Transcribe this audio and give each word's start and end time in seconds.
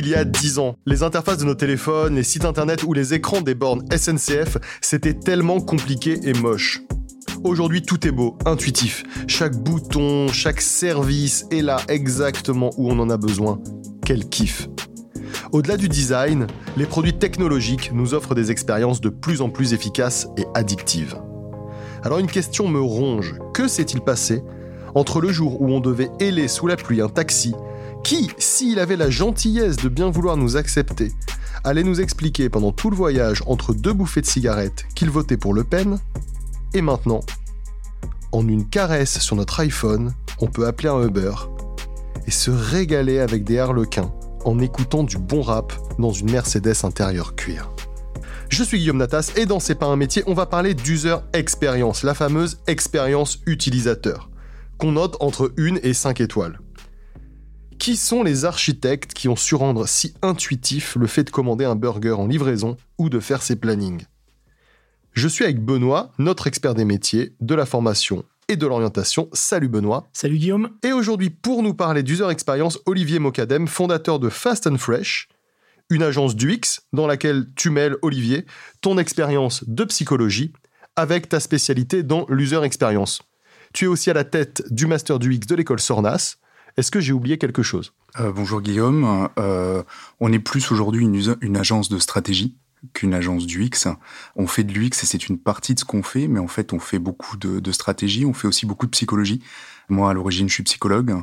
il 0.00 0.08
y 0.08 0.14
a 0.14 0.24
10 0.24 0.58
ans. 0.58 0.76
Les 0.86 1.02
interfaces 1.02 1.36
de 1.38 1.44
nos 1.44 1.54
téléphones, 1.54 2.14
les 2.14 2.22
sites 2.22 2.46
internet 2.46 2.84
ou 2.84 2.94
les 2.94 3.12
écrans 3.12 3.42
des 3.42 3.54
bornes 3.54 3.84
SNCF, 3.94 4.56
c'était 4.80 5.12
tellement 5.12 5.60
compliqué 5.60 6.18
et 6.24 6.32
moche. 6.32 6.80
Aujourd'hui, 7.44 7.82
tout 7.82 8.06
est 8.06 8.10
beau, 8.10 8.38
intuitif. 8.46 9.04
Chaque 9.26 9.54
bouton, 9.56 10.28
chaque 10.28 10.62
service 10.62 11.44
est 11.50 11.60
là 11.60 11.76
exactement 11.88 12.70
où 12.78 12.90
on 12.90 12.98
en 12.98 13.10
a 13.10 13.18
besoin. 13.18 13.60
Quel 14.06 14.26
kiff. 14.26 14.68
Au-delà 15.52 15.76
du 15.76 15.88
design, 15.88 16.46
les 16.78 16.86
produits 16.86 17.18
technologiques 17.18 17.90
nous 17.92 18.14
offrent 18.14 18.34
des 18.34 18.50
expériences 18.50 19.02
de 19.02 19.10
plus 19.10 19.42
en 19.42 19.50
plus 19.50 19.74
efficaces 19.74 20.28
et 20.38 20.46
addictives. 20.54 21.18
Alors 22.02 22.18
une 22.18 22.26
question 22.26 22.68
me 22.68 22.80
ronge. 22.80 23.34
Que 23.52 23.68
s'est-il 23.68 24.00
passé 24.00 24.42
entre 24.94 25.20
le 25.20 25.30
jour 25.30 25.60
où 25.60 25.68
on 25.68 25.80
devait 25.80 26.10
héler 26.20 26.48
sous 26.48 26.66
la 26.66 26.76
pluie 26.76 27.00
un 27.00 27.08
taxi, 27.08 27.54
qui, 28.04 28.30
s'il 28.38 28.78
avait 28.78 28.96
la 28.96 29.10
gentillesse 29.10 29.76
de 29.76 29.88
bien 29.88 30.10
vouloir 30.10 30.36
nous 30.36 30.56
accepter, 30.56 31.12
allait 31.64 31.82
nous 31.82 32.00
expliquer 32.00 32.48
pendant 32.48 32.72
tout 32.72 32.90
le 32.90 32.96
voyage 32.96 33.42
entre 33.46 33.74
deux 33.74 33.92
bouffées 33.92 34.20
de 34.20 34.26
cigarettes 34.26 34.84
qu'il 34.94 35.10
votait 35.10 35.36
pour 35.36 35.54
Le 35.54 35.64
Pen, 35.64 35.98
et 36.74 36.82
maintenant, 36.82 37.20
en 38.32 38.46
une 38.46 38.68
caresse 38.68 39.18
sur 39.18 39.36
notre 39.36 39.60
iPhone, 39.60 40.12
on 40.40 40.46
peut 40.46 40.66
appeler 40.66 40.88
un 40.88 41.02
Uber 41.02 41.32
et 42.26 42.30
se 42.30 42.50
régaler 42.50 43.18
avec 43.18 43.44
des 43.44 43.58
harlequins 43.58 44.12
en 44.44 44.58
écoutant 44.58 45.02
du 45.02 45.18
bon 45.18 45.42
rap 45.42 45.72
dans 45.98 46.12
une 46.12 46.30
Mercedes 46.30 46.84
intérieure 46.84 47.34
cuir. 47.34 47.70
Je 48.48 48.64
suis 48.64 48.78
Guillaume 48.78 48.96
Natas 48.96 49.32
et 49.36 49.46
dans 49.46 49.60
C'est 49.60 49.76
pas 49.76 49.86
un 49.86 49.96
métier, 49.96 50.22
on 50.26 50.34
va 50.34 50.46
parler 50.46 50.74
d'user 50.74 51.16
experience, 51.32 52.02
la 52.02 52.14
fameuse 52.14 52.58
expérience 52.66 53.38
utilisateur, 53.46 54.30
qu'on 54.78 54.92
note 54.92 55.16
entre 55.20 55.52
1 55.58 55.76
et 55.82 55.94
5 55.94 56.20
étoiles. 56.20 56.58
Qui 57.80 57.96
sont 57.96 58.22
les 58.22 58.44
architectes 58.44 59.14
qui 59.14 59.26
ont 59.26 59.36
su 59.36 59.54
rendre 59.54 59.88
si 59.88 60.12
intuitif 60.20 60.96
le 60.96 61.06
fait 61.06 61.24
de 61.24 61.30
commander 61.30 61.64
un 61.64 61.76
burger 61.76 62.12
en 62.12 62.26
livraison 62.26 62.76
ou 62.98 63.08
de 63.08 63.20
faire 63.20 63.40
ses 63.40 63.56
plannings? 63.56 64.04
Je 65.14 65.26
suis 65.26 65.44
avec 65.44 65.64
Benoît, 65.64 66.12
notre 66.18 66.46
expert 66.46 66.74
des 66.74 66.84
métiers, 66.84 67.34
de 67.40 67.54
la 67.54 67.64
formation 67.64 68.22
et 68.48 68.56
de 68.56 68.66
l'orientation. 68.66 69.30
Salut 69.32 69.68
Benoît. 69.68 70.10
Salut 70.12 70.36
Guillaume. 70.36 70.68
Et 70.82 70.92
aujourd'hui, 70.92 71.30
pour 71.30 71.62
nous 71.62 71.72
parler 71.72 72.02
d'user 72.02 72.28
experience, 72.28 72.78
Olivier 72.84 73.18
Mocadem, 73.18 73.66
fondateur 73.66 74.18
de 74.18 74.28
Fast 74.28 74.66
and 74.66 74.76
Fresh, 74.76 75.30
une 75.88 76.02
agence 76.02 76.36
d'UX 76.36 76.82
dans 76.92 77.06
laquelle 77.06 77.46
tu 77.56 77.70
mêles, 77.70 77.96
Olivier, 78.02 78.44
ton 78.82 78.98
expérience 78.98 79.64
de 79.66 79.84
psychologie 79.84 80.52
avec 80.96 81.30
ta 81.30 81.40
spécialité 81.40 82.02
dans 82.02 82.26
l'user 82.28 82.62
experience. 82.62 83.22
Tu 83.72 83.86
es 83.86 83.88
aussi 83.88 84.10
à 84.10 84.14
la 84.14 84.24
tête 84.24 84.64
du 84.70 84.86
master 84.86 85.18
d'UX 85.18 85.46
de 85.46 85.54
l'école 85.54 85.80
Sornas. 85.80 86.36
Est-ce 86.76 86.90
que 86.90 87.00
j'ai 87.00 87.12
oublié 87.12 87.38
quelque 87.38 87.62
chose? 87.62 87.92
Euh, 88.18 88.32
Bonjour 88.32 88.60
Guillaume. 88.60 89.28
Euh, 89.38 89.82
on 90.20 90.32
est 90.32 90.38
plus 90.38 90.70
aujourd'hui 90.72 91.04
une, 91.04 91.56
agence 91.56 91.88
de 91.88 91.98
stratégie 91.98 92.56
qu'une 92.94 93.12
agence 93.12 93.46
d'UX. 93.46 93.88
On 94.36 94.46
fait 94.46 94.64
de 94.64 94.72
l'UX 94.72 95.02
et 95.02 95.06
c'est 95.06 95.28
une 95.28 95.38
partie 95.38 95.74
de 95.74 95.80
ce 95.80 95.84
qu'on 95.84 96.02
fait, 96.02 96.28
mais 96.28 96.40
en 96.40 96.48
fait 96.48 96.72
on 96.72 96.78
fait 96.78 96.98
beaucoup 96.98 97.36
de, 97.36 97.72
stratégie, 97.72 98.24
on 98.24 98.32
fait 98.32 98.48
aussi 98.48 98.64
beaucoup 98.64 98.86
de 98.86 98.90
psychologie. 98.90 99.42
Moi 99.88 100.10
à 100.10 100.14
l'origine 100.14 100.48
je 100.48 100.54
suis 100.54 100.62
psychologue. 100.62 101.14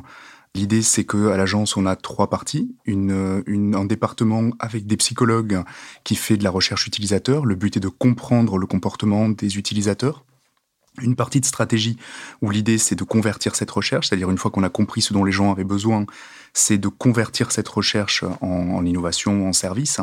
L'idée, 0.54 0.82
c'est 0.82 1.04
que 1.04 1.28
à 1.28 1.36
l'agence, 1.36 1.76
on 1.76 1.84
a 1.84 1.94
trois 1.94 2.30
parties. 2.30 2.74
Une, 2.86 3.74
un 3.76 3.84
département 3.84 4.50
avec 4.58 4.86
des 4.86 4.96
psychologues 4.96 5.62
qui 6.04 6.16
fait 6.16 6.36
de 6.36 6.44
la 6.44 6.50
recherche 6.50 6.86
utilisateur. 6.86 7.44
Le 7.44 7.54
but 7.54 7.76
est 7.76 7.80
de 7.80 7.88
comprendre 7.88 8.56
le 8.56 8.66
comportement 8.66 9.28
des 9.28 9.58
utilisateurs. 9.58 10.24
Une 11.00 11.16
partie 11.16 11.40
de 11.40 11.46
stratégie 11.46 11.96
où 12.42 12.50
l'idée 12.50 12.78
c'est 12.78 12.94
de 12.94 13.04
convertir 13.04 13.54
cette 13.54 13.70
recherche, 13.70 14.08
c'est-à-dire 14.08 14.30
une 14.30 14.38
fois 14.38 14.50
qu'on 14.50 14.62
a 14.62 14.68
compris 14.68 15.02
ce 15.02 15.12
dont 15.12 15.24
les 15.24 15.32
gens 15.32 15.52
avaient 15.52 15.64
besoin, 15.64 16.06
c'est 16.52 16.78
de 16.78 16.88
convertir 16.88 17.52
cette 17.52 17.68
recherche 17.68 18.24
en, 18.40 18.46
en 18.46 18.84
innovation, 18.84 19.48
en 19.48 19.52
service. 19.52 20.00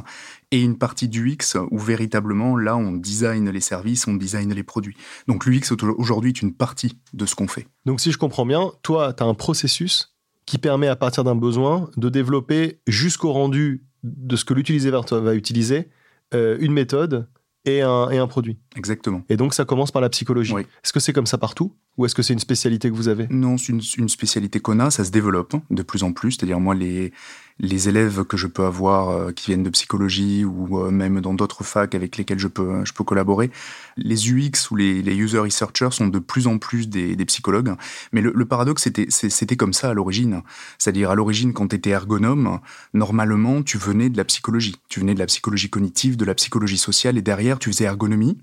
Et 0.52 0.62
une 0.62 0.78
partie 0.78 1.08
du 1.08 1.31
X 1.31 1.58
où 1.72 1.78
véritablement 1.78 2.56
là 2.58 2.78
on 2.78 2.92
design 2.92 3.50
les 3.50 3.62
services, 3.62 4.08
on 4.08 4.14
design 4.14 4.53
les 4.53 4.64
produits. 4.64 4.96
Donc 5.28 5.46
l'UX 5.46 5.72
aujourd'hui 5.97 6.30
est 6.30 6.42
une 6.42 6.53
partie 6.53 6.98
de 7.14 7.25
ce 7.25 7.36
qu'on 7.36 7.48
fait. 7.48 7.68
Donc 7.86 8.00
si 8.00 8.12
je 8.12 8.18
comprends 8.18 8.46
bien, 8.46 8.72
toi 8.84 9.14
tu 9.14 9.24
as 9.24 9.25
un 9.25 9.34
processus 9.34 10.16
qui 10.46 10.58
permet 10.58 10.88
à 10.88 10.96
partir 10.96 11.24
d'un 11.24 11.36
besoin 11.36 11.90
de 11.98 12.09
développer 12.09 12.80
jusqu'au 12.88 13.31
rendu 13.31 13.84
de 14.03 14.36
ce 14.36 14.46
que 14.46 14.53
l'utilisateur 14.53 15.22
va 15.22 15.34
utiliser 15.34 15.90
euh, 16.34 16.58
une 16.59 16.72
méthode 16.72 17.28
et 17.66 17.81
un, 17.81 18.09
et 18.12 18.18
un, 18.19 18.28
produit. 18.28 18.59
Exactement. 18.75 19.24
Et 19.30 19.38
donc 19.38 19.53
ça 19.53 19.66
commence 19.66 19.91
par 19.91 20.02
la 20.02 20.09
psychologie. 20.09 20.53
Oui. 20.53 20.62
Est-ce 20.84 20.94
que 20.94 21.00
c'est 21.00 21.13
comme 21.13 21.25
ça 21.25 21.38
partout 21.38 21.74
ou 21.97 22.06
est-ce 22.06 22.13
que 22.13 22.22
c'est 22.22 22.34
une 22.34 22.40
spécialité 22.40 22.90
que 22.90 22.96
vous 22.96 23.08
avez? 23.08 23.28
Non, 23.30 23.58
c'est 23.58 23.72
une, 23.72 23.81
une, 23.97 24.09
spécialité 24.09 24.59
qu'on 24.59 24.80
a, 24.80 24.91
ça 24.91 25.06
se 25.06 25.12
développe 25.12 25.56
de 25.69 25.81
plus 25.81 26.03
en 26.03 26.12
plus. 26.12 26.34
C'est-à-dire 26.34 26.59
moi, 26.59 26.75
les, 26.75 27.13
les 27.59 27.88
élèves 27.88 28.25
que 28.25 28.36
je 28.36 28.47
peux 28.47 28.66
avoir 28.66 29.09
euh, 29.09 29.31
qui 29.31 29.47
viennent 29.47 29.63
de 29.63 29.69
psychologie 29.69 30.44
ou 30.44 30.78
euh, 30.78 30.91
même 30.91 31.22
dans 31.22 31.34
d'autres 31.34 31.63
facs 31.63 31.96
avec 31.96 32.18
lesquels 32.18 32.40
je 32.40 32.50
peux, 32.50 32.84
je 32.84 32.91
peux 32.91 33.06
collaborer, 33.06 33.50
les 33.96 34.30
UX 34.30 34.72
ou 34.72 34.75
les, 34.75 35.02
les 35.02 35.16
user 35.16 35.40
researchers 35.40 35.92
sont 35.92 36.07
de 36.07 36.19
plus 36.19 36.47
en 36.47 36.57
plus 36.57 36.90
des, 36.90 37.16
des 37.16 37.25
psychologues. 37.25 37.74
Mais 38.12 38.19
le, 38.19 38.34
le 38.36 38.46
paradoxe, 38.46 38.84
c'était, 38.84 39.07
c'était 39.09 39.56
comme 39.56 39.74
ça 39.74 39.90
à 39.90 39.94
l'origine. 39.94 40.42
C'est-à-dire 40.78 41.12
à 41.12 41.16
l'origine, 41.16 41.53
quand 41.53 41.69
tu 41.69 41.78
étais 41.78 41.92
ergonome, 41.92 42.59
normalement, 42.94 43.63
tu 43.63 43.78
venais 43.78 44.09
de 44.09 44.18
la 44.18 44.25
psychologie. 44.25 44.75
Tu 44.90 45.00
venais 45.00 45.13
de 45.13 45.19
la 45.19 45.28
psychologie 45.28 45.69
cognitive, 45.69 46.18
de 46.18 46.25
la 46.25 46.36
psychologie 46.36 46.78
sociale, 46.78 47.18
et 47.18 47.22
derrière, 47.22 47.57
tu 47.57 47.72
faisais 47.72 47.86
ergonomie. 47.86 48.38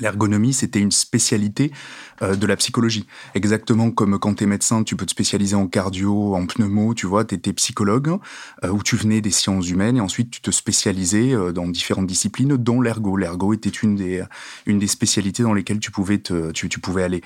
L'ergonomie, 0.00 0.52
c'était 0.52 0.80
une 0.80 0.92
spécialité 0.92 1.72
euh, 2.20 2.36
de 2.36 2.46
la 2.46 2.56
psychologie. 2.56 3.06
Exactement 3.34 3.90
comme 3.90 4.18
quand 4.18 4.34
tu 4.34 4.44
es 4.44 4.46
médecin, 4.46 4.82
tu 4.82 4.96
peux 4.96 5.06
te 5.06 5.10
spécialiser 5.10 5.56
en 5.56 5.66
cardio, 5.66 6.34
en 6.34 6.46
pneumo, 6.46 6.92
tu 6.92 7.06
vois, 7.06 7.24
tu 7.24 7.34
étais 7.34 7.54
psychologue, 7.54 8.18
euh, 8.64 8.68
où 8.68 8.82
tu 8.82 8.96
venais 8.96 9.22
des 9.22 9.30
sciences 9.30 9.68
humaines, 9.70 9.96
et 9.96 10.00
ensuite 10.00 10.30
tu 10.30 10.40
te 10.42 10.50
spécialisais 10.50 11.34
euh, 11.34 11.52
dans 11.52 11.66
différentes 11.66 12.06
disciplines, 12.06 12.56
dont 12.56 12.82
l'ergo. 12.82 13.16
L'ergo 13.16 13.54
était 13.54 13.70
une 13.70 13.96
des, 13.96 14.22
une 14.66 14.78
des 14.78 14.88
spécialités 14.88 15.42
dans 15.42 15.54
lesquelles 15.54 15.80
tu 15.80 15.90
pouvais, 15.90 16.18
te, 16.18 16.52
tu, 16.52 16.68
tu 16.68 16.80
pouvais 16.80 17.02
aller. 17.02 17.22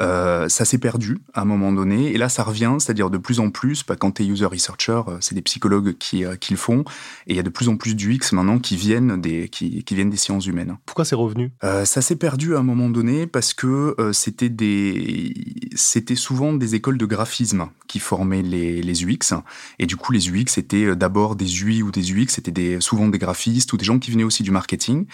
Euh, 0.00 0.48
ça 0.48 0.64
s'est 0.64 0.78
perdu 0.78 1.18
à 1.32 1.42
un 1.42 1.44
moment 1.44 1.72
donné, 1.72 2.12
et 2.12 2.18
là 2.18 2.28
ça 2.28 2.42
revient, 2.42 2.76
c'est-à-dire 2.78 3.10
de 3.10 3.18
plus 3.18 3.40
en 3.40 3.50
plus, 3.50 3.84
bah, 3.86 3.96
quand 3.96 4.12
tu 4.12 4.22
es 4.22 4.26
user 4.26 4.44
researcher, 4.46 5.00
c'est 5.20 5.34
des 5.34 5.42
psychologues 5.42 5.96
qui, 5.98 6.24
euh, 6.24 6.36
qui 6.36 6.52
le 6.52 6.58
font, 6.58 6.84
et 7.26 7.32
il 7.32 7.36
y 7.36 7.38
a 7.38 7.42
de 7.42 7.50
plus 7.50 7.68
en 7.68 7.76
plus 7.76 7.94
d'UX 7.94 8.32
maintenant 8.32 8.58
qui 8.58 8.76
viennent 8.76 9.20
des, 9.20 9.48
qui, 9.48 9.84
qui 9.84 9.94
viennent 9.94 10.10
des 10.10 10.16
sciences 10.16 10.46
humaines. 10.46 10.76
Pourquoi 10.84 11.04
c'est 11.04 11.14
revenu? 11.14 11.50
Euh, 11.64 11.84
Ça 11.84 12.02
s'est 12.02 12.16
perdu 12.16 12.54
à 12.56 12.58
un 12.58 12.62
moment 12.62 12.90
donné 12.90 13.26
parce 13.26 13.54
que 13.54 13.94
euh, 13.98 14.12
c'était 14.12 14.48
des, 14.50 15.32
c'était 15.74 16.16
souvent 16.16 16.52
des 16.52 16.74
écoles 16.74 16.98
de 16.98 17.06
graphisme 17.06 17.68
qui 17.86 17.98
formaient 17.98 18.42
les, 18.42 18.82
les 18.82 19.04
UX, 19.04 19.34
et 19.78 19.86
du 19.86 19.96
coup 19.96 20.12
les 20.12 20.30
UX 20.30 20.58
étaient 20.58 20.94
d'abord 20.94 21.36
des 21.36 21.62
UI 21.62 21.82
ou 21.82 21.90
des 21.90 22.12
UX, 22.12 22.26
c'était 22.28 22.50
des, 22.50 22.80
souvent 22.80 23.08
des 23.08 23.18
graphistes 23.18 23.72
ou 23.72 23.76
des 23.76 23.84
gens 23.84 23.98
qui 23.98 24.10
venaient 24.10 24.24
aussi 24.24 24.42
du 24.42 24.50
marketing. 24.50 25.06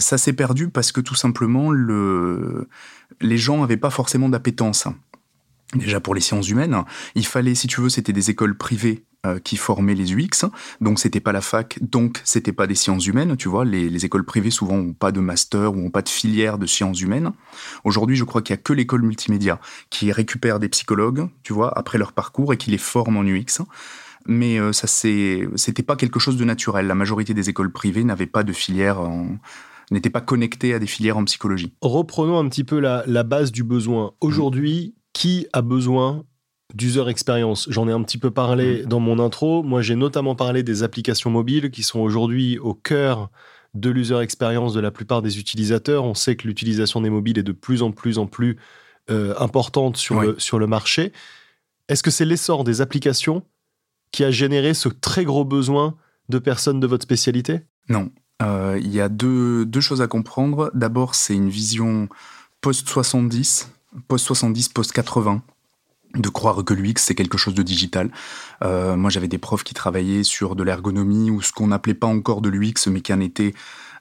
Ça 0.00 0.18
s'est 0.18 0.32
perdu 0.32 0.70
parce 0.70 0.90
que 0.90 1.00
tout 1.00 1.14
simplement 1.14 1.70
le, 1.70 2.66
les 3.20 3.38
gens 3.38 3.60
n'avaient 3.60 3.76
pas 3.76 3.90
forcément 3.90 4.28
d'appétence. 4.28 4.86
Déjà 5.74 6.00
pour 6.00 6.14
les 6.14 6.20
sciences 6.20 6.48
humaines, 6.48 6.84
il 7.14 7.26
fallait, 7.26 7.54
si 7.54 7.66
tu 7.66 7.80
veux, 7.80 7.88
c'était 7.88 8.12
des 8.12 8.30
écoles 8.30 8.56
privées 8.56 9.04
euh, 9.26 9.38
qui 9.40 9.56
formaient 9.56 9.94
les 9.94 10.12
UX, 10.14 10.46
donc 10.80 11.00
c'était 11.00 11.20
pas 11.20 11.32
la 11.32 11.40
fac, 11.40 11.78
donc 11.80 12.20
c'était 12.24 12.52
pas 12.52 12.66
des 12.66 12.74
sciences 12.74 13.06
humaines, 13.06 13.36
tu 13.36 13.48
vois. 13.48 13.64
Les, 13.64 13.88
les 13.88 14.04
écoles 14.04 14.24
privées 14.24 14.50
souvent 14.50 14.76
ont 14.76 14.92
pas 14.92 15.10
de 15.10 15.20
master 15.20 15.74
ou 15.74 15.78
ont 15.78 15.90
pas 15.90 16.02
de 16.02 16.08
filière 16.08 16.58
de 16.58 16.66
sciences 16.66 17.00
humaines. 17.00 17.32
Aujourd'hui, 17.82 18.16
je 18.16 18.24
crois 18.24 18.42
qu'il 18.42 18.54
y 18.54 18.58
a 18.58 18.62
que 18.62 18.72
l'école 18.72 19.02
multimédia 19.02 19.58
qui 19.90 20.12
récupère 20.12 20.60
des 20.60 20.68
psychologues, 20.68 21.28
tu 21.42 21.52
vois, 21.52 21.76
après 21.76 21.98
leur 21.98 22.12
parcours 22.12 22.52
et 22.52 22.56
qui 22.56 22.70
les 22.70 22.78
forme 22.78 23.16
en 23.16 23.24
UX 23.24 23.64
mais 24.26 24.58
euh, 24.58 24.72
ça 24.72 24.86
c'est 24.86 25.48
c'était 25.54 25.82
pas 25.82 25.96
quelque 25.96 26.18
chose 26.18 26.36
de 26.36 26.44
naturel. 26.44 26.86
La 26.86 26.94
majorité 26.94 27.34
des 27.34 27.50
écoles 27.50 27.70
privées 27.70 28.04
n'avaient 28.04 28.26
pas 28.26 28.42
de 28.42 28.52
filière 28.52 29.00
en 29.00 29.36
n'étaient 29.90 30.10
pas 30.10 30.20
connectés 30.20 30.74
à 30.74 30.78
des 30.78 30.86
filières 30.86 31.16
en 31.16 31.24
psychologie. 31.24 31.72
Reprenons 31.80 32.38
un 32.38 32.48
petit 32.48 32.64
peu 32.64 32.78
la, 32.78 33.04
la 33.06 33.22
base 33.22 33.52
du 33.52 33.62
besoin. 33.62 34.12
Aujourd'hui, 34.20 34.94
mmh. 34.94 35.00
qui 35.12 35.46
a 35.52 35.62
besoin 35.62 36.24
d'user 36.72 37.06
experience 37.08 37.68
J'en 37.70 37.88
ai 37.88 37.92
un 37.92 38.02
petit 38.02 38.18
peu 38.18 38.30
parlé 38.30 38.82
mmh. 38.82 38.86
dans 38.86 39.00
mon 39.00 39.18
intro. 39.18 39.62
Moi, 39.62 39.82
j'ai 39.82 39.94
notamment 39.94 40.34
parlé 40.34 40.62
des 40.62 40.82
applications 40.82 41.30
mobiles 41.30 41.70
qui 41.70 41.82
sont 41.82 42.00
aujourd'hui 42.00 42.58
au 42.58 42.74
cœur 42.74 43.30
de 43.74 43.90
l'user 43.90 44.18
experience 44.18 44.72
de 44.72 44.80
la 44.80 44.90
plupart 44.90 45.20
des 45.20 45.38
utilisateurs. 45.38 46.04
On 46.04 46.14
sait 46.14 46.36
que 46.36 46.46
l'utilisation 46.46 47.00
des 47.00 47.10
mobiles 47.10 47.38
est 47.38 47.44
de 47.44 47.52
plus 47.52 47.82
en 47.82 47.90
plus 47.90 48.18
en 48.18 48.26
plus 48.26 48.56
euh, 49.10 49.34
importante 49.38 49.96
sur, 49.96 50.16
oui. 50.16 50.26
le, 50.28 50.38
sur 50.38 50.58
le 50.58 50.66
marché. 50.66 51.12
Est-ce 51.88 52.02
que 52.02 52.10
c'est 52.10 52.24
l'essor 52.24 52.64
des 52.64 52.80
applications 52.80 53.42
qui 54.12 54.24
a 54.24 54.30
généré 54.30 54.74
ce 54.74 54.88
très 54.88 55.24
gros 55.24 55.44
besoin 55.44 55.96
de 56.28 56.38
personnes 56.38 56.80
de 56.80 56.86
votre 56.86 57.02
spécialité? 57.02 57.62
Non, 57.88 58.10
euh, 58.42 58.78
il 58.80 58.92
y 58.92 59.00
a 59.00 59.08
deux, 59.08 59.64
deux 59.64 59.80
choses 59.80 60.02
à 60.02 60.06
comprendre. 60.06 60.70
D'abord, 60.74 61.14
c'est 61.14 61.34
une 61.34 61.48
vision 61.48 62.08
post-70, 62.60 63.68
post-70, 64.08 64.72
post-80 64.72 65.40
de 66.14 66.28
croire 66.28 66.64
que 66.64 66.74
l'UX 66.74 66.94
c'est 66.98 67.16
quelque 67.16 67.38
chose 67.38 67.54
de 67.54 67.62
digital. 67.62 68.10
Euh, 68.62 68.96
moi 68.96 69.10
j'avais 69.10 69.26
des 69.26 69.38
profs 69.38 69.64
qui 69.64 69.74
travaillaient 69.74 70.22
sur 70.22 70.54
de 70.54 70.62
l'ergonomie 70.62 71.28
ou 71.30 71.42
ce 71.42 71.52
qu'on 71.52 71.66
n'appelait 71.66 71.94
pas 71.94 72.06
encore 72.06 72.40
de 72.40 72.48
l'UX 72.48 72.86
mais 72.86 73.00
qui 73.00 73.12
en 73.12 73.20
était 73.20 73.52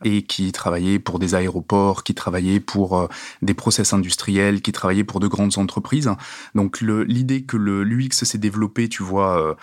et 0.03 0.21
qui 0.24 0.51
travaillaient 0.51 1.00
pour 1.00 1.18
des 1.18 1.33
aéroports, 1.33 2.03
qui 2.03 2.13
travaillaient 2.13 2.59
pour 2.59 3.09
des 3.41 3.53
process 3.53 3.94
industriels, 3.94 4.62
qui 4.62 4.71
travaillaient 4.71 5.03
pour 5.03 5.19
de 5.19 5.27
grandes 5.27 5.57
entreprises. 5.57 6.12
Donc 6.56 6.81
l'idée 6.81 7.44
que 7.44 7.57
l'UX 7.57 8.24
s'est 8.24 8.38
développé, 8.38 8.89
tu 8.89 9.01
vois, 9.01 9.39
euh, 9.39 9.53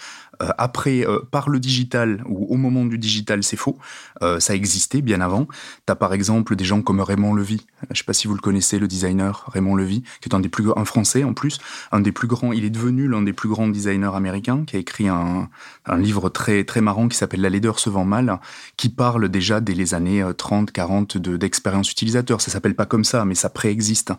après, 0.59 1.07
euh, 1.07 1.21
par 1.31 1.49
le 1.49 1.61
digital 1.61 2.23
ou 2.27 2.47
au 2.53 2.57
moment 2.57 2.85
du 2.85 2.99
digital, 2.99 3.43
c'est 3.43 3.57
faux. 3.57 3.79
Euh, 4.23 4.41
ça 4.41 4.55
existait 4.55 5.03
bien 5.03 5.21
avant. 5.21 5.47
Tu 5.87 5.93
as 5.93 5.97
par 5.97 6.15
exemple 6.15 6.57
des 6.57 6.65
gens 6.65 6.83
comme 6.83 7.01
Raymond 7.01 7.35
Levy. 7.35 7.67
Je 7.91 7.99
sais 7.99 8.05
pas 8.05 8.13
si 8.13 8.27
vous 8.27 8.35
le 8.35 8.41
connaissez, 8.41 8.79
le 8.79 8.89
designer 8.89 9.45
Raymond 9.53 9.77
Levy, 9.77 10.03
qui 10.21 10.29
est 10.29 10.35
un 10.35 10.41
des 10.41 10.49
plus 10.49 10.69
un 10.77 10.85
français 10.85 11.25
en 11.25 11.35
plus, 11.35 11.59
un 11.93 12.01
des 12.01 12.13
plus 12.13 12.27
grands. 12.27 12.53
Il 12.53 12.65
est 12.65 12.71
devenu 12.71 13.09
l'un 13.09 13.23
des 13.23 13.33
plus 13.33 13.49
grands 13.49 13.69
designers 13.69 14.15
américains, 14.15 14.65
qui 14.67 14.77
a 14.77 14.79
écrit 14.79 15.09
un, 15.09 15.49
un 15.87 15.99
livre 15.99 16.29
très 16.29 16.65
très 16.65 16.81
marrant 16.81 17.09
qui 17.09 17.17
s'appelle 17.17 17.41
La 17.41 17.51
laideur 17.51 17.79
se 17.79 17.91
vend 17.91 18.05
mal, 18.05 18.41
qui 18.77 18.89
parle 18.89 19.29
déjà 19.29 19.61
dès 19.61 19.75
les 19.75 19.95
années 19.95 20.25
30, 20.37 20.73
40 20.73 21.19
d'expérience 21.19 21.91
utilisateur. 21.91 22.41
Ça 22.41 22.51
s'appelle 22.51 22.75
pas 22.75 22.87
comme 22.87 23.05
ça, 23.05 23.25
mais 23.25 23.35
ça 23.35 23.51
préexiste. 23.51 24.13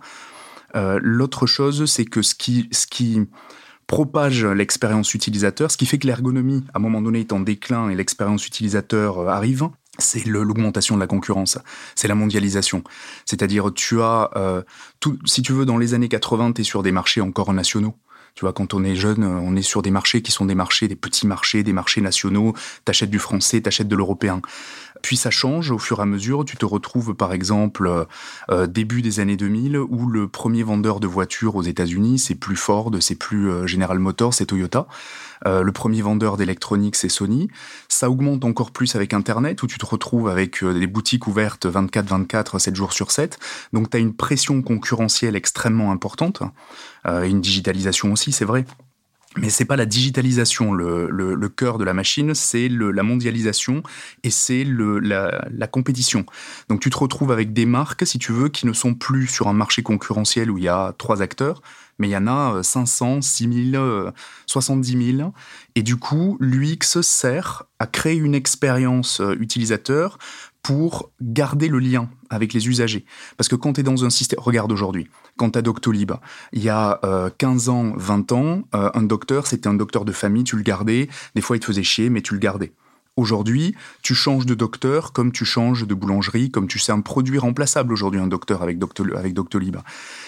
L'autre 0.74 1.48
chose, 1.48 1.86
c'est 1.86 2.06
que 2.06 2.22
ce 2.22 2.34
qui, 2.34 2.70
ce 2.72 2.88
qui 2.88 3.28
propage 3.92 4.46
l'expérience 4.46 5.14
utilisateur, 5.14 5.70
ce 5.70 5.76
qui 5.76 5.86
fait 5.86 6.00
que 6.00 6.08
l'ergonomie, 6.08 6.64
à 6.74 6.78
un 6.78 6.80
moment 6.80 7.02
donné, 7.02 7.20
est 7.20 7.34
en 7.34 7.42
déclin 7.42 7.90
et 7.90 7.96
l'expérience 7.96 8.48
utilisateur 8.48 9.20
euh, 9.20 9.28
arrive, 9.28 9.68
c'est 10.00 10.26
l'augmentation 10.26 10.96
de 10.96 11.02
la 11.02 11.08
concurrence, 11.08 11.58
c'est 11.94 12.08
la 12.08 12.16
mondialisation. 12.16 12.86
C'est-à-dire, 13.26 13.70
tu 13.76 14.02
as, 14.02 14.30
euh, 14.38 14.62
tout, 15.02 15.20
si 15.26 15.42
tu 15.42 15.52
veux, 15.52 15.66
dans 15.66 15.78
les 15.78 15.94
années 15.94 16.08
80, 16.08 16.54
tu 16.54 16.62
es 16.62 16.64
sur 16.64 16.84
des 16.84 16.94
marchés 16.94 17.20
encore 17.20 17.52
nationaux. 17.52 17.98
Tu 18.34 18.46
vois, 18.46 18.54
quand 18.54 18.74
on 18.74 18.82
est 18.86 18.96
jeune, 18.96 19.24
euh, 19.24 19.40
on 19.42 19.58
est 19.58 19.62
sur 19.62 19.82
des 19.82 19.92
marchés 19.92 20.22
qui 20.22 20.32
sont 20.32 20.46
des 20.46 20.56
marchés, 20.56 20.88
des 20.88 20.96
petits 20.96 21.28
marchés, 21.28 21.62
des 21.64 21.74
marchés 21.74 22.00
nationaux. 22.00 22.54
T'achètes 22.86 23.10
du 23.10 23.20
français, 23.20 23.60
t'achètes 23.60 23.90
de 23.90 23.96
l'européen. 23.98 24.42
Puis 25.02 25.18
ça 25.18 25.30
change 25.30 25.72
au 25.72 25.78
fur 25.78 26.00
et 26.00 26.04
à 26.04 26.06
mesure. 26.06 26.46
Tu 26.46 26.58
te 26.58 26.66
retrouves 26.66 27.14
par 27.16 27.34
exemple 27.34 27.88
euh, 27.88 28.06
euh, 28.50 28.68
début 28.68 29.02
des 29.02 29.20
années 29.20 29.38
2000 29.38 29.78
où 29.78 30.08
le 30.08 30.28
premier 30.28 30.64
vendeur 30.64 31.00
de 31.00 31.08
voitures 31.08 31.56
aux 31.56 31.64
États-Unis, 31.64 32.20
c'est 32.20 32.36
plus 32.36 32.56
Ford, 32.56 32.92
c'est 33.00 33.16
plus 33.16 33.50
euh, 33.50 33.68
General 33.68 33.98
Motors, 34.00 34.34
c'est 34.34 34.46
Toyota. 34.46 34.88
le 35.46 35.72
premier 35.72 36.02
vendeur 36.02 36.38
d'électronique, 36.38 36.96
c'est 36.96 37.10
Sony. 37.10 37.50
Ça 37.88 38.10
augmente 38.10 38.46
encore 38.46 38.72
plus 38.72 38.96
avec 38.96 39.14
Internet, 39.14 39.64
où 39.64 39.68
tu 39.68 39.78
te 39.78 39.86
retrouves 39.86 40.30
avec 40.30 40.64
des 40.64 40.88
boutiques 40.88 41.28
ouvertes 41.28 41.66
24-24, 41.66 42.60
7 42.60 42.76
jours 42.76 42.94
sur 42.94 43.12
7. 43.12 43.40
Donc 43.74 43.90
tu 43.90 43.98
as 43.98 44.00
une 44.00 44.14
pression 44.14 44.62
concurrentielle 44.62 45.36
extrêmement 45.36 45.92
importante. 45.92 46.44
une 47.06 47.42
digitalisation 47.42 48.12
aussi, 48.12 48.32
c'est 48.32 48.46
vrai. 48.46 48.66
Mais 49.38 49.50
c'est 49.50 49.66
pas 49.66 49.78
la 49.78 49.86
digitalisation 49.86 50.74
le, 50.74 51.48
cœur 51.48 51.78
de 51.78 51.86
la 51.86 51.94
machine, 51.94 52.36
c'est 52.36 52.68
la 52.70 53.04
mondialisation 53.04 53.82
et 54.24 54.30
c'est 54.30 54.66
la, 54.66 55.48
la 55.50 55.68
compétition. 55.68 56.26
Donc 56.68 56.82
tu 56.82 56.90
te 56.90 56.98
retrouves 56.98 57.32
avec 57.32 57.54
des 57.54 57.66
marques, 57.66 58.06
si 58.06 58.20
tu 58.20 58.34
veux, 58.34 58.50
qui 58.50 58.66
ne 58.66 58.74
sont 58.74 58.94
plus 58.94 59.28
sur 59.28 59.48
un 59.48 59.54
marché 59.54 59.84
concurrentiel 59.84 60.52
où 60.52 60.58
il 60.58 60.66
y 60.66 60.70
a 60.70 60.94
trois 60.98 61.22
acteurs, 61.22 61.62
mais 61.98 62.10
il 62.10 62.12
y 62.12 62.18
en 62.18 62.28
a 62.28 62.62
500, 62.62 63.22
6000, 63.22 63.80
70 64.48 65.16
000. 65.18 65.34
Et 65.76 65.84
du 65.84 65.96
coup, 65.96 66.38
l'UX 66.42 67.02
sert 67.02 67.64
à 67.80 67.88
créer 67.88 68.16
une 68.16 68.36
expérience 68.36 69.22
euh, 69.22 69.36
utilisateur 69.40 70.18
pour 70.64 71.12
garder 71.22 71.68
le 71.68 71.80
lien 71.80 72.10
avec 72.30 72.54
les 72.54 72.68
usagers. 72.68 73.06
Parce 73.38 73.48
que 73.48 73.56
quand 73.56 73.74
tu 73.74 73.82
es 73.82 73.84
dans 73.84 74.06
un 74.06 74.10
système... 74.10 74.40
Regarde 74.40 74.72
aujourd'hui, 74.72 75.10
quand 75.38 75.52
tu 75.52 75.60
as 75.60 75.62
Doctolib, 75.62 76.12
il 76.54 76.64
y 76.64 76.70
a 76.70 77.00
15 77.38 77.68
euh, 77.68 77.72
ans, 77.72 77.94
20 77.96 78.32
ans, 78.32 78.62
euh, 78.76 78.90
un 78.94 79.02
docteur, 79.04 79.48
c'était 79.48 79.68
un 79.68 79.74
docteur 79.74 80.06
de 80.06 80.12
famille, 80.12 80.44
tu 80.44 80.56
le 80.56 80.64
gardais. 80.64 81.10
Des 81.36 81.42
fois, 81.42 81.58
il 81.58 81.60
te 81.60 81.66
faisait 81.66 81.84
chier, 81.84 82.10
mais 82.10 82.22
tu 82.22 82.34
le 82.34 82.40
gardais. 82.40 82.74
Aujourd'hui, 83.18 83.76
tu 84.02 84.16
changes 84.16 84.46
de 84.46 84.56
docteur 84.56 85.12
comme 85.12 85.34
tu 85.34 85.44
changes 85.44 85.86
de 85.86 85.94
boulangerie, 85.94 86.50
comme 86.50 86.70
tu 86.70 86.80
sais 86.80 86.94
un 86.94 87.02
produit 87.02 87.38
remplaçable 87.38 87.92
aujourd'hui, 87.92 88.22
un 88.22 88.28
docteur 88.28 88.64
avec, 88.64 88.78
avec 89.18 89.34
Doctolib. 89.34 89.76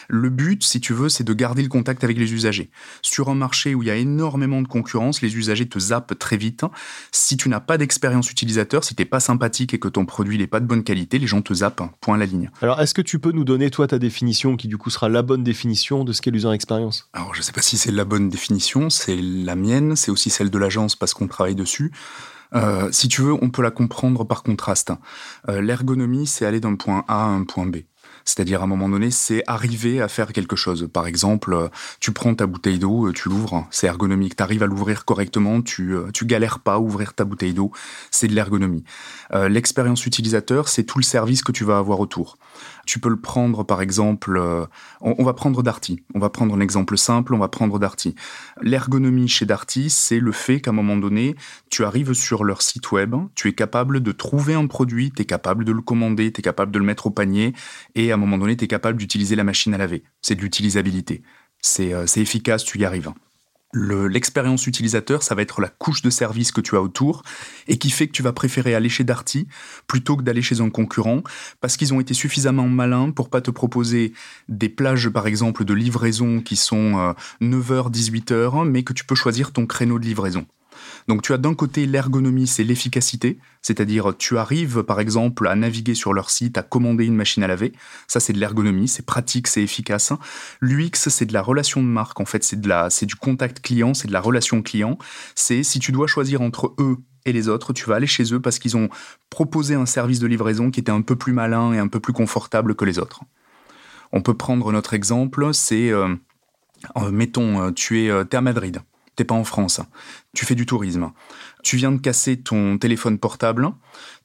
Le 0.09 0.29
but, 0.29 0.65
si 0.65 0.81
tu 0.81 0.93
veux, 0.93 1.07
c'est 1.07 1.23
de 1.23 1.33
garder 1.33 1.63
le 1.63 1.69
contact 1.69 2.03
avec 2.03 2.17
les 2.17 2.33
usagers. 2.33 2.69
Sur 3.01 3.29
un 3.29 3.35
marché 3.35 3.73
où 3.73 3.83
il 3.83 3.87
y 3.87 3.89
a 3.89 3.95
énormément 3.95 4.61
de 4.61 4.67
concurrence, 4.67 5.21
les 5.21 5.37
usagers 5.37 5.69
te 5.69 5.79
zappent 5.79 6.19
très 6.19 6.35
vite. 6.35 6.65
Si 7.13 7.37
tu 7.37 7.47
n'as 7.47 7.61
pas 7.61 7.77
d'expérience 7.77 8.29
utilisateur, 8.29 8.83
si 8.83 8.95
tu 8.95 9.01
n'es 9.01 9.05
pas 9.05 9.21
sympathique 9.21 9.73
et 9.73 9.79
que 9.79 9.87
ton 9.87 10.05
produit 10.05 10.37
n'est 10.37 10.45
pas 10.45 10.59
de 10.59 10.65
bonne 10.65 10.83
qualité, 10.83 11.19
les 11.19 11.27
gens 11.27 11.41
te 11.41 11.53
zappent, 11.53 11.83
point 12.01 12.15
à 12.15 12.17
la 12.17 12.25
ligne. 12.25 12.51
Alors, 12.61 12.81
est-ce 12.81 12.93
que 12.93 13.01
tu 13.01 13.17
peux 13.17 13.31
nous 13.31 13.45
donner, 13.45 13.69
toi, 13.71 13.87
ta 13.87 13.97
définition, 13.97 14.57
qui 14.57 14.67
du 14.67 14.77
coup 14.77 14.89
sera 14.89 15.07
la 15.07 15.21
bonne 15.21 15.45
définition 15.45 16.03
de 16.03 16.11
ce 16.11 16.21
qu'est 16.21 16.31
l'user 16.31 16.51
expérience? 16.51 17.07
Alors, 17.13 17.33
je 17.33 17.39
ne 17.39 17.43
sais 17.43 17.53
pas 17.53 17.61
si 17.61 17.77
c'est 17.77 17.91
la 17.91 18.03
bonne 18.03 18.27
définition, 18.27 18.89
c'est 18.89 19.15
la 19.15 19.55
mienne, 19.55 19.95
c'est 19.95 20.11
aussi 20.11 20.29
celle 20.29 20.49
de 20.49 20.57
l'agence 20.57 20.97
parce 20.97 21.13
qu'on 21.13 21.29
travaille 21.29 21.55
dessus. 21.55 21.93
Euh, 22.55 22.89
si 22.91 23.07
tu 23.07 23.21
veux, 23.21 23.33
on 23.33 23.49
peut 23.49 23.61
la 23.61 23.71
comprendre 23.71 24.23
par 24.23 24.43
contraste. 24.43 24.91
Euh, 25.49 25.61
l'ergonomie, 25.61 26.27
c'est 26.27 26.45
aller 26.45 26.59
d'un 26.59 26.75
point 26.75 27.03
A 27.07 27.25
à 27.25 27.27
un 27.27 27.43
point 27.43 27.65
B. 27.65 27.77
C'est-à-dire, 28.25 28.61
à 28.61 28.63
un 28.63 28.67
moment 28.67 28.87
donné, 28.87 29.11
c'est 29.11 29.43
arriver 29.47 30.01
à 30.01 30.07
faire 30.07 30.31
quelque 30.31 30.55
chose. 30.55 30.89
Par 30.93 31.07
exemple, 31.07 31.53
euh, 31.53 31.67
tu 31.99 32.11
prends 32.13 32.33
ta 32.35 32.45
bouteille 32.45 32.79
d'eau, 32.79 33.11
tu 33.11 33.27
l'ouvres, 33.27 33.67
c'est 33.69 33.87
ergonomique. 33.87 34.37
Tu 34.37 34.43
arrives 34.43 34.63
à 34.63 34.65
l'ouvrir 34.65 35.03
correctement, 35.03 35.61
tu, 35.61 35.95
tu 36.13 36.25
galères 36.25 36.59
pas 36.59 36.75
à 36.75 36.79
ouvrir 36.79 37.13
ta 37.13 37.25
bouteille 37.25 37.53
d'eau, 37.53 37.71
c'est 38.11 38.27
de 38.27 38.33
l'ergonomie. 38.33 38.83
L'expérience 39.33 40.05
utilisateur, 40.05 40.69
c'est 40.69 40.83
tout 40.83 40.99
le 40.99 41.03
service 41.03 41.43
que 41.43 41.51
tu 41.51 41.65
vas 41.65 41.77
avoir 41.77 41.99
autour. 41.99 42.37
Tu 42.85 42.99
peux 42.99 43.09
le 43.09 43.19
prendre, 43.19 43.63
par 43.63 43.81
exemple, 43.81 44.37
euh, 44.37 44.65
on, 45.01 45.23
va 45.23 45.33
prendre 45.33 45.63
Darty. 45.63 46.03
On 46.13 46.19
va 46.19 46.29
prendre 46.29 46.55
un 46.55 46.59
exemple 46.59 46.97
simple, 46.97 47.33
on 47.33 47.39
va 47.39 47.47
prendre 47.47 47.79
Darty. 47.79 48.15
L'ergonomie 48.61 49.27
chez 49.27 49.45
Darty, 49.45 49.89
c'est 49.89 50.19
le 50.19 50.31
fait 50.31 50.59
qu'à 50.59 50.71
un 50.71 50.73
moment 50.73 50.97
donné, 50.97 51.35
tu 51.69 51.85
arrives 51.85 52.13
sur 52.13 52.43
leur 52.43 52.61
site 52.61 52.91
web, 52.91 53.15
tu 53.35 53.47
es 53.47 53.53
capable 53.53 54.01
de 54.01 54.11
trouver 54.11 54.53
un 54.53 54.67
produit, 54.67 55.11
tu 55.11 55.21
es 55.21 55.25
capable 55.25 55.65
de 55.65 55.71
le 55.71 55.81
commander, 55.81 56.31
tu 56.31 56.39
es 56.39 56.43
capable 56.43 56.71
de 56.71 56.79
le 56.79 56.85
mettre 56.85 57.07
au 57.07 57.11
panier, 57.11 57.53
et 57.95 58.11
à 58.11 58.15
un 58.15 58.17
moment 58.17 58.37
donné, 58.37 58.57
tu 58.57 58.65
es 58.65 58.67
capable 58.67 58.97
d'utiliser 58.97 59.35
la 59.35 59.43
machine 59.43 59.73
à 59.73 59.77
laver. 59.77 60.03
C'est 60.21 60.35
de 60.35 60.41
l'utilisabilité. 60.41 61.23
C'est 61.61 61.93
euh, 61.93 62.05
efficace, 62.05 62.63
tu 62.63 62.79
y 62.79 62.85
arrives 62.85 63.13
l'expérience 63.73 64.67
utilisateur, 64.67 65.23
ça 65.23 65.35
va 65.35 65.41
être 65.41 65.61
la 65.61 65.69
couche 65.69 66.01
de 66.01 66.09
service 66.09 66.51
que 66.51 66.61
tu 66.61 66.75
as 66.75 66.81
autour 66.81 67.23
et 67.67 67.77
qui 67.77 67.89
fait 67.89 68.07
que 68.07 68.11
tu 68.11 68.23
vas 68.23 68.33
préférer 68.33 68.75
aller 68.75 68.89
chez 68.89 69.03
Darty 69.03 69.47
plutôt 69.87 70.15
que 70.17 70.21
d'aller 70.21 70.41
chez 70.41 70.61
un 70.61 70.69
concurrent 70.69 71.23
parce 71.61 71.77
qu'ils 71.77 71.93
ont 71.93 71.99
été 71.99 72.13
suffisamment 72.13 72.67
malins 72.67 73.11
pour 73.11 73.29
pas 73.29 73.41
te 73.41 73.51
proposer 73.51 74.13
des 74.49 74.69
plages 74.69 75.09
par 75.09 75.27
exemple 75.27 75.65
de 75.65 75.73
livraison 75.73 76.41
qui 76.41 76.55
sont 76.55 77.15
9h, 77.41 77.71
euh, 77.71 77.89
18h, 77.89 78.67
mais 78.67 78.83
que 78.83 78.93
tu 78.93 79.05
peux 79.05 79.15
choisir 79.15 79.51
ton 79.51 79.65
créneau 79.65 79.99
de 79.99 80.05
livraison. 80.05 80.45
Donc 81.07 81.21
tu 81.21 81.33
as 81.33 81.37
d'un 81.37 81.53
côté 81.53 81.85
l'ergonomie, 81.85 82.47
c'est 82.47 82.63
l'efficacité, 82.63 83.39
c'est-à-dire 83.61 84.13
tu 84.17 84.37
arrives 84.37 84.83
par 84.83 84.99
exemple 84.99 85.47
à 85.47 85.55
naviguer 85.55 85.95
sur 85.95 86.13
leur 86.13 86.29
site, 86.29 86.57
à 86.57 86.63
commander 86.63 87.05
une 87.05 87.15
machine 87.15 87.43
à 87.43 87.47
laver, 87.47 87.73
ça 88.07 88.19
c'est 88.19 88.33
de 88.33 88.39
l'ergonomie, 88.39 88.87
c'est 88.87 89.05
pratique, 89.05 89.47
c'est 89.47 89.61
efficace. 89.61 90.13
L'UX 90.61 91.09
c'est 91.09 91.25
de 91.25 91.33
la 91.33 91.41
relation 91.41 91.81
de 91.81 91.87
marque, 91.87 92.19
en 92.19 92.25
fait 92.25 92.43
c'est 92.43 92.59
de 92.59 92.67
la, 92.67 92.89
c'est 92.89 93.05
du 93.05 93.15
contact 93.15 93.59
client, 93.61 93.93
c'est 93.93 94.07
de 94.07 94.13
la 94.13 94.21
relation 94.21 94.61
client. 94.61 94.97
C'est 95.35 95.63
si 95.63 95.79
tu 95.79 95.91
dois 95.91 96.07
choisir 96.07 96.41
entre 96.41 96.73
eux 96.79 96.97
et 97.25 97.33
les 97.33 97.47
autres, 97.47 97.73
tu 97.73 97.85
vas 97.85 97.95
aller 97.95 98.07
chez 98.07 98.33
eux 98.33 98.39
parce 98.39 98.59
qu'ils 98.59 98.77
ont 98.77 98.89
proposé 99.29 99.75
un 99.75 99.85
service 99.85 100.19
de 100.19 100.27
livraison 100.27 100.71
qui 100.71 100.79
était 100.79 100.91
un 100.91 101.01
peu 101.01 101.15
plus 101.15 101.33
malin 101.33 101.73
et 101.73 101.79
un 101.79 101.87
peu 101.87 101.99
plus 101.99 102.13
confortable 102.13 102.75
que 102.75 102.85
les 102.85 102.99
autres. 102.99 103.21
On 104.11 104.21
peut 104.21 104.35
prendre 104.35 104.71
notre 104.71 104.93
exemple, 104.93 105.53
c'est, 105.53 105.89
euh, 105.89 106.15
euh, 106.97 107.11
mettons, 107.11 107.61
euh, 107.61 107.71
tu 107.71 108.01
es, 108.01 108.05
es 108.07 108.35
à 108.35 108.41
Madrid 108.41 108.81
t'es 109.15 109.23
pas 109.23 109.35
en 109.35 109.43
France, 109.43 109.81
tu 110.33 110.45
fais 110.45 110.55
du 110.55 110.65
tourisme, 110.65 111.11
tu 111.63 111.77
viens 111.77 111.91
de 111.91 111.99
casser 111.99 112.37
ton 112.37 112.77
téléphone 112.77 113.17
portable, 113.17 113.69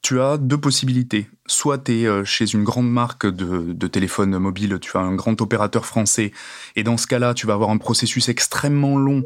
tu 0.01 0.19
as 0.19 0.37
deux 0.37 0.57
possibilités. 0.57 1.29
Soit 1.47 1.79
tu 1.79 2.01
es 2.01 2.05
euh, 2.05 2.23
chez 2.25 2.53
une 2.53 2.63
grande 2.63 2.89
marque 2.89 3.25
de, 3.25 3.87
téléphone 3.87 4.37
mobile, 4.37 4.77
tu 4.81 4.97
as 4.97 5.01
un 5.01 5.15
grand 5.15 5.39
opérateur 5.41 5.85
français, 5.85 6.31
et 6.75 6.83
dans 6.83 6.97
ce 6.97 7.07
cas-là, 7.07 7.33
tu 7.33 7.47
vas 7.47 7.53
avoir 7.53 7.69
un 7.69 7.77
processus 7.77 8.29
extrêmement 8.29 8.97
long 8.97 9.23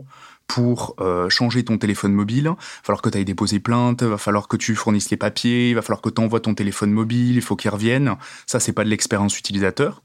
pour 0.47 0.95
euh, 0.99 1.29
changer 1.29 1.63
ton 1.63 1.77
téléphone 1.77 2.13
mobile. 2.13 2.45
Il 2.45 2.49
va 2.49 2.57
falloir 2.83 3.01
que 3.01 3.09
tu 3.09 3.17
ailles 3.17 3.25
déposer 3.25 3.59
plainte, 3.59 4.03
va 4.03 4.17
falloir 4.17 4.47
que 4.47 4.57
tu 4.57 4.75
fournisses 4.75 5.09
les 5.09 5.17
papiers, 5.17 5.69
il 5.69 5.75
va 5.75 5.81
falloir 5.81 6.01
que 6.01 6.09
tu 6.09 6.21
envoies 6.21 6.41
ton 6.41 6.53
téléphone 6.53 6.91
mobile, 6.91 7.35
il 7.35 7.41
faut 7.41 7.55
qu'il 7.55 7.71
revienne. 7.71 8.15
Ça, 8.45 8.59
c'est 8.59 8.73
pas 8.73 8.83
de 8.83 8.89
l'expérience 8.89 9.39
utilisateur. 9.39 10.01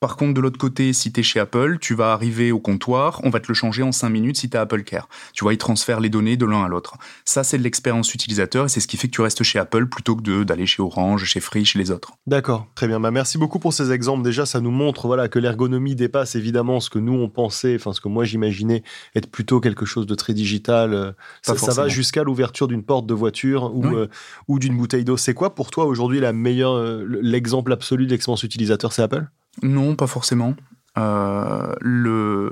Par 0.00 0.16
contre, 0.16 0.34
de 0.34 0.40
l'autre 0.40 0.58
côté, 0.58 0.92
si 0.92 1.12
tu 1.12 1.20
es 1.20 1.22
chez 1.22 1.40
Apple, 1.40 1.78
tu 1.80 1.94
vas 1.94 2.12
arriver 2.12 2.52
au 2.52 2.60
comptoir, 2.60 3.20
on 3.24 3.30
va 3.30 3.40
te 3.40 3.48
le 3.48 3.54
changer 3.54 3.82
en 3.82 3.92
5 3.92 4.08
minutes 4.08 4.36
si 4.36 4.50
tu 4.50 4.56
as 4.56 4.62
Apple 4.62 4.82
Care. 4.82 5.08
Tu 5.32 5.44
vois, 5.44 5.52
ils 5.52 5.58
transfèrent 5.58 6.00
les 6.00 6.08
données 6.08 6.36
de 6.36 6.46
l'un 6.46 6.64
à 6.64 6.68
l'autre. 6.68 6.96
Ça, 7.24 7.44
c'est 7.44 7.58
de 7.58 7.62
l'expérience 7.62 8.14
utilisateur 8.14 8.66
et 8.66 8.68
c'est 8.68 8.80
ce 8.80 8.86
qui 8.86 8.96
fait 8.96 9.08
que 9.08 9.14
tu 9.14 9.20
restes 9.20 9.42
chez 9.42 9.58
Apple 9.58 9.86
plutôt 9.86 10.16
que 10.16 10.44
d'aller 10.44 10.66
chez 10.66 10.82
Orange, 10.82 11.24
chez 11.24 11.40
Free, 11.40 11.64
chez 11.64 11.78
les 11.78 11.90
autres. 11.90 12.12
D'accord, 12.26 12.66
très 12.74 12.86
bien. 12.86 13.00
Bah, 13.00 13.10
merci 13.10 13.38
beaucoup 13.38 13.58
pour 13.58 13.72
ces 13.72 13.92
exemples. 13.92 14.22
Déjà, 14.22 14.46
ça 14.46 14.60
nous 14.60 14.70
montre 14.70 15.06
voilà, 15.06 15.28
que 15.28 15.38
l'ergonomie 15.38 15.94
dépasse 15.94 16.34
évidemment 16.34 16.80
ce 16.80 16.90
que 16.90 16.98
nous 16.98 17.14
on 17.14 17.28
pensait, 17.28 17.74
enfin 17.76 17.92
ce 17.92 18.00
que 18.00 18.08
moi 18.08 18.24
j'imaginais 18.24 18.82
être 19.14 19.30
plutôt 19.30 19.60
quelque 19.60 19.86
chose 19.86 20.06
de 20.06 20.14
très 20.14 20.34
digital. 20.34 20.94
Euh, 20.94 21.12
ça, 21.42 21.72
va 21.72 21.88
jusqu'à 21.88 22.22
l'ouverture 22.22 22.68
d'une 22.68 22.82
porte 22.82 23.06
de 23.06 23.14
voiture 23.14 23.74
ou, 23.74 23.84
euh, 23.86 24.08
ou 24.48 24.58
d'une 24.58 24.76
bouteille 24.76 25.04
d'eau. 25.04 25.16
C'est 25.16 25.34
quoi 25.34 25.54
pour 25.54 25.70
toi 25.70 25.86
aujourd'hui 25.86 26.20
la 26.20 26.32
meilleure, 26.32 26.74
euh, 26.74 27.04
l'exemple 27.22 27.72
absolu 27.72 28.06
de 28.06 28.10
l'expérience 28.10 28.42
utilisateur 28.42 28.92
C'est 28.92 29.02
Apple? 29.02 29.26
Non, 29.62 29.96
pas 29.96 30.06
forcément. 30.06 30.54
Euh, 30.98 31.74
le... 31.80 32.50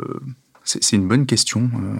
C'est 0.64 0.96
une 0.96 1.08
bonne 1.08 1.26
question. 1.26 1.70
Euh, 1.74 1.96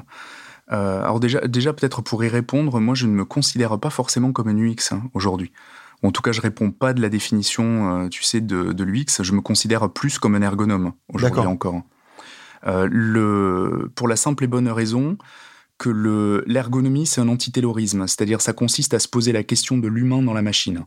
euh, 0.73 1.02
alors 1.02 1.18
déjà, 1.18 1.40
déjà 1.40 1.73
peut-être 1.73 2.00
pour 2.00 2.23
y 2.23 2.28
répondre, 2.28 2.78
moi 2.78 2.94
je 2.94 3.06
ne 3.06 3.12
me 3.12 3.25
considère 3.25 3.78
pas 3.80 3.90
forcément 3.90 4.32
comme 4.32 4.49
un 4.49 4.56
UX 4.56 4.92
hein, 4.92 5.02
aujourd'hui. 5.14 5.52
ou 6.02 6.09
en 6.09 6.12
tout 6.12 6.23
cas 6.23 6.30
je 6.30 6.40
réponds 6.40 6.71
pas 6.71 6.94
de 6.94 7.02
la 7.02 7.09
définition, 7.09 8.09
tu 8.09 8.23
sais, 8.23 8.40
de, 8.40 8.73
de 8.73 8.85
l'UX. 8.85 9.23
Je 9.23 9.32
me 9.32 9.40
considère 9.40 9.90
plus 9.90 10.18
comme 10.21 10.37
un 10.37 10.42
ergonome 10.42 10.92
aujourd'hui 11.12 11.40
encore. 11.40 11.82
le, 12.64 13.90
pour 13.97 14.06
la 14.06 14.16
simple 14.16 14.44
et 14.44 14.47
bonne 14.47 14.68
raison 14.68 15.18
que 15.78 16.44
l'ergonomie 16.47 17.06
c'est 17.06 17.21
un 17.21 17.28
antitaylorisme, 17.28 18.06
c'est-à-dire 18.06 18.40
ça 18.40 18.52
consiste 18.52 18.94
à 18.94 19.00
se 19.00 19.09
poser 19.09 19.32
la 19.32 19.42
question 19.42 19.76
de 19.76 19.88
l'humain 19.88 20.23
dans 20.23 20.35
la 20.35 20.42
machine 20.42 20.85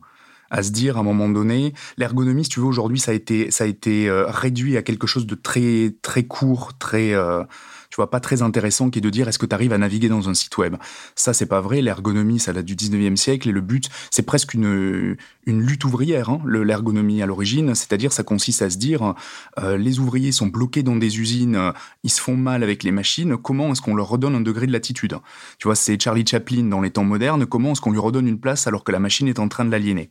à 0.50 0.62
se 0.62 0.70
dire 0.70 0.96
à 0.96 1.00
un 1.00 1.02
moment 1.02 1.28
donné, 1.28 1.74
l'ergonomie, 1.96 2.44
si 2.44 2.50
tu 2.50 2.60
veux, 2.60 2.66
aujourd'hui, 2.66 3.00
ça 3.00 3.10
a 3.12 3.14
été, 3.14 3.50
ça 3.50 3.64
a 3.64 3.66
été 3.66 4.08
euh, 4.08 4.26
réduit 4.28 4.76
à 4.76 4.82
quelque 4.82 5.06
chose 5.06 5.26
de 5.26 5.34
très, 5.34 5.94
très 6.02 6.24
court, 6.24 6.72
très, 6.78 7.14
euh, 7.14 7.42
tu 7.90 7.96
vois, 7.96 8.10
pas 8.10 8.20
très 8.20 8.42
intéressant, 8.42 8.90
qui 8.90 8.98
est 8.98 9.02
de 9.02 9.10
dire 9.10 9.28
est-ce 9.28 9.38
que 9.38 9.46
tu 9.46 9.54
arrives 9.54 9.72
à 9.72 9.78
naviguer 9.78 10.08
dans 10.08 10.28
un 10.28 10.34
site 10.34 10.56
web? 10.58 10.76
Ça, 11.14 11.32
c'est 11.32 11.46
pas 11.46 11.60
vrai. 11.60 11.80
L'ergonomie, 11.82 12.38
ça 12.38 12.52
date 12.52 12.64
du 12.64 12.76
19e 12.76 13.16
siècle 13.16 13.48
et 13.48 13.52
le 13.52 13.60
but, 13.60 13.88
c'est 14.10 14.24
presque 14.24 14.54
une, 14.54 15.16
une 15.46 15.62
lutte 15.62 15.84
ouvrière, 15.84 16.30
hein, 16.30 16.40
l'ergonomie 16.46 17.22
à 17.22 17.26
l'origine. 17.26 17.74
C'est-à-dire, 17.74 18.12
ça 18.12 18.22
consiste 18.22 18.62
à 18.62 18.70
se 18.70 18.76
dire 18.76 19.14
euh, 19.58 19.76
les 19.76 19.98
ouvriers 19.98 20.32
sont 20.32 20.46
bloqués 20.46 20.82
dans 20.82 20.96
des 20.96 21.18
usines, 21.18 21.72
ils 22.02 22.10
se 22.10 22.20
font 22.20 22.36
mal 22.36 22.62
avec 22.62 22.82
les 22.82 22.92
machines. 22.92 23.36
Comment 23.36 23.72
est-ce 23.72 23.82
qu'on 23.82 23.94
leur 23.94 24.08
redonne 24.08 24.34
un 24.34 24.40
degré 24.40 24.66
de 24.66 24.72
latitude? 24.72 25.18
Tu 25.58 25.68
vois, 25.68 25.74
c'est 25.74 26.00
Charlie 26.00 26.26
Chaplin 26.26 26.64
dans 26.64 26.80
les 26.80 26.90
temps 26.90 27.04
modernes. 27.04 27.46
Comment 27.46 27.72
est-ce 27.72 27.80
qu'on 27.80 27.92
lui 27.92 27.98
redonne 27.98 28.28
une 28.28 28.40
place 28.40 28.66
alors 28.66 28.84
que 28.84 28.92
la 28.92 28.98
machine 28.98 29.28
est 29.28 29.38
en 29.38 29.48
train 29.48 29.64
de 29.64 29.70
l'aliéner? 29.70 30.10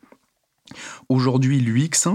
Aujourd'hui, 1.10 1.60
l'UX, 1.60 2.10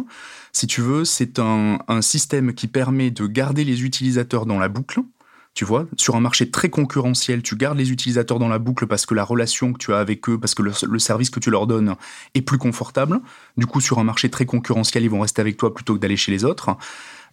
si 0.52 0.66
tu 0.66 0.80
veux, 0.80 1.04
c'est 1.04 1.38
un, 1.38 1.78
système 2.00 2.54
qui 2.54 2.66
permet 2.66 3.10
de 3.10 3.26
garder 3.26 3.64
les 3.64 3.84
utilisateurs 3.84 4.46
dans 4.46 4.58
la 4.58 4.68
boucle. 4.68 5.00
Tu 5.54 5.64
vois, 5.64 5.86
sur 5.96 6.14
un 6.14 6.20
marché 6.20 6.50
très 6.50 6.70
concurrentiel, 6.70 7.42
tu 7.42 7.56
gardes 7.56 7.76
les 7.76 7.90
utilisateurs 7.90 8.38
dans 8.38 8.48
la 8.48 8.60
boucle 8.60 8.86
parce 8.86 9.04
que 9.04 9.14
la 9.14 9.24
relation 9.24 9.72
que 9.72 9.78
tu 9.78 9.92
as 9.92 9.98
avec 9.98 10.28
eux, 10.28 10.38
parce 10.38 10.54
que 10.54 10.62
le, 10.62 10.98
service 10.98 11.28
que 11.28 11.40
tu 11.40 11.50
leur 11.50 11.66
donnes 11.66 11.96
est 12.34 12.42
plus 12.42 12.58
confortable. 12.58 13.20
Du 13.56 13.66
coup, 13.66 13.80
sur 13.80 13.98
un 13.98 14.04
marché 14.04 14.30
très 14.30 14.46
concurrentiel, 14.46 15.02
ils 15.02 15.10
vont 15.10 15.20
rester 15.20 15.40
avec 15.40 15.56
toi 15.56 15.74
plutôt 15.74 15.94
que 15.94 15.98
d'aller 15.98 16.16
chez 16.16 16.30
les 16.30 16.44
autres. 16.44 16.76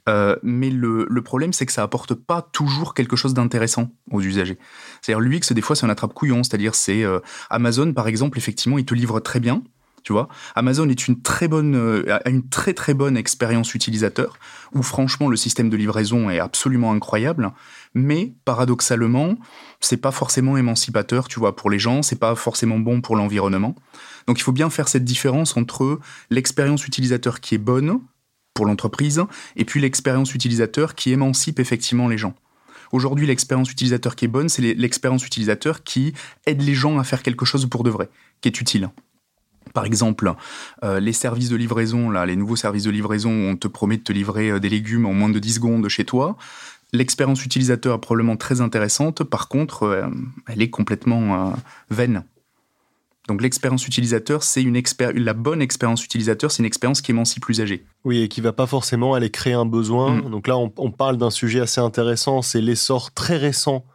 Euh, 0.10 0.36
mais 0.42 0.70
le, 0.72 1.06
problème, 1.22 1.54
c'est 1.54 1.66
que 1.66 1.72
ça 1.72 1.84
apporte 1.84 2.16
pas 2.16 2.42
toujours 2.42 2.94
quelque 2.96 3.16
chose 3.16 3.34
d'intéressant 3.34 3.92
aux 4.12 4.22
usagers. 4.22 4.58
C'est-à-dire 5.02 5.20
l'UX, 5.20 5.54
des 5.54 5.62
fois, 5.62 5.76
c'est 5.76 5.86
un 5.86 5.90
attrape-couillon. 5.90 6.44
C'est-à-dire, 6.44 6.74
c'est 6.74 7.04
euh, 7.04 7.20
Amazon, 7.50 7.94
par 7.94 8.08
exemple, 8.08 8.38
effectivement, 8.38 8.80
il 8.80 8.86
te 8.86 8.96
livre 8.96 9.20
très 9.20 9.40
bien. 9.40 9.62
Tu 10.08 10.14
vois, 10.14 10.30
Amazon 10.56 10.88
est 10.88 11.10
une 11.10 11.22
très 11.22 11.50
bonne, 11.50 11.76
euh, 11.76 12.18
a 12.24 12.30
une 12.30 12.48
très 12.48 12.74
très 12.74 12.94
bonne 12.94 13.18
expérience 13.18 13.76
utilisateur 13.76 14.40
où 14.74 14.82
franchement 14.82 15.28
le 15.28 15.36
système 15.36 15.70
de 15.70 15.76
livraison 15.76 16.30
est 16.30 16.40
absolument 16.40 16.94
incroyable, 16.94 17.52
mais 17.94 18.32
paradoxalement, 18.46 19.36
c'est 19.82 19.98
pas 19.98 20.12
forcément 20.12 20.56
émancipateur, 20.56 21.28
tu 21.28 21.42
vois, 21.42 21.58
pour 21.58 21.70
les 21.70 21.78
gens, 21.78 22.04
c'est 22.04 22.16
pas 22.16 22.36
forcément 22.36 22.80
bon 22.80 23.02
pour 23.02 23.18
l'environnement. 23.18 23.76
Donc 24.28 24.40
il 24.40 24.44
faut 24.44 24.54
bien 24.54 24.70
faire 24.70 24.88
cette 24.88 25.04
différence 25.04 25.58
entre 25.58 26.00
l'expérience 26.30 26.88
utilisateur 26.88 27.42
qui 27.42 27.56
est 27.56 27.58
bonne 27.58 28.00
pour 28.54 28.66
l'entreprise 28.66 29.26
et 29.58 29.66
puis 29.66 29.82
l'expérience 29.82 30.34
utilisateur 30.34 30.96
qui 30.96 31.12
émancipe 31.12 31.60
effectivement 31.60 32.08
les 32.08 32.18
gens. 32.18 32.34
Aujourd'hui, 32.94 33.28
l'expérience 33.28 33.70
utilisateur 33.70 34.16
qui 34.16 34.24
est 34.24 34.30
bonne, 34.30 34.48
c'est 34.48 34.62
l'expérience 34.62 35.26
utilisateur 35.26 35.84
qui 35.84 36.14
aide 36.46 36.62
les 36.62 36.76
gens 36.76 36.98
à 36.98 37.04
faire 37.04 37.24
quelque 37.24 37.44
chose 37.44 37.66
pour 37.66 37.84
de 37.84 37.90
vrai, 37.90 38.10
qui 38.40 38.48
est 38.48 38.62
utile. 38.62 38.90
Par 39.78 39.86
exemple, 39.86 40.34
euh, 40.84 41.00
les 41.00 41.14
services 41.14 41.50
de 41.50 41.56
livraison, 41.56 42.10
là, 42.10 42.26
les 42.26 42.36
nouveaux 42.36 42.56
services 42.56 42.86
de 42.86 42.90
livraison 42.90 43.30
où 43.30 43.52
on 43.52 43.56
te 43.56 43.68
promet 43.68 43.98
de 43.98 44.02
te 44.02 44.12
livrer 44.12 44.50
euh, 44.50 44.60
des 44.60 44.70
légumes 44.70 45.06
en 45.06 45.14
moins 45.14 45.30
de 45.30 45.38
10 45.38 45.54
secondes 45.54 45.88
chez 45.88 46.04
toi, 46.04 46.36
l'expérience 46.94 47.46
utilisateur 47.46 47.96
est 47.96 48.02
probablement 48.02 48.38
très 48.38 48.60
intéressante. 48.60 49.24
Par 49.24 49.50
contre, 49.50 49.84
euh, 49.84 50.08
elle 50.48 50.64
est 50.64 50.72
complètement 50.72 51.54
vaine. 51.92 52.24
Donc 53.28 53.44
l'expérience 53.44 53.86
utilisateur, 53.86 54.42
c'est 54.42 54.64
une 54.64 54.82
la 55.14 55.34
bonne 55.34 55.62
expérience 55.62 56.04
utilisateur, 56.04 56.50
c'est 56.50 56.64
une 56.64 56.66
expérience 56.66 57.02
qui 57.02 57.12
émancipe 57.12 57.46
l'usager. 57.46 57.86
Oui, 58.04 58.24
et 58.24 58.30
qui 58.30 58.42
va 58.42 58.54
pas 58.54 58.66
forcément 58.66 59.14
aller 59.14 59.30
créer 59.30 59.54
un 59.54 59.68
besoin. 59.68 60.16
Mm. 60.16 60.32
Donc 60.32 60.48
là, 60.48 60.58
on, 60.58 60.74
on 60.78 60.90
parle 60.90 61.18
d'un 61.18 61.30
sujet 61.30 61.60
assez 61.60 61.82
intéressant, 61.82 62.42
c'est 62.42 62.62
l'essor 62.62 63.12
très 63.12 63.38
récent 63.38 63.86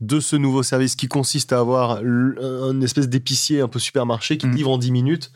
de 0.00 0.20
ce 0.20 0.36
nouveau 0.36 0.62
service 0.62 0.96
qui 0.96 1.08
consiste 1.08 1.52
à 1.52 1.58
avoir 1.58 2.02
une 2.02 2.82
espèce 2.82 3.08
d'épicier 3.08 3.60
un 3.60 3.68
peu 3.68 3.78
supermarché 3.78 4.36
qui 4.36 4.46
te 4.46 4.52
mm. 4.52 4.56
livre 4.56 4.70
en 4.70 4.78
10 4.78 4.92
minutes. 4.92 5.32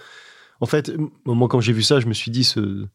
En 0.61 0.67
fait, 0.67 0.93
moi, 1.25 1.49
quand 1.49 1.61
j'ai 1.61 1.73
vu 1.73 1.83
ça, 1.83 2.01
je 2.01 2.07
me 2.07 2.13
suis 2.13 2.31
dit, 2.31 2.45
ce, 2.45 2.87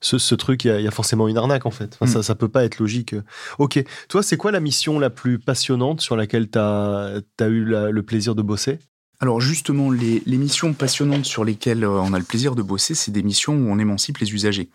ce, 0.00 0.34
truc, 0.34 0.64
il 0.64 0.80
y, 0.80 0.88
a 0.88 0.90
forcément 0.90 1.28
une 1.28 1.36
arnaque, 1.36 1.66
en 1.66 1.70
fait. 1.70 1.98
Mm. 2.00 2.06
ça, 2.06 2.22
ça 2.22 2.34
peut 2.34 2.48
pas 2.48 2.64
être 2.64 2.78
logique. 2.78 3.14
Ok. 3.58 3.82
Toi, 4.08 4.22
c'est 4.22 4.38
quoi 4.38 4.50
la 4.50 4.60
mission 4.60 4.98
la 4.98 5.10
plus 5.10 5.38
passionnante 5.38 6.00
sur 6.00 6.16
laquelle 6.16 6.50
tu 6.50 6.58
as, 6.58 7.20
eu 7.40 7.64
le 7.64 8.02
plaisir 8.02 8.34
de 8.34 8.42
bosser? 8.42 8.78
Alors 9.22 9.38
justement, 9.38 9.90
les, 9.90 10.22
missions 10.26 10.72
passionnantes 10.72 11.26
sur 11.26 11.44
lesquelles 11.44 11.84
euh, 11.84 12.00
on 12.00 12.14
a 12.14 12.18
le 12.18 12.24
plaisir 12.24 12.54
de 12.54 12.62
bosser, 12.62 12.94
c'est 12.94 13.10
des 13.10 13.22
missions 13.22 13.52
où 13.52 13.70
on 13.70 13.78
émancipe 13.78 14.16
les 14.16 14.32
usagers. 14.32 14.70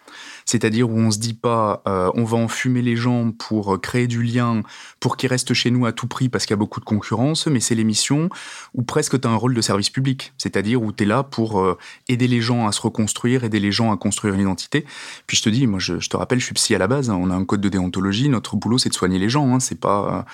C'est-à-dire 0.46 0.88
où 0.88 0.96
on 0.96 1.10
se 1.10 1.18
dit 1.18 1.34
pas, 1.34 1.82
euh, 1.88 2.12
on 2.14 2.24
va 2.25 2.38
enfumer 2.38 2.84
les 2.84 2.96
gens 2.96 3.32
pour 3.32 3.74
euh, 3.74 3.78
créer 3.80 4.06
du 4.06 4.22
lien, 4.22 4.62
pour 5.00 5.18
qu'ils 5.18 5.30
restent 5.30 5.56
chez 5.56 5.72
nous 5.72 5.88
à 5.88 5.94
tout 5.94 6.06
prix 6.06 6.30
parce 6.30 6.46
qu'il 6.46 6.54
y 6.54 6.54
a 6.54 6.58
beaucoup 6.58 6.80
de 6.80 6.86
concurrence, 6.86 7.48
mais 7.48 7.60
c'est 7.60 7.74
les 7.74 7.84
missions 7.84 8.30
où 8.75 8.84
presque 8.84 9.20
tu 9.20 9.28
as 9.28 9.32
un 9.32 9.36
rôle 9.36 9.56
de 9.56 9.62
service 9.62 9.90
public. 9.90 10.34
C'est-à-dire 10.38 10.80
où 10.80 10.92
tu 10.92 11.04
es 11.04 11.06
là 11.08 11.24
pour 11.24 11.66
aider 12.08 12.28
les 12.28 12.42
gens 12.42 12.68
à 12.68 12.72
se 12.72 12.82
reconstruire, 12.82 13.44
aider 13.44 13.60
les 13.60 13.72
gens 13.72 13.92
à 13.92 13.98
construire 13.98 14.36
une 14.36 14.42
identité. 14.42 14.86
Puis 15.25 15.38
je 15.38 15.42
te 15.42 15.50
dis, 15.50 15.66
moi 15.66 15.80
je, 15.80 15.96
te 15.96 16.18
rappelle, 16.18 16.40
je 16.40 16.46
suis 16.46 16.54
psy 16.54 16.75
à 16.75 16.78
la 16.78 16.88
base, 16.88 17.10
hein. 17.10 17.18
on 17.20 17.32
a 17.32 17.36
un 17.36 17.46
code 17.46 17.62
de 17.62 17.70
déontologie, 17.70 18.30
notre 18.30 18.58
boulot 18.58 18.78
c'est 18.78 18.90
de 18.90 18.94
soigner 18.94 19.18
les 19.18 19.30
gens, 19.30 19.56
hein, 19.56 19.60
c'est 19.60 19.80
pas, 19.80 20.25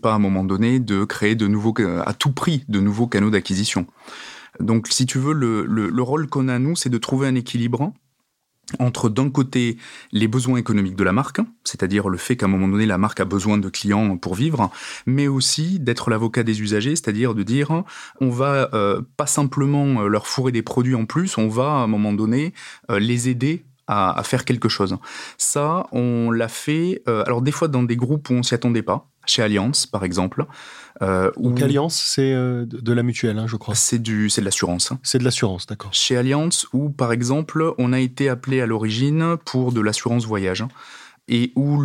pas 0.00 0.12
à 0.12 0.14
un 0.14 0.20
moment 0.20 0.44
donné 0.44 0.78
de 0.78 1.04
créer 1.04 1.34
de 1.34 1.48
nouveaux, 1.48 1.74
à 2.04 2.14
tout 2.14 2.30
prix, 2.30 2.64
de 2.68 2.78
nouveaux 2.78 3.08
canaux 3.08 3.30
d'acquisition 3.30 3.55
donc, 4.60 4.88
si 4.88 5.06
tu 5.06 5.18
veux, 5.18 5.32
le, 5.32 6.02
rôle 6.02 6.28
qu'on 6.28 6.48
a, 6.48 6.58
nous, 6.58 6.76
c'est 6.76 6.88
de 6.88 6.98
trouver 6.98 7.26
un 7.26 7.34
équilibre 7.34 7.92
entre 8.80 9.08
d'un 9.08 9.30
côté 9.30 9.76
les 10.10 10.26
besoins 10.26 10.58
économiques 10.58 10.96
de 10.96 11.04
la 11.04 11.12
marque, 11.12 11.40
c'est-à-dire 11.62 12.08
le 12.08 12.18
fait 12.18 12.36
qu'à 12.36 12.46
un 12.46 12.48
moment 12.48 12.66
donné 12.66 12.84
la 12.84 12.98
marque 12.98 13.20
a 13.20 13.24
besoin 13.24 13.58
de 13.58 13.68
clients 13.68 14.16
pour 14.16 14.34
vivre, 14.34 14.72
mais 15.06 15.28
aussi 15.28 15.78
d'être 15.78 16.10
l'avocat 16.10 16.42
des 16.42 16.62
usagers, 16.62 16.96
c'est-à-dire 16.96 17.36
de 17.36 17.44
dire 17.44 17.84
on 18.20 18.28
va 18.28 18.68
euh, 18.74 19.02
pas 19.16 19.28
simplement 19.28 20.02
euh, 20.02 20.08
leur 20.08 20.26
fourrer 20.26 20.50
des 20.50 20.62
produits 20.62 20.96
en 20.96 21.04
plus, 21.04 21.38
on 21.38 21.46
va 21.46 21.68
à 21.68 21.76
un 21.76 21.86
moment 21.86 22.12
donné 22.12 22.54
euh, 22.90 22.98
les 22.98 23.28
aider 23.28 23.64
à, 23.86 24.20
faire 24.24 24.44
quelque 24.44 24.68
chose. 24.68 24.96
Ça, 25.38 25.86
on 25.92 26.32
l'a 26.32 26.48
fait, 26.48 27.04
alors 27.06 27.40
des 27.40 27.52
fois 27.52 27.68
dans 27.68 27.84
des 27.84 27.94
groupes 27.94 28.30
où 28.30 28.32
on 28.32 28.42
s'y 28.42 28.52
attendait 28.52 28.82
pas, 28.82 29.08
chez 29.26 29.42
Allianz 29.42 29.86
par 29.90 30.04
exemple. 30.04 30.46
Euh, 31.02 31.30
Donc 31.36 31.60
Allianz, 31.60 31.92
c'est 31.92 32.32
euh, 32.32 32.64
de 32.66 32.92
la 32.92 33.02
mutuelle, 33.02 33.38
hein, 33.38 33.46
je 33.46 33.56
crois. 33.56 33.74
C'est 33.74 33.98
du, 33.98 34.30
c'est 34.30 34.40
de 34.40 34.46
l'assurance. 34.46 34.92
Hein. 34.92 34.98
C'est 35.02 35.18
de 35.18 35.24
l'assurance, 35.24 35.66
d'accord. 35.66 35.92
Chez 35.92 36.16
Allianz, 36.16 36.66
où 36.72 36.88
par 36.88 37.12
exemple, 37.12 37.74
on 37.78 37.92
a 37.92 38.00
été 38.00 38.28
appelé 38.28 38.60
à 38.60 38.66
l'origine 38.66 39.36
pour 39.44 39.72
de 39.72 39.80
l'assurance 39.80 40.24
voyage 40.24 40.64
et 41.28 41.52
où 41.56 41.82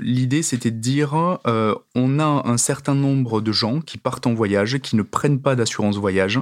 l'idée 0.00 0.42
c'était 0.42 0.70
de 0.70 0.78
dire 0.78 1.38
euh, 1.46 1.74
on 1.94 2.18
a 2.18 2.42
un 2.46 2.56
certain 2.56 2.94
nombre 2.94 3.40
de 3.40 3.52
gens 3.52 3.80
qui 3.80 3.98
partent 3.98 4.26
en 4.26 4.34
voyage, 4.34 4.78
qui 4.78 4.96
ne 4.96 5.02
prennent 5.02 5.40
pas 5.40 5.56
d'assurance 5.56 5.96
voyage 5.96 6.40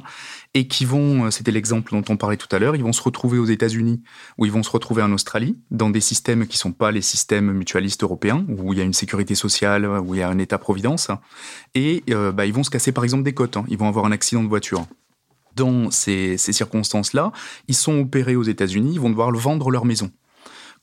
et 0.55 0.69
qui 0.69 0.85
vont, 0.85 1.25
euh, 1.25 1.31
c'était 1.31 1.51
l'exemple 1.51 1.93
dont 1.93 2.05
on 2.09 2.17
parlait 2.17 2.37
tout 2.37 2.55
à 2.55 2.59
l'heure, 2.59 2.77
ils 2.77 2.85
vont 2.85 2.93
se 2.93 3.03
retrouver 3.03 3.39
aux 3.39 3.47
États-Unis 3.47 4.01
ou 4.39 4.47
ils 4.47 4.53
vont 4.53 4.63
se 4.63 4.71
retrouver 4.71 5.03
en 5.03 5.13
Australie 5.13 5.59
dans 5.71 5.91
des 5.91 6.01
systèmes 6.01 6.47
qui 6.47 6.57
sont 6.57 6.73
pas 6.73 6.93
les 6.93 7.03
systèmes 7.03 7.53
mutualistes 7.53 8.05
européens 8.05 8.47
où 8.49 8.73
il 8.73 8.79
y 8.79 8.83
a 8.83 8.85
une 8.85 8.93
sécurité 8.93 9.35
sociale, 9.35 9.87
où 9.87 10.15
il 10.15 10.19
y 10.19 10.23
a 10.23 10.29
un 10.29 10.39
État-providence 10.39 11.11
et 11.75 12.05
euh, 12.11 12.31
bah, 12.31 12.47
ils 12.47 12.53
vont 12.53 12.63
se 12.63 12.71
casser 12.71 12.93
par 12.93 13.03
exemple 13.03 13.25
des 13.25 13.35
côtes, 13.35 13.57
hein. 13.57 13.65
ils 13.69 13.79
vont 13.79 13.89
avoir 13.89 14.05
un 14.05 14.13
accident 14.13 14.45
de 14.45 14.49
voiture 14.49 14.87
dans 15.57 15.91
ces 15.91 16.37
circonstances-là, 16.37 17.31
ils 17.69 17.77
sont 17.77 18.01
opérés 18.01 18.35
aux 18.35 18.43
États-Unis, 18.43 18.95
ils 18.95 19.01
vont 19.01 19.11
devoir 19.11 19.31
vendre 19.33 19.71
leur 19.71 19.85
maison. 19.85 20.11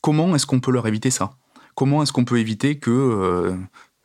Comment 0.02 0.36
est-ce 0.36 0.46
qu'on 0.46 0.60
peut 0.60 0.72
leur 0.72 0.88
éviter 0.88 1.12
ça? 1.12 1.32
Comment 1.76 2.04
est-ce 2.04 2.12
qu'on 2.12 2.26
peut 2.26 2.40
éviter 2.40 2.78
que 2.80 2.92
euh, 2.92 3.56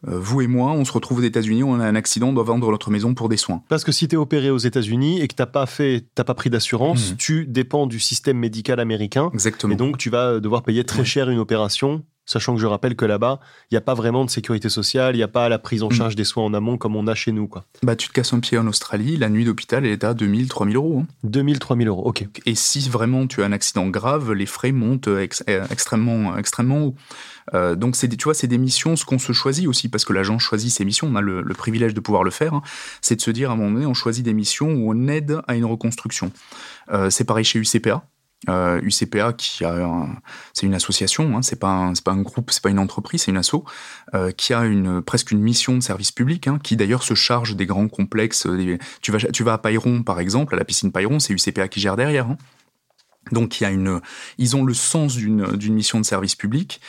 euh, 0.07 0.19
vous 0.19 0.41
et 0.43 0.47
moi, 0.47 0.73
on 0.73 0.85
se 0.85 0.93
retrouve 0.93 1.19
aux 1.19 1.23
États-Unis, 1.23 1.65
on 1.65 1.81
a 1.81 1.87
un 1.87 1.95
accident, 1.95 2.29
on 2.29 2.33
doit 2.33 2.45
vendre 2.45 2.71
notre 2.71 2.91
maison 2.91 3.15
pour 3.15 3.29
des 3.29 3.37
soins? 3.37 3.63
Parce 3.69 3.83
que 3.83 3.93
si 3.93 4.07
tu 4.07 4.15
es 4.15 4.19
opéré 4.19 4.51
aux 4.51 4.59
États-Unis 4.59 5.21
et 5.21 5.29
que 5.29 5.35
t'as 5.35 5.47
pas 5.47 5.67
fait, 5.67 6.07
t'as 6.15 6.25
pas 6.25 6.35
pris 6.35 6.51
d'assurance, 6.51 7.13
mmh. 7.13 7.17
tu 7.17 7.47
dépends 7.47 7.87
du 7.87 7.99
système 7.99 8.39
médical 8.39 8.79
américain. 8.79 9.31
Exactement. 9.33 9.73
Et 9.73 9.77
donc 9.77 9.99
tu 9.99 10.11
vas 10.11 10.39
devoir 10.39 10.63
payer 10.63 10.85
très 10.85 11.05
cher 11.05 11.31
une 11.31 11.39
opération 11.39 12.05
Sachant 12.27 12.55
que 12.55 12.61
je 12.61 12.67
rappelle 12.67 12.97
que 12.97 13.05
là-bas, 13.05 13.41
il 13.71 13.75
n'y 13.75 13.79
a 13.79 13.83
pas 13.83 13.95
vraiment 13.95 14.25
de 14.25 14.31
sécurité 14.31 14.69
sociale, 14.69 15.15
il 15.15 15.19
n'y 15.19 15.25
a 15.25 15.29
pas 15.29 15.49
la 15.49 15.59
prise 15.59 15.83
en 15.83 15.89
mm. 15.89 15.93
charge 15.93 16.17
des 16.17 16.25
soins 16.25 16.45
en 16.45 16.53
amont 16.55 16.77
comme 16.77 16.97
on 16.97 17.07
a 17.07 17.15
chez 17.15 17.33
nous. 17.33 17.47
Quoi. 17.47 17.65
Bah, 17.83 17.95
tu 17.95 18.09
te 18.09 18.13
casses 18.13 18.33
un 18.33 18.41
pied 18.41 18.59
en 18.59 18.67
Australie, 18.67 19.17
la 19.17 19.29
nuit 19.29 19.45
d'hôpital, 19.45 19.87
est 19.87 20.05
à 20.05 20.13
2000, 20.13 20.49
3000 20.49 20.77
euros. 20.77 21.05
2000, 21.23 21.55
hein. 21.55 21.59
3000 21.59 21.89
euros, 21.89 22.03
ok. 22.05 22.27
Et 22.45 22.55
si 22.55 22.81
vraiment 22.89 23.27
tu 23.27 23.43
as 23.43 23.47
un 23.47 23.53
accident 23.53 23.87
grave, 23.87 24.33
les 24.33 24.47
frais 24.47 24.73
montent 24.73 25.09
euh, 25.09 25.27
extrêmement, 25.71 26.37
extrêmement 26.37 26.87
haut. 26.87 26.95
Euh, 27.55 27.77
donc, 27.77 27.97
c'est 27.97 28.09
tu 28.09 28.25
vois, 28.25 28.35
c'est 28.35 28.47
des 28.47 28.59
missions, 28.59 28.97
ce 28.97 29.05
qu'on 29.05 29.19
se 29.19 29.33
choisit 29.33 29.69
aussi, 29.69 29.89
parce 29.89 30.05
que 30.05 30.13
l'agent 30.13 30.39
choisit 30.39 30.73
ses 30.73 30.85
missions, 30.85 31.09
on 31.09 31.15
a 31.15 31.21
le, 31.21 31.45
privilège 31.55 31.95
de 31.95 32.01
pouvoir 32.01 32.25
le 32.25 32.31
faire, 32.31 32.55
hein. 32.55 32.63
c'est 33.01 33.17
de 33.17 33.21
se 33.21 33.31
dire 33.31 33.51
à 33.51 33.55
un 33.55 33.57
moment 33.57 33.73
donné, 33.73 33.87
on 33.87 33.95
choisit 33.95 34.25
des 34.25 34.35
missions 34.35 34.69
où 34.69 34.93
on 34.93 35.09
aide 35.09 35.41
à 35.47 35.55
une 35.55 35.65
reconstruction. 35.65 36.33
Euh, 36.93 37.11
c'est 37.11 37.25
pareil 37.25 37.45
chez 37.45 37.59
UCPA. 37.59 38.05
Euh, 38.51 38.81
UCPA, 38.83 39.33
qui 39.33 39.65
a, 39.65 40.07
c'est 40.53 40.67
une 40.67 40.75
association, 40.75 41.37
hein, 41.37 41.43
c'est 41.43 41.59
pas 41.59 41.71
un, 41.71 41.95
c'est 41.95 42.05
pas 42.05 42.13
un 42.13 42.21
groupe, 42.21 42.51
c'est 42.51 42.63
pas 42.63 42.69
une 42.69 42.79
entreprise, 42.79 43.23
c'est 43.23 43.31
une 43.31 43.39
asso, 43.39 43.65
euh, 44.15 44.31
qui 44.31 44.53
a 44.53 44.65
une 44.67 45.01
presque 45.01 45.31
une 45.31 45.41
mission 45.41 45.75
de 45.75 45.81
service 45.81 46.13
public, 46.13 46.47
hein, 46.47 46.59
qui 46.63 46.77
d'ailleurs 46.77 47.03
se 47.03 47.15
charge 47.15 47.57
des 47.57 47.67
grands 47.67 47.89
complexes. 47.89 48.47
tu 49.01 49.11
vas, 49.11 49.19
tu 49.19 49.43
vas 49.43 49.55
à 49.55 49.59
Payron 49.59 50.03
par 50.03 50.21
exemple, 50.21 50.55
à 50.55 50.59
la 50.59 50.65
piscine 50.65 50.93
Payron, 50.93 51.19
c'est 51.19 51.33
UCPA 51.33 51.69
qui 51.69 51.81
gère 51.81 51.97
derrière. 51.97 52.27
Hein. 52.27 52.37
Donc 53.33 53.61
il 53.61 53.65
y 53.65 53.67
a 53.67 53.71
une, 53.71 54.01
ils 54.39 54.55
ont 54.55 54.65
le 54.65 54.75
sens 54.75 55.17
d'une 55.17 55.57
d'une 55.57 55.75
mission 55.75 55.99
de 55.99 56.05
service 56.05 56.37
public 56.37 56.81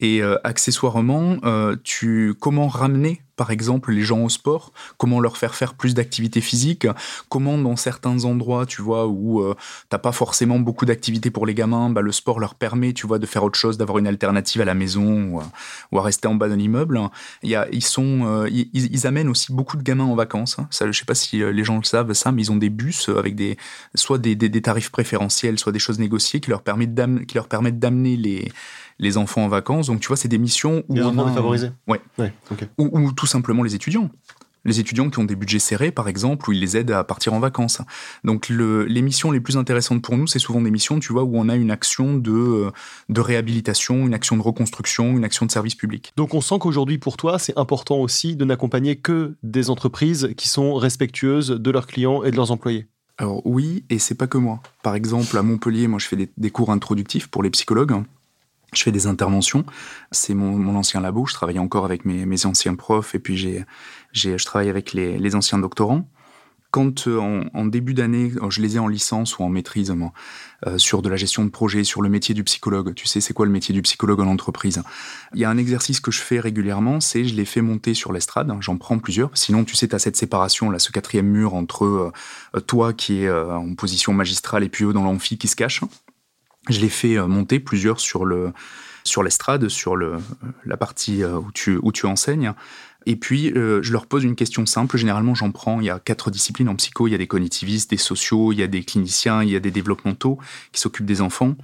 et 0.00 0.22
euh, 0.22 0.36
accessoirement, 0.44 1.38
euh, 1.44 1.76
tu 1.82 2.34
comment 2.38 2.68
ramener 2.68 3.22
par 3.36 3.50
exemple 3.50 3.92
les 3.92 4.02
gens 4.02 4.20
au 4.20 4.28
sport, 4.28 4.72
comment 4.98 5.20
leur 5.20 5.36
faire 5.36 5.54
faire 5.54 5.74
plus 5.74 5.94
d'activités 5.94 6.40
physiques, 6.40 6.86
comment 7.28 7.58
dans 7.58 7.76
certains 7.76 8.24
endroits, 8.24 8.66
tu 8.66 8.82
vois, 8.82 9.06
où 9.06 9.40
euh, 9.40 9.54
t'as 9.88 9.98
pas 9.98 10.12
forcément 10.12 10.58
beaucoup 10.58 10.86
d'activités 10.86 11.30
pour 11.30 11.46
les 11.46 11.54
gamins, 11.54 11.90
bah, 11.90 12.00
le 12.00 12.12
sport 12.12 12.40
leur 12.40 12.54
permet, 12.54 12.92
tu 12.92 13.06
vois, 13.06 13.18
de 13.18 13.26
faire 13.26 13.44
autre 13.44 13.58
chose, 13.58 13.78
d'avoir 13.78 13.98
une 13.98 14.06
alternative 14.06 14.62
à 14.62 14.64
la 14.64 14.74
maison 14.74 15.30
ou 15.30 15.40
à, 15.40 15.44
ou 15.92 15.98
à 15.98 16.02
rester 16.02 16.28
en 16.28 16.34
bas 16.34 16.48
d'un 16.48 16.58
immeuble. 16.58 17.00
Il 17.42 17.50
y 17.50 17.54
a, 17.54 17.68
ils 17.72 17.84
sont, 17.84 18.24
euh, 18.26 18.48
ils, 18.50 18.68
ils, 18.72 19.06
amènent 19.06 19.28
aussi 19.28 19.52
beaucoup 19.52 19.76
de 19.76 19.82
gamins 19.82 20.04
en 20.04 20.14
vacances. 20.14 20.58
Hein. 20.58 20.66
Ça, 20.70 20.90
je 20.90 20.98
sais 20.98 21.04
pas 21.04 21.14
si 21.14 21.38
les 21.38 21.64
gens 21.64 21.76
le 21.76 21.84
savent 21.84 22.12
ça, 22.14 22.32
mais 22.32 22.42
ils 22.42 22.52
ont 22.52 22.56
des 22.56 22.70
bus 22.70 23.08
avec 23.08 23.34
des, 23.34 23.56
soit 23.94 24.18
des, 24.18 24.34
des, 24.34 24.48
des 24.48 24.62
tarifs 24.62 24.90
préférentiels, 24.90 25.58
soit 25.58 25.72
des 25.72 25.78
choses 25.78 25.98
négociées 25.98 26.40
qui 26.40 26.50
leur 26.50 26.62
permettent 26.62 26.94
qui 27.26 27.34
leur 27.34 27.48
permettent 27.48 27.78
d'amener 27.78 28.16
les 28.16 28.50
les 28.98 29.16
enfants 29.16 29.44
en 29.44 29.48
vacances. 29.48 29.88
Donc, 29.88 30.00
tu 30.00 30.08
vois, 30.08 30.16
c'est 30.16 30.28
des 30.28 30.38
missions 30.38 30.82
où. 30.88 30.94
Les 30.94 31.02
enfants 31.02 31.26
défavorisés 31.26 31.70
Ouais. 31.86 32.00
tout 33.16 33.25
simplement 33.26 33.62
les 33.62 33.74
étudiants. 33.74 34.10
Les 34.64 34.80
étudiants 34.80 35.10
qui 35.10 35.20
ont 35.20 35.24
des 35.24 35.36
budgets 35.36 35.60
serrés, 35.60 35.92
par 35.92 36.08
exemple, 36.08 36.50
où 36.50 36.52
ils 36.52 36.58
les 36.58 36.76
aident 36.76 36.90
à 36.90 37.04
partir 37.04 37.32
en 37.32 37.38
vacances. 37.38 37.82
Donc, 38.24 38.48
le, 38.48 38.84
les 38.84 39.00
missions 39.00 39.30
les 39.30 39.38
plus 39.38 39.56
intéressantes 39.56 40.02
pour 40.02 40.16
nous, 40.16 40.26
c'est 40.26 40.40
souvent 40.40 40.60
des 40.60 40.72
missions, 40.72 40.98
tu 40.98 41.12
vois, 41.12 41.22
où 41.22 41.38
on 41.38 41.48
a 41.48 41.54
une 41.54 41.70
action 41.70 42.16
de, 42.16 42.72
de 43.08 43.20
réhabilitation, 43.20 44.08
une 44.08 44.14
action 44.14 44.36
de 44.36 44.42
reconstruction, 44.42 45.16
une 45.16 45.24
action 45.24 45.46
de 45.46 45.52
service 45.52 45.76
public. 45.76 46.12
Donc, 46.16 46.34
on 46.34 46.40
sent 46.40 46.56
qu'aujourd'hui, 46.58 46.98
pour 46.98 47.16
toi, 47.16 47.38
c'est 47.38 47.56
important 47.56 47.98
aussi 47.98 48.34
de 48.34 48.44
n'accompagner 48.44 48.96
que 48.96 49.36
des 49.44 49.70
entreprises 49.70 50.30
qui 50.36 50.48
sont 50.48 50.74
respectueuses 50.74 51.50
de 51.50 51.70
leurs 51.70 51.86
clients 51.86 52.24
et 52.24 52.32
de 52.32 52.36
leurs 52.36 52.50
employés. 52.50 52.88
Alors 53.18 53.40
oui, 53.46 53.84
et 53.88 53.98
c'est 53.98 54.16
pas 54.16 54.26
que 54.26 54.36
moi. 54.36 54.60
Par 54.82 54.94
exemple, 54.94 55.38
à 55.38 55.42
Montpellier, 55.42 55.86
moi 55.86 55.98
je 55.98 56.06
fais 56.06 56.16
des, 56.16 56.28
des 56.36 56.50
cours 56.50 56.70
introductifs 56.70 57.28
pour 57.28 57.42
les 57.42 57.48
psychologues 57.48 58.02
je 58.76 58.82
fais 58.82 58.92
des 58.92 59.06
interventions. 59.06 59.64
C'est 60.10 60.34
mon, 60.34 60.76
ancien 60.76 61.00
labo. 61.00 61.26
Je 61.26 61.34
travaille 61.34 61.58
encore 61.58 61.84
avec 61.84 62.04
mes, 62.04 62.46
anciens 62.46 62.74
profs 62.74 63.14
et 63.14 63.18
puis 63.18 63.36
j'ai, 63.36 63.64
je 64.12 64.44
travaille 64.44 64.68
avec 64.68 64.92
les, 64.92 65.34
anciens 65.34 65.58
doctorants. 65.58 66.08
Quand 66.72 67.06
euh, 67.06 67.44
en, 67.54 67.64
début 67.64 67.94
d'année, 67.94 68.32
je 68.50 68.60
les 68.60 68.76
ai 68.76 68.78
en 68.78 68.88
licence 68.88 69.38
ou 69.38 69.44
en 69.44 69.48
maîtrise 69.48 69.94
euh, 70.66 70.76
sur 70.76 71.00
de 71.00 71.08
la 71.08 71.16
gestion 71.16 71.44
de 71.44 71.48
projet, 71.48 71.84
sur 71.84 72.02
le 72.02 72.10
métier 72.10 72.34
du 72.34 72.44
psychologue. 72.44 72.92
Tu 72.94 73.06
sais, 73.06 73.20
c'est 73.20 73.32
quoi 73.32 73.46
le 73.46 73.52
métier 73.52 73.72
du 73.72 73.80
psychologue 73.80 74.20
en 74.20 74.26
entreprise? 74.26 74.82
Il 75.32 75.40
y 75.40 75.44
a 75.44 75.50
un 75.50 75.56
exercice 75.56 76.00
que 76.00 76.10
je 76.10 76.20
fais 76.20 76.38
régulièrement, 76.38 77.00
c'est 77.00 77.24
je 77.24 77.34
les 77.34 77.46
fais 77.46 77.62
monter 77.62 77.94
sur 77.94 78.12
l'estrade. 78.12 78.52
J'en 78.60 78.76
prends 78.76 78.98
plusieurs. 78.98 79.30
Sinon, 79.34 79.64
tu 79.64 79.74
sais, 79.74 79.88
tu 79.88 79.94
as 79.94 79.98
cette 79.98 80.16
séparation, 80.16 80.68
là, 80.68 80.78
ce 80.78 80.92
quatrième 80.92 81.28
mur 81.28 81.54
entre 81.54 81.84
euh, 81.84 82.60
toi 82.60 82.92
qui 82.92 83.22
est 83.22 83.28
euh, 83.28 83.56
en 83.56 83.74
position 83.74 84.12
magistrale 84.12 84.62
et 84.62 84.68
puis 84.68 84.84
eux 84.84 84.92
dans 84.92 85.04
l'amphi 85.04 85.38
qui 85.38 85.48
se 85.48 85.56
cachent. 85.56 85.82
Je 86.68 86.80
l'ai 86.80 86.88
fait 86.88 87.16
euh, 87.16 87.26
monter 87.26 87.60
plusieurs 87.60 88.00
sur 88.00 88.24
le 88.24 88.52
sur 89.04 89.22
l'estrade, 89.22 89.68
sur 89.68 89.96
le, 89.96 90.16
la 90.64 90.76
partie 90.76 91.22
euh, 91.22 91.38
où 91.38 91.52
tu, 91.52 91.78
où 91.80 91.92
tu 91.92 92.06
enseignes. 92.06 92.52
Et 93.06 93.14
puis, 93.14 93.52
euh, 93.52 93.80
je 93.82 93.92
leur 93.92 94.06
pose 94.06 94.24
une 94.24 94.34
question 94.34 94.66
simple. 94.66 94.98
Généralement, 94.98 95.34
j'en 95.34 95.52
prends. 95.52 95.80
Il 95.80 95.86
y 95.86 95.90
a 95.90 96.00
quatre 96.00 96.30
disciplines 96.30 96.68
en 96.68 96.74
psycho. 96.74 97.06
Il 97.06 97.12
y 97.12 97.14
a 97.14 97.18
des 97.18 97.28
cognitivistes, 97.28 97.90
des 97.90 97.96
sociaux, 97.96 98.52
il 98.52 98.58
y 98.58 98.64
a 98.64 98.66
des 98.66 98.82
cliniciens, 98.82 99.44
il 99.44 99.50
y 99.50 99.56
a 99.56 99.60
des 99.60 99.70
développementaux 99.70 100.38
qui 100.72 100.80
s'occupent 100.80 101.06
des 101.06 101.20
enfants. 101.20 101.54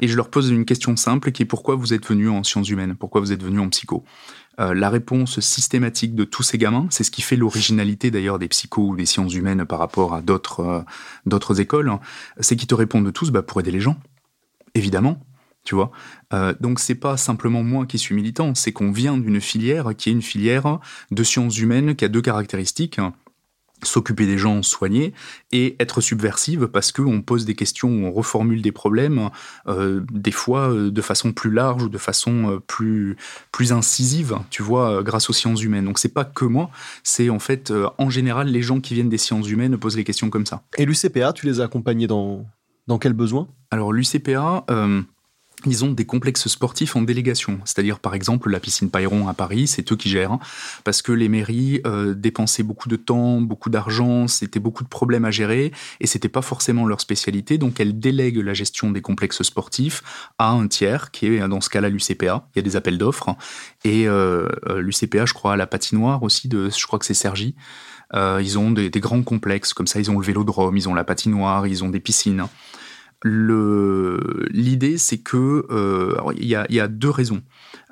Et 0.00 0.08
je 0.08 0.16
leur 0.16 0.28
pose 0.28 0.50
une 0.50 0.66
question 0.66 0.94
simple 0.96 1.32
qui 1.32 1.42
est 1.42 1.46
pourquoi 1.46 1.76
vous 1.76 1.94
êtes 1.94 2.06
venu 2.06 2.28
en 2.28 2.42
sciences 2.42 2.68
humaines? 2.68 2.96
Pourquoi 2.98 3.22
vous 3.22 3.32
êtes 3.32 3.42
venu 3.42 3.60
en 3.60 3.70
psycho? 3.70 4.04
Euh, 4.60 4.74
La 4.74 4.90
réponse 4.90 5.40
systématique 5.40 6.14
de 6.14 6.24
tous 6.24 6.42
ces 6.42 6.58
gamins, 6.58 6.86
c'est 6.90 7.04
ce 7.04 7.10
qui 7.10 7.22
fait 7.22 7.36
l'originalité 7.36 8.10
d'ailleurs 8.10 8.38
des 8.38 8.48
psychos 8.48 8.88
ou 8.88 8.96
des 8.96 9.06
sciences 9.06 9.34
humaines 9.34 9.64
par 9.64 9.78
rapport 9.78 10.14
à 10.14 10.20
d'autres 10.20 10.84
euh, 11.30 11.54
écoles, 11.54 11.88
hein, 11.88 12.00
c'est 12.40 12.56
qu'ils 12.56 12.66
te 12.66 12.74
répondent 12.74 13.10
tous 13.12 13.30
bah, 13.30 13.42
pour 13.42 13.60
aider 13.60 13.70
les 13.70 13.80
gens 13.80 13.96
évidemment. 14.74 15.20
Tu 15.64 15.74
vois, 15.74 15.92
euh, 16.34 16.52
donc 16.60 16.78
c'est 16.78 16.94
pas 16.94 17.16
simplement 17.16 17.62
moi 17.62 17.86
qui 17.86 17.98
suis 17.98 18.14
militant, 18.14 18.54
c'est 18.54 18.72
qu'on 18.72 18.92
vient 18.92 19.16
d'une 19.16 19.40
filière 19.40 19.96
qui 19.96 20.10
est 20.10 20.12
une 20.12 20.20
filière 20.20 20.78
de 21.10 21.22
sciences 21.22 21.56
humaines 21.56 21.96
qui 21.96 22.04
a 22.04 22.08
deux 22.08 22.20
caractéristiques 22.20 23.00
s'occuper 23.84 24.26
des 24.26 24.38
gens, 24.38 24.62
soigner, 24.62 25.12
et 25.52 25.76
être 25.78 26.00
subversive 26.00 26.68
parce 26.68 26.92
qu'on 26.92 27.22
pose 27.22 27.44
des 27.44 27.54
questions, 27.54 27.88
on 27.88 28.10
reformule 28.10 28.62
des 28.62 28.72
problèmes, 28.72 29.30
euh, 29.66 30.02
des 30.10 30.30
fois 30.30 30.70
euh, 30.70 30.90
de 30.90 31.02
façon 31.02 31.32
plus 31.32 31.50
large 31.50 31.84
ou 31.84 31.88
de 31.88 31.98
façon 31.98 32.50
euh, 32.50 32.60
plus 32.60 33.16
plus 33.52 33.72
incisive, 33.72 34.38
tu 34.50 34.62
vois, 34.62 35.02
grâce 35.02 35.30
aux 35.30 35.32
sciences 35.32 35.62
humaines. 35.62 35.84
Donc 35.84 35.98
c'est 35.98 36.12
pas 36.12 36.24
que 36.24 36.44
moi, 36.44 36.70
c'est 37.02 37.30
en 37.30 37.38
fait 37.38 37.72
en 37.98 38.10
général 38.10 38.48
les 38.48 38.62
gens 38.62 38.80
qui 38.80 38.94
viennent 38.94 39.08
des 39.08 39.18
sciences 39.18 39.48
humaines 39.48 39.76
posent 39.76 39.96
les 39.96 40.04
questions 40.04 40.30
comme 40.30 40.46
ça. 40.46 40.62
Et 40.78 40.86
l'UCPA, 40.86 41.32
tu 41.32 41.46
les 41.46 41.60
as 41.60 41.64
accompagnés 41.64 42.06
dans 42.06 42.46
dans 42.86 42.98
quel 42.98 43.14
besoin 43.14 43.48
Alors 43.74 43.92
l'UCPA, 43.92 44.64
euh, 44.70 45.02
ils 45.66 45.84
ont 45.84 45.90
des 45.90 46.06
complexes 46.06 46.46
sportifs 46.46 46.94
en 46.94 47.02
délégation. 47.02 47.58
C'est-à-dire, 47.64 47.98
par 47.98 48.14
exemple, 48.14 48.48
la 48.48 48.60
piscine 48.60 48.88
Payron 48.88 49.26
à 49.26 49.34
Paris, 49.34 49.66
c'est 49.66 49.90
eux 49.90 49.96
qui 49.96 50.08
gèrent, 50.08 50.38
parce 50.84 51.02
que 51.02 51.10
les 51.10 51.28
mairies 51.28 51.80
euh, 51.84 52.14
dépensaient 52.14 52.62
beaucoup 52.62 52.88
de 52.88 52.94
temps, 52.94 53.40
beaucoup 53.40 53.70
d'argent, 53.70 54.28
c'était 54.28 54.60
beaucoup 54.60 54.84
de 54.84 54.88
problèmes 54.88 55.24
à 55.24 55.32
gérer, 55.32 55.72
et 55.98 56.06
c'était 56.06 56.28
pas 56.28 56.40
forcément 56.40 56.86
leur 56.86 57.00
spécialité, 57.00 57.58
donc 57.58 57.80
elles 57.80 57.98
délèguent 57.98 58.44
la 58.44 58.54
gestion 58.54 58.92
des 58.92 59.02
complexes 59.02 59.42
sportifs 59.42 60.04
à 60.38 60.50
un 60.50 60.68
tiers, 60.68 61.10
qui 61.10 61.26
est 61.26 61.48
dans 61.48 61.60
ce 61.60 61.68
cas-là 61.68 61.88
l'UCPA. 61.88 62.46
Il 62.54 62.58
y 62.58 62.60
a 62.60 62.62
des 62.62 62.76
appels 62.76 62.96
d'offres, 62.96 63.34
et 63.82 64.06
euh, 64.06 64.48
l'UCPA, 64.76 65.26
je 65.26 65.34
crois, 65.34 65.54
à 65.54 65.56
la 65.56 65.66
patinoire 65.66 66.22
aussi, 66.22 66.48
je 66.48 66.86
crois 66.86 67.00
que 67.00 67.06
c'est 67.06 67.12
Sergi. 67.12 67.56
Ils 68.14 68.58
ont 68.60 68.70
des, 68.70 68.90
des, 68.90 69.00
grands 69.00 69.24
complexes, 69.24 69.74
comme 69.74 69.88
ça, 69.88 69.98
ils 69.98 70.08
ont 70.08 70.20
le 70.20 70.24
vélodrome, 70.24 70.76
ils 70.76 70.88
ont 70.88 70.94
la 70.94 71.02
patinoire, 71.02 71.66
ils 71.66 71.82
ont 71.82 71.88
des 71.88 71.98
piscines. 71.98 72.44
L'idée, 73.24 74.98
c'est 74.98 75.18
que 75.18 75.66
euh, 75.70 76.14
il 76.36 76.46
y, 76.46 76.54
a, 76.56 76.88
deux 76.88 77.08
raisons. 77.10 77.42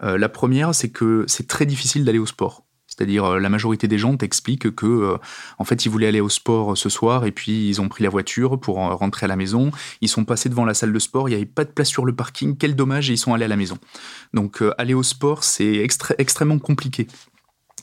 Euh, 0.03 0.19
la 0.19 0.29
première, 0.29 0.75
c'est 0.75 0.91
que 0.91 1.25
c'est 1.27 1.49
très 1.49 1.65
difficile 1.65 2.05
d'aller 2.05 2.19
au 2.19 2.27
sport. 2.27 2.67
C'est-à-dire, 2.87 3.25
euh, 3.25 3.39
la 3.39 3.49
majorité 3.49 3.89
des 3.89 3.97
gens 3.97 4.15
t'expliquent 4.19 4.75
que, 4.75 5.17
en 5.59 5.65
fait, 5.65 5.87
ils 5.87 5.89
voulaient 5.89 6.09
aller 6.09 6.21
au 6.21 6.29
sport 6.29 6.77
ce 6.77 6.91
soir 6.91 7.25
et 7.25 7.33
puis 7.33 7.71
ils 7.71 7.81
ont 7.81 7.89
pris 7.89 8.05
la 8.05 8.11
voiture 8.11 8.61
pour 8.61 8.77
rentrer 8.77 9.25
à 9.25 9.29
la 9.29 9.37
maison. 9.37 9.71
Ils 10.03 10.09
sont 10.09 10.27
passés 10.27 10.51
devant 10.51 10.67
la 10.67 10.75
salle 10.75 10.93
de 10.93 10.99
sport, 10.99 11.31
il 11.31 11.33
n'y 11.33 11.37
avait 11.37 11.47
pas 11.47 11.65
de 11.65 11.71
place 11.71 11.89
sur 11.89 12.05
le 12.05 12.15
parking. 12.15 12.59
Quel 12.59 12.77
dommage 12.77 13.09
et 13.09 13.15
ils 13.15 13.19
sont 13.19 13.33
allés 13.33 13.47
à 13.47 13.49
la 13.49 13.57
maison. 13.57 13.79
Donc, 14.35 14.63
aller 14.77 14.93
au 14.93 15.03
sport, 15.03 15.45
c'est 15.45 15.77
extrêmement 16.19 16.59
compliqué. 16.59 17.07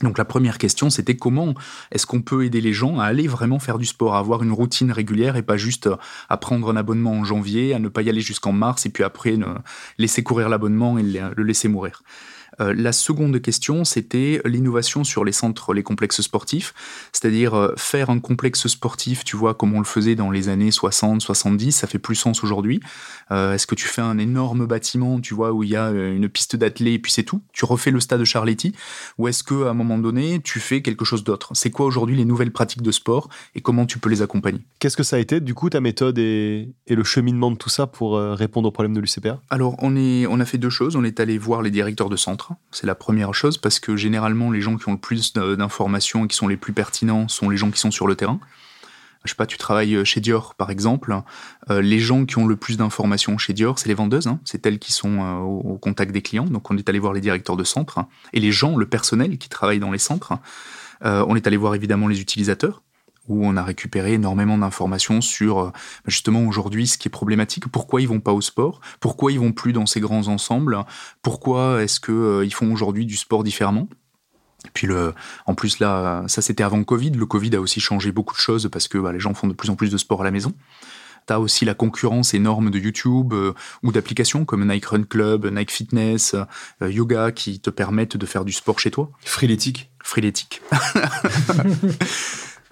Donc 0.02 0.16
la 0.16 0.24
première 0.24 0.58
question, 0.58 0.88
c'était 0.88 1.16
comment 1.16 1.54
est-ce 1.90 2.06
qu'on 2.06 2.22
peut 2.22 2.44
aider 2.44 2.60
les 2.60 2.72
gens 2.72 2.98
à 2.98 3.04
aller 3.04 3.26
vraiment 3.26 3.58
faire 3.58 3.78
du 3.78 3.84
sport, 3.84 4.14
à 4.14 4.18
avoir 4.18 4.42
une 4.42 4.52
routine 4.52 4.92
régulière 4.92 5.36
et 5.36 5.42
pas 5.42 5.56
juste 5.58 5.90
à 6.28 6.36
prendre 6.36 6.70
un 6.70 6.76
abonnement 6.76 7.12
en 7.12 7.24
janvier, 7.24 7.74
à 7.74 7.78
ne 7.78 7.88
pas 7.88 8.02
y 8.02 8.08
aller 8.08 8.22
jusqu'en 8.22 8.52
mars 8.52 8.86
et 8.86 8.90
puis 8.90 9.04
après 9.04 9.38
laisser 9.98 10.22
courir 10.22 10.48
l'abonnement 10.48 10.98
et 10.98 11.02
le 11.02 11.42
laisser 11.42 11.68
mourir? 11.68 12.02
Euh, 12.60 12.74
la 12.76 12.92
seconde 12.92 13.40
question, 13.40 13.84
c'était 13.84 14.40
l'innovation 14.44 15.04
sur 15.04 15.24
les 15.24 15.32
centres, 15.32 15.72
les 15.72 15.82
complexes 15.82 16.20
sportifs, 16.20 16.74
c'est-à-dire 17.12 17.54
euh, 17.54 17.74
faire 17.76 18.10
un 18.10 18.20
complexe 18.20 18.66
sportif, 18.66 19.24
tu 19.24 19.36
vois, 19.36 19.54
comme 19.54 19.74
on 19.74 19.78
le 19.78 19.84
faisait 19.84 20.14
dans 20.14 20.30
les 20.30 20.48
années 20.48 20.70
60, 20.70 21.22
70, 21.22 21.72
ça 21.72 21.86
fait 21.86 21.98
plus 21.98 22.14
sens 22.14 22.44
aujourd'hui. 22.44 22.80
Euh, 23.30 23.54
Est-ce 23.54 23.66
que 23.66 23.74
tu 23.74 23.86
fais 23.86 24.02
un 24.02 24.18
énorme 24.18 24.66
bâtiment, 24.66 25.20
tu 25.20 25.34
vois, 25.34 25.52
où 25.52 25.62
il 25.62 25.70
y 25.70 25.76
a 25.76 25.90
une 25.90 26.28
piste 26.28 26.56
d'athlée 26.56 26.94
et 26.94 26.98
puis 26.98 27.12
c'est 27.12 27.22
tout? 27.22 27.42
Tu 27.52 27.64
refais 27.64 27.90
le 27.90 28.00
stade 28.00 28.20
de 28.20 28.24
Charletti? 28.24 28.74
Ou 29.18 29.28
est-ce 29.28 29.42
que 29.42 29.64
à 29.64 29.70
un 29.70 29.74
moment 29.74 29.98
donné, 29.98 30.40
tu 30.42 30.60
fais 30.60 30.82
quelque 30.82 31.04
chose 31.04 31.24
d'autre? 31.24 31.50
C'est 31.54 31.70
quoi 31.70 31.86
aujourd'hui 31.86 32.16
les 32.16 32.24
nouvelles 32.24 32.52
pratiques 32.52 32.82
de 32.82 32.90
sport 32.90 33.28
et 33.54 33.60
comment 33.60 33.86
tu 33.86 33.98
peux 33.98 34.10
les 34.10 34.22
accompagner? 34.22 34.60
Qu'est-ce 34.78 34.96
que 34.96 35.02
ça 35.02 35.16
a 35.16 35.18
été, 35.18 35.40
du 35.40 35.54
coup, 35.54 35.70
ta 35.70 35.80
méthode 35.80 36.18
et, 36.18 36.68
et 36.86 36.94
le 36.94 37.04
cheminement 37.04 37.50
de 37.50 37.56
tout 37.56 37.70
ça 37.70 37.86
pour 37.86 38.18
répondre 38.18 38.68
aux 38.68 38.72
problèmes 38.72 38.94
de 38.94 39.00
l'UCPA 39.00 39.40
Alors, 39.50 39.76
on, 39.78 39.96
est, 39.96 40.26
on 40.26 40.40
a 40.40 40.44
fait 40.44 40.58
deux 40.58 40.70
choses. 40.70 40.96
On 40.96 41.04
est 41.04 41.20
allé 41.20 41.38
voir 41.38 41.62
les 41.62 41.70
directeurs 41.70 42.08
de 42.08 42.16
centre 42.16 42.49
c'est 42.70 42.86
la 42.86 42.94
première 42.94 43.34
chose 43.34 43.58
parce 43.58 43.80
que 43.80 43.96
généralement 43.96 44.50
les 44.50 44.60
gens 44.60 44.76
qui 44.76 44.88
ont 44.88 44.92
le 44.92 44.98
plus 44.98 45.32
d'informations 45.32 46.24
et 46.24 46.28
qui 46.28 46.36
sont 46.36 46.48
les 46.48 46.56
plus 46.56 46.72
pertinents 46.72 47.28
sont 47.28 47.48
les 47.48 47.56
gens 47.56 47.70
qui 47.70 47.80
sont 47.80 47.90
sur 47.90 48.06
le 48.06 48.14
terrain. 48.14 48.40
Je 49.24 49.30
sais 49.30 49.36
pas, 49.36 49.46
tu 49.46 49.58
travailles 49.58 50.04
chez 50.06 50.20
Dior 50.20 50.54
par 50.54 50.70
exemple. 50.70 51.14
Euh, 51.68 51.82
les 51.82 51.98
gens 51.98 52.24
qui 52.24 52.38
ont 52.38 52.46
le 52.46 52.56
plus 52.56 52.78
d'informations 52.78 53.36
chez 53.36 53.52
Dior, 53.52 53.78
c'est 53.78 53.88
les 53.88 53.94
vendeuses, 53.94 54.26
hein. 54.26 54.40
c'est 54.44 54.64
elles 54.64 54.78
qui 54.78 54.92
sont 54.92 55.20
euh, 55.20 55.38
au, 55.40 55.76
contact 55.76 56.12
des 56.12 56.22
clients. 56.22 56.46
Donc 56.46 56.70
on 56.70 56.76
est 56.78 56.88
allé 56.88 56.98
voir 56.98 57.12
les 57.12 57.20
directeurs 57.20 57.56
de 57.56 57.64
centre 57.64 58.00
et 58.32 58.40
les 58.40 58.52
gens, 58.52 58.76
le 58.76 58.86
personnel 58.86 59.36
qui 59.36 59.48
travaille 59.48 59.78
dans 59.78 59.90
les 59.90 59.98
centres. 59.98 60.32
Euh, 61.04 61.24
on 61.28 61.36
est 61.36 61.46
allé 61.46 61.56
voir 61.56 61.74
évidemment 61.74 62.08
les 62.08 62.20
utilisateurs 62.20 62.82
où 63.30 63.46
on 63.46 63.56
a 63.56 63.62
récupéré 63.62 64.14
énormément 64.14 64.58
d'informations 64.58 65.20
sur 65.20 65.60
euh, 65.60 65.70
justement 66.06 66.44
aujourd'hui 66.44 66.86
ce 66.86 66.98
qui 66.98 67.08
est 67.08 67.10
problématique, 67.10 67.68
pourquoi 67.68 68.00
ils 68.00 68.08
vont 68.08 68.20
pas 68.20 68.32
au 68.32 68.40
sport, 68.40 68.80
pourquoi 69.00 69.32
ils 69.32 69.40
vont 69.40 69.52
plus 69.52 69.72
dans 69.72 69.86
ces 69.86 70.00
grands 70.00 70.28
ensembles, 70.28 70.84
pourquoi 71.22 71.82
est-ce 71.82 72.00
que 72.00 72.12
euh, 72.12 72.44
ils 72.44 72.54
font 72.54 72.72
aujourd'hui 72.72 73.06
du 73.06 73.16
sport 73.16 73.44
différemment? 73.44 73.88
Et 74.66 74.70
puis 74.74 74.86
le, 74.86 75.14
en 75.46 75.54
plus 75.54 75.78
là, 75.78 76.24
ça 76.26 76.42
c'était 76.42 76.62
avant 76.62 76.82
Covid. 76.84 77.12
Le 77.12 77.26
Covid 77.26 77.56
a 77.56 77.60
aussi 77.60 77.80
changé 77.80 78.12
beaucoup 78.12 78.34
de 78.34 78.40
choses 78.40 78.68
parce 78.70 78.88
que 78.88 78.98
bah, 78.98 79.12
les 79.12 79.20
gens 79.20 79.32
font 79.32 79.46
de 79.46 79.54
plus 79.54 79.70
en 79.70 79.76
plus 79.76 79.90
de 79.90 79.96
sport 79.96 80.20
à 80.20 80.24
la 80.24 80.30
maison. 80.30 80.52
T'as 81.26 81.38
aussi 81.38 81.64
la 81.64 81.74
concurrence 81.74 82.34
énorme 82.34 82.70
de 82.70 82.78
YouTube 82.78 83.32
euh, 83.32 83.52
ou 83.82 83.92
d'applications 83.92 84.44
comme 84.44 84.66
Nike 84.66 84.86
Run 84.86 85.04
Club, 85.04 85.46
Nike 85.46 85.70
Fitness, 85.70 86.34
euh, 86.82 86.90
Yoga 86.90 87.32
qui 87.32 87.60
te 87.60 87.70
permettent 87.70 88.16
de 88.16 88.26
faire 88.26 88.44
du 88.44 88.52
sport 88.52 88.78
chez 88.78 88.90
toi. 88.90 89.10
Freeletic. 89.20 89.90
Freeletic. 90.02 90.62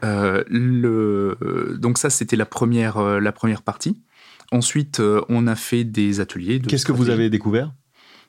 Euh, 0.04 0.44
le, 0.48 1.76
donc 1.80 1.98
ça, 1.98 2.10
c'était 2.10 2.36
la 2.36 2.46
première, 2.46 2.98
euh, 2.98 3.20
la 3.20 3.32
première 3.32 3.62
partie. 3.62 4.00
Ensuite, 4.50 5.02
on 5.28 5.46
a 5.46 5.54
fait 5.54 5.84
des 5.84 6.20
ateliers. 6.20 6.60
Qu'est-ce 6.60 6.86
que 6.86 6.92
vous 6.92 7.10
avez 7.10 7.28
découvert? 7.28 7.72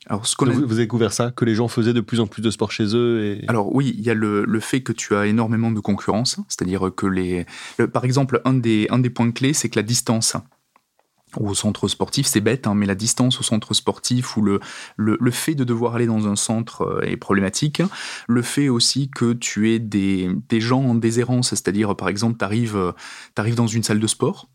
Alors, 0.07 0.25
ce 0.25 0.35
vous, 0.39 0.51
vous, 0.51 0.73
avez 0.73 0.83
découvert 0.83 1.13
ça, 1.13 1.31
que 1.31 1.45
les 1.45 1.55
gens 1.55 1.67
faisaient 1.67 1.93
de 1.93 2.01
plus 2.01 2.19
en 2.19 2.27
plus 2.27 2.41
de 2.41 2.49
sport 2.49 2.71
chez 2.71 2.95
eux 2.95 3.23
et... 3.23 3.45
Alors 3.47 3.73
oui, 3.75 3.93
il 3.97 4.03
y 4.03 4.09
a 4.09 4.13
le, 4.13 4.43
le, 4.43 4.59
fait 4.59 4.81
que 4.81 4.91
tu 4.91 5.15
as 5.15 5.27
énormément 5.27 5.71
de 5.71 5.79
concurrence, 5.79 6.39
c'est-à-dire 6.47 6.89
que 6.95 7.05
les... 7.05 7.45
par 7.93 8.05
exemple, 8.05 8.41
un 8.43 8.53
des, 8.53 8.87
un 8.89 8.99
des 8.99 9.09
points 9.09 9.31
clés, 9.31 9.53
c'est 9.53 9.69
que 9.69 9.77
la 9.77 9.83
distance 9.83 10.35
au 11.37 11.53
centre 11.53 11.87
sportif, 11.87 12.25
c'est 12.25 12.41
bête, 12.41 12.67
hein, 12.67 12.75
mais 12.75 12.85
la 12.85 12.95
distance 12.95 13.39
au 13.39 13.43
centre 13.43 13.73
sportif 13.73 14.37
ou 14.37 14.41
le, 14.41 14.59
le, 14.97 15.17
le, 15.19 15.31
fait 15.31 15.55
de 15.55 15.63
devoir 15.63 15.95
aller 15.95 16.05
dans 16.05 16.27
un 16.27 16.35
centre 16.35 16.81
euh, 16.81 17.01
est 17.01 17.17
problématique. 17.17 17.81
Le 18.27 18.41
fait 18.41 18.69
aussi 18.69 19.09
que 19.09 19.33
tu 19.33 19.71
aies 19.71 19.79
des, 19.79 20.29
des 20.49 20.61
gens 20.61 20.83
en 20.83 20.95
déshérence, 20.95 21.49
c'est-à-dire 21.49 21.95
par 21.95 22.09
exemple, 22.09 22.37
tu 22.37 22.45
arrives, 22.45 22.75
euh, 22.75 22.91
arrives 23.37 23.55
dans 23.55 23.67
une 23.67 23.83
salle 23.83 23.99
de 23.99 24.07
sport, 24.07 24.49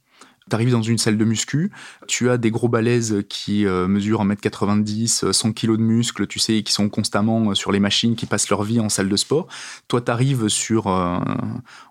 T'arrives 0.50 0.72
dans 0.72 0.82
une 0.82 0.98
salle 0.98 1.16
de 1.16 1.24
muscu, 1.24 1.70
tu 2.06 2.28
as 2.28 2.36
des 2.36 2.50
gros 2.50 2.68
balaises 2.68 3.24
qui 3.30 3.64
euh, 3.64 3.88
mesurent 3.88 4.26
1m90, 4.26 5.32
100 5.32 5.52
kg 5.52 5.70
de 5.70 5.76
muscles, 5.78 6.26
tu 6.26 6.38
sais, 6.38 6.62
qui 6.62 6.70
sont 6.70 6.90
constamment 6.90 7.50
euh, 7.50 7.54
sur 7.54 7.72
les 7.72 7.80
machines, 7.80 8.14
qui 8.14 8.26
passent 8.26 8.50
leur 8.50 8.62
vie 8.62 8.78
en 8.78 8.90
salle 8.90 9.08
de 9.08 9.16
sport. 9.16 9.48
Toi, 9.88 10.02
t'arrives 10.02 10.48
sur, 10.48 10.88
euh, 10.88 11.16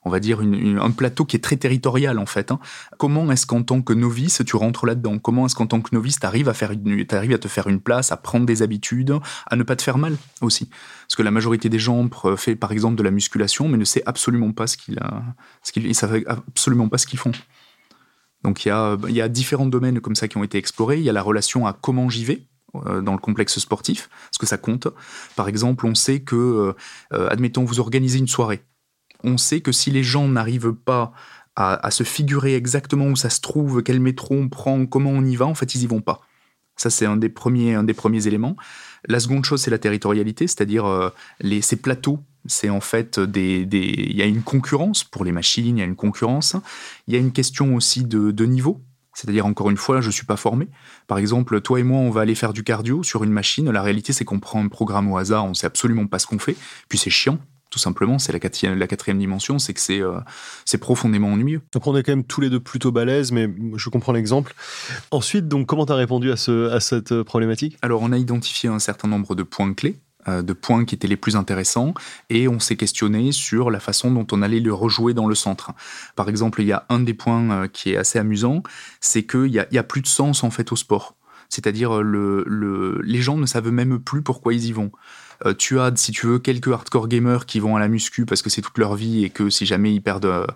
on 0.05 0.11
va 0.11 0.19
dire, 0.19 0.41
un 0.41 0.91
plateau 0.91 1.25
qui 1.25 1.35
est 1.35 1.39
très 1.39 1.57
territorial, 1.57 2.19
en 2.19 2.27
fait. 2.27 2.51
Hein. 2.51 2.59
Comment 2.99 3.31
est-ce 3.31 3.47
qu'en 3.47 3.63
tant 3.63 3.81
que 3.81 3.91
novice, 3.91 4.43
tu 4.45 4.55
rentres 4.55 4.85
là-dedans? 4.85 5.17
Comment 5.17 5.47
est-ce 5.47 5.55
qu'en 5.55 5.65
tant 5.65 5.81
que 5.81 5.95
novice, 5.95 6.19
t'arrives 6.19 6.47
à, 6.47 6.53
faire 6.53 6.71
une, 6.73 7.03
à 7.09 7.37
te 7.39 7.47
faire 7.47 7.67
une 7.67 7.79
place, 7.79 8.11
à 8.11 8.17
prendre 8.17 8.45
des 8.45 8.61
habitudes, 8.61 9.17
à 9.47 9.55
ne 9.55 9.63
pas 9.63 9.75
te 9.75 9.81
faire 9.81 9.97
mal 9.97 10.15
aussi? 10.41 10.69
Parce 11.07 11.15
que 11.15 11.23
la 11.23 11.31
majorité 11.31 11.69
des 11.69 11.79
gens 11.79 12.07
fait, 12.37 12.55
par 12.55 12.71
exemple, 12.71 12.97
de 12.97 13.03
la 13.03 13.09
musculation, 13.11 13.67
mais 13.67 13.79
ne 13.79 13.85
sait 13.85 14.03
absolument 14.05 14.51
pas 14.51 14.67
ce 14.67 14.77
qu'ils 14.77 14.99
ce 15.63 15.93
savent 15.93 16.21
absolument 16.27 16.87
pas 16.87 16.99
ce 16.99 17.07
qu'ils 17.07 17.17
font. 17.17 17.31
Donc 18.43 18.65
il 18.65 18.69
y, 18.69 19.21
a, 19.21 19.29
différents 19.29 19.65
domaines 19.65 20.01
comme 20.01 20.15
ça 20.15 20.27
qui 20.27 20.37
ont 20.37 20.43
été 20.43 20.57
explorés. 20.57 20.97
Il 20.97 21.03
y 21.03 21.09
a 21.09 21.13
la 21.13 21.21
relation 21.21 21.65
à 21.65 21.73
comment 21.73 22.09
j'y 22.09 22.25
vais 22.25 22.43
euh, 22.75 23.01
dans 23.01 23.13
le 23.13 23.19
complexe 23.19 23.57
sportif, 23.59 24.09
ce 24.31 24.39
que 24.39 24.45
ça 24.45 24.57
compte. 24.57 24.87
Par 25.35 25.47
exemple, 25.47 25.85
on 25.85 25.95
sait 25.95 26.21
que, 26.21 26.35
euh, 26.35 26.73
euh, 27.13 27.29
admettons, 27.29 27.63
vous 27.63 27.79
organisez 27.79 28.19
une 28.19 28.27
soirée. 28.27 28.63
On 29.23 29.37
sait 29.37 29.61
que 29.61 29.71
si 29.71 29.91
les 29.91 30.03
gens 30.03 30.27
n'arrivent 30.27 30.73
pas 30.73 31.13
à, 31.55 31.91
se 31.91 32.03
figurer 32.03 32.55
exactement 32.55 33.05
où 33.05 33.15
ça 33.15 33.29
se 33.29 33.39
trouve, 33.39 33.83
quel 33.83 33.99
métro 33.99 34.33
on 34.33 34.49
prend, 34.49 34.87
comment 34.87 35.11
on 35.11 35.23
y 35.23 35.35
va, 35.35 35.45
en 35.45 35.53
fait, 35.53 35.75
ils 35.75 35.83
y 35.83 35.87
vont 35.87 36.01
pas. 36.01 36.21
Ça, 36.75 36.89
c'est 36.89 37.05
un 37.05 37.15
des 37.15 37.29
premiers, 37.29 37.75
un 37.75 37.83
des 37.83 37.93
premiers 37.93 38.25
éléments. 38.25 38.57
La 39.07 39.19
seconde 39.19 39.45
chose, 39.45 39.61
c'est 39.61 39.69
la 39.69 39.77
territorialité, 39.77 40.47
c'est-à-dire 40.47 41.11
les, 41.39 41.61
ces 41.61 41.75
plateaux 41.75 42.21
c'est 42.45 42.69
en 42.69 42.81
fait 42.81 43.19
des, 43.19 43.67
Il 43.71 44.15
y 44.15 44.21
a 44.21 44.25
une 44.25 44.41
concurrence 44.41 45.03
pour 45.03 45.23
les 45.23 45.31
machines, 45.31 45.77
il 45.77 45.79
y 45.79 45.83
a 45.83 45.85
une 45.85 45.95
concurrence. 45.95 46.55
Il 47.07 47.13
y 47.13 47.17
a 47.17 47.19
une 47.19 47.31
question 47.31 47.75
aussi 47.75 48.03
de, 48.03 48.45
niveau. 48.45 48.81
C'est-à-dire, 49.13 49.45
encore 49.45 49.69
une 49.69 49.77
fois, 49.77 50.01
je 50.01 50.07
ne 50.07 50.11
suis 50.11 50.25
pas 50.25 50.37
formé. 50.37 50.67
Par 51.07 51.19
exemple, 51.19 51.61
toi 51.61 51.79
et 51.79 51.83
moi, 51.83 51.99
on 51.99 52.09
va 52.09 52.21
aller 52.21 52.35
faire 52.35 52.51
du 52.51 52.63
cardio 52.63 53.03
sur 53.03 53.23
une 53.23 53.31
machine. 53.31 53.69
La 53.69 53.83
réalité, 53.83 54.11
c'est 54.11 54.25
qu'on 54.25 54.39
prend 54.39 54.63
un 54.63 54.67
programme 54.67 55.11
au 55.11 55.17
hasard, 55.17 55.45
on 55.45 55.49
ne 55.49 55.53
sait 55.53 55.67
absolument 55.67 56.07
pas 56.07 56.19
ce 56.19 56.25
qu'on 56.25 56.39
fait. 56.39 56.55
Puis 56.89 56.97
c'est 56.97 57.11
chiant, 57.11 57.37
tout 57.69 57.79
simplement. 57.79 58.17
C'est 58.17 58.33
la 58.33 58.39
quatrième, 58.39 58.77
la 58.77 58.87
quatrième 58.87 59.19
dimension, 59.19 59.59
c'est 59.59 59.73
que 59.75 59.79
c'est 59.79 60.01
euh, 60.01 60.19
c'est 60.65 60.79
profondément 60.79 61.31
ennuyeux. 61.31 61.61
Donc 61.73 61.85
on 61.85 61.95
est 61.95 62.01
quand 62.01 62.11
même 62.11 62.23
tous 62.23 62.41
les 62.41 62.49
deux 62.49 62.59
plutôt 62.59 62.91
balèzes, 62.91 63.31
mais 63.31 63.47
je 63.75 63.89
comprends 63.89 64.13
l'exemple. 64.13 64.55
Ensuite, 65.11 65.47
donc, 65.47 65.67
comment 65.67 65.85
tu 65.85 65.93
as 65.93 65.95
répondu 65.95 66.31
à, 66.31 66.35
ce, 66.35 66.71
à 66.71 66.79
cette 66.79 67.21
problématique? 67.21 67.77
Alors, 67.83 68.01
on 68.01 68.11
a 68.11 68.17
identifié 68.17 68.67
un 68.67 68.79
certain 68.79 69.07
nombre 69.07 69.35
de 69.35 69.43
points 69.43 69.73
clés 69.75 69.99
euh, 69.99 70.12
de 70.27 70.53
points 70.53 70.85
qui 70.85 70.95
étaient 70.95 71.07
les 71.07 71.17
plus 71.17 71.35
intéressants 71.35 71.93
et 72.29 72.47
on 72.47 72.59
s'est 72.59 72.75
questionné 72.75 73.31
sur 73.31 73.71
la 73.71 73.79
façon 73.79 74.11
dont 74.11 74.27
on 74.31 74.41
allait 74.41 74.59
le 74.59 74.73
rejouer 74.73 75.13
dans 75.13 75.27
le 75.27 75.35
centre. 75.35 75.71
Par 76.15 76.29
exemple, 76.29 76.61
il 76.61 76.67
y 76.67 76.71
a 76.71 76.85
un 76.89 76.99
des 76.99 77.13
points 77.13 77.51
euh, 77.51 77.67
qui 77.67 77.91
est 77.91 77.97
assez 77.97 78.19
amusant, 78.19 78.63
c'est 79.01 79.23
qu'il 79.23 79.51
n'y 79.51 79.59
a, 79.59 79.67
y 79.71 79.77
a 79.77 79.83
plus 79.83 80.01
de 80.01 80.07
sens 80.07 80.43
en 80.43 80.49
fait 80.49 80.71
au 80.71 80.75
sport. 80.75 81.15
C'est-à-dire 81.49 81.97
euh, 81.97 82.43
le, 82.45 82.99
les 83.03 83.21
gens 83.21 83.37
ne 83.37 83.45
savent 83.45 83.69
même 83.69 83.99
plus 83.99 84.21
pourquoi 84.21 84.53
ils 84.53 84.65
y 84.65 84.71
vont. 84.71 84.91
tu 85.57 85.79
as, 85.79 85.91
si 85.95 86.11
tu 86.11 86.27
veux, 86.27 86.39
quelques 86.39 86.69
hardcore 86.69 87.07
gamers 87.07 87.45
qui 87.45 87.59
vont 87.59 87.75
à 87.75 87.79
la 87.79 87.89
muscu 87.89 88.25
parce 88.25 88.41
que 88.41 88.49
c'est 88.49 88.61
toute 88.61 88.77
leur 88.77 88.95
vie 88.95 89.25
et 89.25 89.29
que 89.29 89.49
si 89.49 89.65
jamais 89.65 89.93
ils 89.93 90.01
perdent 90.01 90.47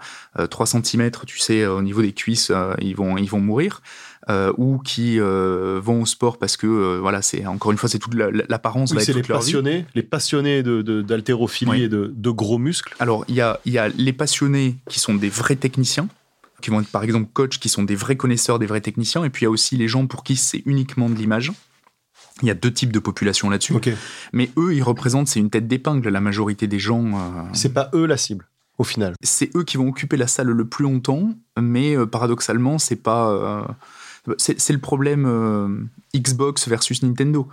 3 0.50 0.66
cm, 0.66 1.12
tu 1.26 1.40
sais, 1.40 1.66
au 1.66 1.82
niveau 1.82 2.02
des 2.02 2.14
cuisses, 2.14 2.54
ils, 2.80 2.96
vont, 2.96 3.18
ils 3.18 3.30
vont 3.30 3.42
mourir. 3.42 3.82
Euh, 4.30 4.52
ou 4.58 4.80
qui 4.80 5.22
euh, 5.22 5.80
vont 5.82 6.02
au 6.02 6.06
sport 6.06 6.38
parce 6.38 6.58
que 6.58 6.68
euh, 6.68 7.00
voilà 7.00 7.22
c'est 7.22 7.46
encore 7.46 7.72
une 7.72 7.78
fois 7.78 7.88
c'est 7.88 7.98
toute 7.98 8.14
l'apparence 8.14 8.92
oui, 8.92 9.02
c'est 9.02 9.14
les 9.14 9.22
passionnés 9.22 9.86
les 9.96 10.04
passionnés 10.04 10.64
de 10.64 10.82
d'haltérophilie 11.02 11.84
et 11.84 11.88
de, 11.88 12.12
de, 12.14 12.30
gros 12.30 12.58
muscles 12.58 12.94
alors 13.00 13.24
il 13.30 13.36
y 13.36 13.42
a 13.42 13.62
il 13.64 13.72
y 13.72 13.78
a 13.78 13.88
les 13.88 14.12
passionnés 14.12 14.76
qui 14.90 15.00
sont 15.00 15.14
des 15.14 15.30
vrais 15.30 15.56
techniciens 15.56 16.10
qui 16.62 16.72
vont 16.72 16.82
être 16.82 16.90
par 16.90 17.06
exemple 17.06 17.30
coachs 17.32 17.58
qui 17.58 17.70
sont 17.70 17.84
des 17.84 17.96
vrais 17.96 18.18
connaisseurs 18.18 18.60
des 18.60 18.66
vrais 18.66 18.82
techniciens 18.82 19.24
et 19.24 19.30
puis 19.30 19.44
il 19.44 19.46
y 19.46 19.48
a 19.48 19.50
aussi 19.50 19.78
les 19.78 19.88
gens 19.88 20.08
pour 20.08 20.26
qui 20.26 20.36
c'est 20.36 20.62
uniquement 20.66 21.10
de 21.10 21.16
l'image 21.16 21.54
il 22.42 22.50
y 22.50 22.52
a 22.52 22.54
deux 22.54 22.74
types 22.74 22.92
de 22.92 23.00
population 23.00 23.50
là-dessus. 23.50 23.74
Mais 24.32 24.52
eux, 24.58 24.76
ils 24.76 24.84
représentent, 24.84 25.28
c'est 25.28 25.40
une 25.40 25.50
tête 25.50 25.68
d'épingle, 25.68 26.08
la 26.08 26.22
majorité 26.22 26.68
des 26.68 26.78
gens. 26.78 27.50
C'est 27.54 27.74
pas 27.74 27.90
eux 27.96 28.06
la 28.06 28.16
cible, 28.16 28.48
au 28.78 28.84
final. 28.84 29.16
C'est 29.24 29.50
eux 29.56 29.64
qui 29.64 29.78
vont 29.78 29.88
occuper 29.88 30.18
la 30.18 30.28
salle 30.28 30.50
le 30.50 30.66
plus 30.66 30.84
longtemps, 30.84 31.34
mais 31.60 31.96
paradoxalement, 32.06 32.78
c'est 32.78 32.98
pas. 32.98 33.66
C'est 34.38 34.74
le 34.74 34.80
problème 34.80 35.26
euh, 35.26 36.20
Xbox 36.20 36.68
versus 36.68 37.04
Nintendo. 37.04 37.48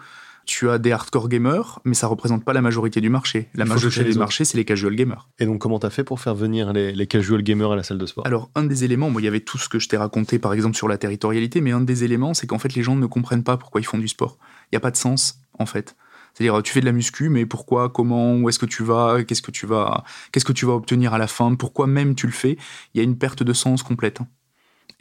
Tu 0.46 0.68
as 0.68 0.78
des 0.78 0.92
hardcore 0.92 1.30
gamers, 1.30 1.80
mais 1.84 1.94
ça 1.94 2.06
représente 2.06 2.44
pas 2.44 2.52
la 2.52 2.60
majorité 2.60 3.00
du 3.00 3.08
marché. 3.08 3.48
La 3.54 3.64
majorité 3.64 4.04
du 4.04 4.18
marché, 4.18 4.44
c'est 4.44 4.58
les 4.58 4.66
casual 4.66 4.94
gamers. 4.94 5.28
Et 5.38 5.46
donc, 5.46 5.58
comment 5.58 5.78
tu 5.78 5.86
as 5.86 5.90
fait 5.90 6.04
pour 6.04 6.20
faire 6.20 6.34
venir 6.34 6.74
les, 6.74 7.06
casual 7.06 7.42
gamers 7.42 7.72
à 7.72 7.76
la 7.76 7.82
salle 7.82 7.96
de 7.96 8.04
sport? 8.04 8.26
Alors, 8.26 8.50
un 8.54 8.64
des 8.64 8.84
éléments, 8.84 9.10
il 9.18 9.24
y 9.24 9.28
avait 9.28 9.40
tout 9.40 9.56
ce 9.56 9.70
que 9.70 9.78
je 9.78 9.88
t'ai 9.88 9.96
raconté, 9.96 10.38
par 10.38 10.52
exemple, 10.52 10.76
sur 10.76 10.86
la 10.86 10.98
territorialité, 10.98 11.62
mais 11.62 11.72
un 11.72 11.80
des 11.80 12.04
éléments, 12.04 12.34
c'est 12.34 12.46
qu'en 12.46 12.58
fait, 12.58 12.74
les 12.74 12.82
gens 12.82 12.94
ne 12.94 13.06
comprennent 13.06 13.44
pas 13.44 13.56
pourquoi 13.56 13.80
ils 13.80 13.86
font 13.86 13.96
du 13.96 14.08
sport. 14.08 14.36
Il 14.64 14.74
n'y 14.74 14.76
a 14.76 14.80
pas 14.80 14.90
de 14.90 14.96
sens, 14.96 15.40
en 15.58 15.64
fait. 15.64 15.96
C'est-à-dire, 16.34 16.62
tu 16.62 16.72
fais 16.72 16.80
de 16.80 16.86
la 16.86 16.92
muscu, 16.92 17.30
mais 17.30 17.46
pourquoi, 17.46 17.88
comment, 17.88 18.36
où 18.36 18.48
est-ce 18.48 18.58
que 18.58 18.66
tu 18.66 18.82
vas, 18.82 19.24
qu'est-ce 19.24 19.42
que 19.42 19.52
tu 19.52 19.66
vas, 19.66 20.04
qu'est-ce 20.30 20.44
que 20.44 20.52
tu 20.52 20.66
vas 20.66 20.72
obtenir 20.72 21.14
à 21.14 21.18
la 21.18 21.28
fin, 21.28 21.54
pourquoi 21.54 21.86
même 21.86 22.14
tu 22.14 22.26
le 22.26 22.32
fais? 22.32 22.58
Il 22.92 22.98
y 22.98 23.00
a 23.00 23.04
une 23.04 23.16
perte 23.16 23.42
de 23.42 23.52
sens 23.52 23.82
complète 23.82 24.20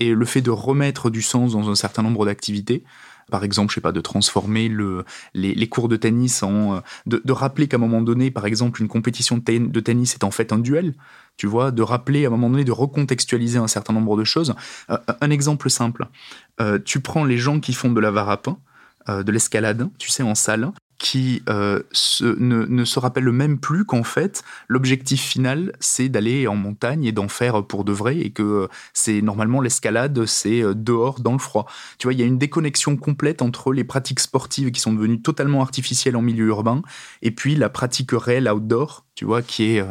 et 0.04 0.14
le 0.14 0.26
fait 0.26 0.42
de 0.42 0.52
remettre 0.52 1.10
du 1.10 1.22
sens 1.22 1.54
dans 1.54 1.70
un 1.70 1.76
certain 1.76 2.04
nombre 2.04 2.26
d'activités, 2.26 2.84
par 3.32 3.44
exemple, 3.44 3.72
je 3.72 3.76
sais 3.76 3.82
pas, 3.82 3.92
de 3.92 4.02
transformer 4.02 4.68
le, 4.68 5.06
les, 5.34 5.70
cours 5.70 5.88
de 5.88 5.96
tennis 5.96 6.44
en, 6.44 6.76
euh, 6.76 6.80
de, 7.06 7.32
rappeler 7.32 7.68
qu'à 7.68 7.78
un 7.78 7.80
moment 7.80 8.02
donné, 8.02 8.32
par 8.32 8.46
exemple, 8.46 8.82
une 8.82 8.88
compétition 8.88 9.38
de, 9.38 9.80
tennis 9.80 10.16
est 10.16 10.24
en 10.24 10.32
fait 10.32 10.52
un 10.52 10.60
duel, 10.60 10.94
tu 11.38 11.48
vois, 11.48 11.72
de 11.72 11.82
rappeler 11.82 12.26
à 12.26 12.28
un 12.28 12.32
moment 12.32 12.50
donné, 12.50 12.64
de 12.64 12.72
recontextualiser 12.72 13.60
un 13.60 13.68
certain 13.68 13.94
nombre 13.94 14.18
de 14.18 14.24
choses. 14.24 14.56
Euh, 14.90 14.98
un 15.22 15.30
exemple 15.30 15.70
simple, 15.70 16.08
euh, 16.62 16.80
tu 16.84 17.00
prends 17.00 17.24
les 17.24 17.38
gens 17.38 17.60
qui 17.60 17.74
font 17.74 17.92
de 17.92 18.00
la 18.00 18.12
varapin, 18.12 18.58
de 19.10 19.30
l'escalade, 19.34 19.90
tu 20.00 20.10
sais, 20.10 20.24
en 20.24 20.34
salle, 20.34 20.72
qui 20.98 21.42
euh, 21.50 21.82
ne, 22.22 22.86
se 22.86 23.00
rappelle 23.00 23.30
même 23.32 23.60
plus 23.60 23.86
qu'en 23.86 24.04
fait, 24.04 24.44
l'objectif 24.68 25.22
final, 25.22 25.74
c'est 25.80 26.10
d'aller 26.10 26.48
en 26.48 26.56
montagne 26.56 27.06
et 27.06 27.12
d'en 27.12 27.28
faire 27.28 27.66
pour 27.66 27.84
de 27.84 27.92
vrai, 27.92 28.18
et 28.18 28.32
que 28.32 28.44
euh, 28.44 28.68
c'est 28.94 29.22
normalement 29.22 29.62
l'escalade, 29.62 30.26
c'est 30.26 30.62
euh, 30.62 30.74
dehors, 30.74 31.20
dans 31.20 31.34
le 31.34 31.40
froid. 31.40 31.66
Tu 31.98 32.08
vois, 32.08 32.14
il 32.14 32.20
y 32.20 32.24
a 32.24 32.26
une 32.26 32.38
déconnexion 32.38 32.96
complète 32.96 33.42
entre 33.42 33.74
les 33.74 33.84
pratiques 33.84 34.20
sportives 34.20 34.72
qui 34.72 34.80
sont 34.80 34.94
devenues 34.94 35.22
totalement 35.22 35.62
artificielles 35.62 36.16
en 36.16 36.22
milieu 36.22 36.48
urbain, 36.48 36.82
et 37.22 37.32
puis 37.32 37.56
la 37.56 37.70
pratique 37.70 38.12
réelle 38.12 38.50
outdoor, 38.50 39.06
tu 39.16 39.26
vois, 39.26 39.42
qui 39.42 39.78
est... 39.78 39.86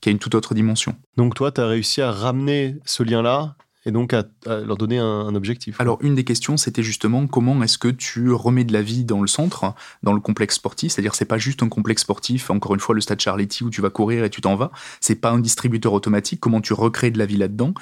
qui 0.00 0.08
a 0.08 0.12
une 0.12 0.18
toute 0.18 0.34
autre 0.34 0.54
dimension. 0.54 0.96
Donc 1.16 1.34
toi, 1.34 1.52
tu 1.52 1.60
as 1.60 1.66
réussi 1.66 2.00
à 2.02 2.10
ramener 2.10 2.76
ce 2.84 3.02
lien-là 3.02 3.56
et 3.86 3.92
donc 3.92 4.12
à, 4.12 4.24
leur 4.44 4.76
donner 4.76 4.98
un, 4.98 5.34
objectif. 5.34 5.80
Alors 5.80 5.98
une 6.02 6.14
des 6.14 6.24
questions, 6.24 6.56
c'était 6.56 6.82
justement 6.82 7.26
comment 7.26 7.62
est-ce 7.62 7.78
que 7.78 7.88
tu 7.88 8.32
remets 8.32 8.64
de 8.64 8.72
la 8.72 8.82
vie 8.82 9.04
dans 9.04 9.20
le 9.20 9.28
centre, 9.28 9.74
dans 10.02 10.12
le 10.12 10.20
complexe 10.20 10.56
sportif, 10.56 10.92
c'est-à-dire 10.92 11.14
c'est 11.14 11.24
pas 11.24 11.38
juste 11.38 11.62
un 11.62 11.68
complexe 11.68 12.02
sportif, 12.02 12.50
encore 12.50 12.74
une 12.74 12.80
fois 12.80 12.94
le 12.94 13.00
stade 13.00 13.20
Charletti 13.20 13.64
où 13.64 13.70
tu 13.70 13.80
vas 13.80 13.90
courir 13.90 14.24
et 14.24 14.30
tu 14.30 14.40
t'en 14.40 14.56
vas, 14.56 14.72
c'est 15.00 15.14
pas 15.14 15.30
un 15.30 15.38
distributeur 15.38 15.92
automatique, 15.92 16.40
comment 16.40 16.60
tu 16.60 16.72
recrées 16.72 17.10
de 17.10 17.18
la 17.18 17.26
vie 17.26 17.36
là-dedans? 17.36 17.72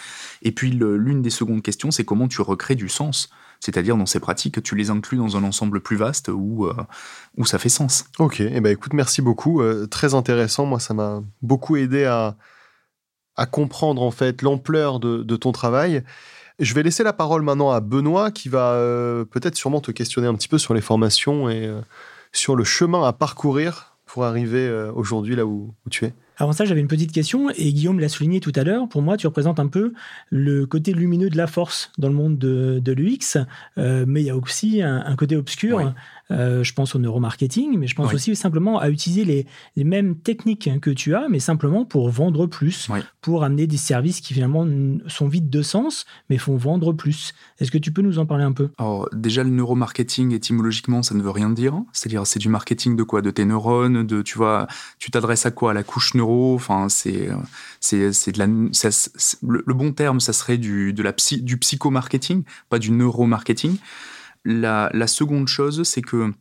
Et 0.42 0.52
puis 0.52 0.70
l'une 0.70 1.22
des 1.22 1.30
secondes 1.30 1.62
questions, 1.62 1.90
c'est 1.90 2.04
comment 2.04 2.28
tu 2.28 2.42
recrées 2.42 2.74
du 2.76 2.88
sens? 2.88 3.30
C'est-à-dire 3.60 3.96
dans 3.96 4.04
ces 4.04 4.20
pratiques, 4.20 4.62
tu 4.62 4.74
les 4.74 4.90
inclus 4.90 5.16
dans 5.16 5.38
un 5.38 5.42
ensemble 5.42 5.80
plus 5.80 5.96
vaste 5.96 6.28
où, 6.28 6.66
euh, 6.66 6.74
où 7.38 7.46
ça 7.46 7.58
fait 7.58 7.70
sens. 7.70 8.04
Ok, 8.18 8.40
et 8.40 8.52
eh 8.56 8.60
ben 8.60 8.70
écoute, 8.70 8.92
merci 8.92 9.22
beaucoup. 9.22 9.62
Euh, 9.62 9.86
très 9.86 10.12
intéressant. 10.12 10.66
Moi, 10.66 10.80
ça 10.80 10.92
m'a 10.92 11.22
beaucoup 11.40 11.76
aidé 11.76 12.04
à, 12.04 12.36
à 13.36 13.46
comprendre 13.46 14.02
en 14.02 14.10
fait 14.10 14.42
l'ampleur 14.42 15.00
de, 15.00 15.36
ton 15.36 15.52
travail. 15.52 16.02
Je 16.60 16.72
vais 16.74 16.82
laisser 16.82 17.02
la 17.02 17.12
parole 17.12 17.42
maintenant 17.42 17.70
à 17.70 17.80
Benoît 17.80 18.30
qui 18.30 18.48
va 18.48 18.72
euh, 18.72 19.24
peut-être 19.24 19.56
sûrement 19.56 19.80
te 19.80 19.90
questionner 19.90 20.28
un 20.28 20.34
petit 20.34 20.48
peu 20.48 20.58
sur 20.58 20.72
les 20.72 20.80
formations 20.80 21.48
et 21.48 21.66
euh, 21.66 21.80
sur 22.32 22.54
le 22.54 22.62
chemin 22.62 23.06
à 23.06 23.12
parcourir 23.12 23.96
pour 24.06 24.24
arriver 24.24 24.66
euh, 24.66 24.92
aujourd'hui 24.92 25.34
là 25.34 25.46
où, 25.46 25.74
tu 25.90 26.04
es. 26.04 26.14
Avant 26.36 26.52
ça, 26.52 26.64
j'avais 26.64 26.80
une 26.80 26.88
petite 26.88 27.12
question, 27.12 27.50
et 27.50 27.72
Guillaume 27.72 28.00
l'a 28.00 28.08
souligné 28.08 28.40
tout 28.40 28.52
à 28.56 28.64
l'heure. 28.64 28.88
Pour 28.88 29.02
moi, 29.02 29.16
tu 29.16 29.26
représentes 29.26 29.60
un 29.60 29.68
peu 29.68 29.92
le 30.30 30.66
côté 30.66 30.92
lumineux 30.92 31.30
de 31.30 31.36
la 31.36 31.46
force 31.46 31.92
dans 31.96 32.08
le 32.08 32.14
monde 32.14 32.38
de, 32.38 32.80
de 32.80 32.92
l'UX, 32.92 33.38
mais 33.76 34.20
il 34.20 34.26
y 34.26 34.30
a 34.30 34.36
aussi 34.36 34.82
un, 34.82 35.14
côté 35.14 35.36
obscur 35.36 35.94
je 36.30 36.72
pense 36.72 36.94
au 36.94 36.98
neuromarketing, 36.98 37.78
mais 37.78 37.86
je 37.86 37.94
pense 37.94 38.12
aussi 38.12 38.34
simplement 38.34 38.78
à 38.78 38.90
utiliser 38.90 39.24
les, 39.24 39.46
les, 39.76 39.84
mêmes 39.84 40.16
techniques 40.16 40.70
que 40.80 40.90
tu 40.90 41.14
as, 41.14 41.28
mais 41.28 41.38
simplement 41.38 41.84
pour 41.84 42.08
vendre 42.08 42.46
plus, 42.46 42.88
pour 43.20 43.44
amener 43.44 43.66
des 43.66 43.76
services 43.76 44.20
qui 44.20 44.34
finalement 44.34 44.66
sont 45.06 45.28
vides 45.28 45.50
de 45.50 45.62
sens, 45.62 46.06
mais 46.30 46.38
font 46.38 46.56
vendre 46.56 46.92
plus. 46.92 47.34
Est-ce 47.58 47.70
que 47.70 47.78
tu 47.78 47.92
peux 47.92 48.02
nous 48.02 48.18
en 48.18 48.26
parler 48.26 48.44
un 48.44 48.52
peu? 48.52 48.70
Alors 48.78 49.08
déjà, 49.12 49.44
le 49.44 49.50
neuromarketing, 49.50 50.32
étymologiquement, 50.32 51.02
ça 51.02 51.14
ne 51.14 51.22
veut 51.22 51.30
rien 51.30 51.50
dire. 51.50 51.74
C'est-à-dire, 51.92 52.26
c'est 52.26 52.38
du 52.38 52.48
marketing 52.48 52.96
de 52.96 53.02
quoi? 53.02 53.22
De 53.22 53.30
tes 53.30 53.44
neurones, 53.44 54.06
de, 54.06 54.22
tu 54.22 54.38
vois, 54.38 54.66
tu 54.98 55.10
t'adresses 55.10 55.46
à 55.46 55.50
quoi? 55.50 55.72
À 55.72 55.74
la 55.74 55.82
couche 55.82 56.14
neuro, 56.14 56.54
enfin, 56.54 56.88
c'est, 56.88 57.28
c'est, 57.80 58.12
c'est 58.12 58.32
de 58.32 58.38
la, 58.38 58.46
le, 58.46 59.74
bon 59.74 59.92
terme, 59.92 60.20
ça 60.20 60.32
serait 60.32 60.58
du, 60.58 60.92
de 60.92 61.02
la 61.02 61.12
psy, 61.12 61.42
du 61.42 61.58
psychomarketing, 61.58 62.44
pas 62.68 62.78
du 62.78 62.90
neuromarketing. 62.90 63.76
La, 64.44 64.90
la 64.92 65.06
seconde 65.06 65.48
chose, 65.48 65.82
c'est 65.84 66.02
que 66.02 66.32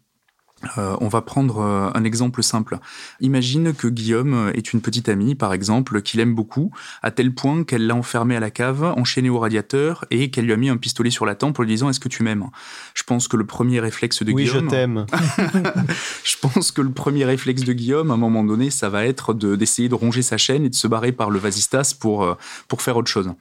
euh, 0.78 0.96
on 1.02 1.08
va 1.08 1.22
prendre 1.22 1.60
euh, 1.60 1.90
un 1.94 2.04
exemple 2.04 2.42
simple. 2.42 2.80
Imagine 3.20 3.74
que 3.74 3.88
Guillaume 3.88 4.52
est 4.54 4.74
une 4.74 4.82
petite 4.82 5.10
amie, 5.10 5.36
par 5.36 5.54
exemple, 5.54 6.02
qu'il 6.02 6.20
aime 6.20 6.34
beaucoup, 6.34 6.72
à 7.02 7.12
tel 7.12 7.34
point 7.34 7.64
qu'elle 7.64 7.86
l'a 7.86 7.96
enfermé 7.96 8.36
à 8.36 8.40
la 8.40 8.50
cave, 8.50 8.84
enchaîné 8.98 9.30
au 9.30 9.40
radiateur, 9.40 10.06
et 10.10 10.32
qu'elle 10.32 10.46
lui 10.46 10.54
a 10.54 10.58
mis 10.58 10.70
un 10.70 10.78
pistolet 10.78 11.10
sur 11.10 11.26
la 11.26 11.36
tempe 11.36 11.60
en 11.60 11.64
lui 11.64 11.70
disant 11.70 11.90
Est-ce 11.90 12.00
que 12.00 12.10
tu 12.10 12.24
m'aimes? 12.24 12.48
Je 12.94 13.04
pense 13.04 13.28
que 13.28 13.38
le 13.38 13.46
premier 13.46 13.80
réflexe 13.80 14.24
de 14.24 14.32
oui, 14.32 14.46
Guillaume. 14.46 14.66
Oui, 14.66 14.70
je 14.70 14.70
t'aime. 14.70 15.06
je 16.24 16.36
pense 16.42 16.72
que 16.72 16.82
le 16.82 16.92
premier 16.92 17.26
réflexe 17.26 17.64
de 17.64 17.74
Guillaume, 17.74 18.12
à 18.12 18.14
un 18.14 18.18
moment 18.18 18.44
donné, 18.44 18.70
ça 18.70 18.90
va 18.90 19.06
être 19.06 19.34
d'essayer 19.34 19.90
de, 19.90 19.96
ronger 19.96 20.22
sa 20.22 20.38
chaîne 20.38 20.66
et 20.66 20.70
de 20.70 20.76
se 20.76 20.88
barrer 20.88 21.12
par 21.12 21.30
le 21.30 21.40
vasistas 21.40 21.96
pour, 22.00 22.24
euh, 22.24 22.36
pour 22.68 22.82
faire 22.82 22.98
autre 22.98 23.10
chose. 23.10 23.32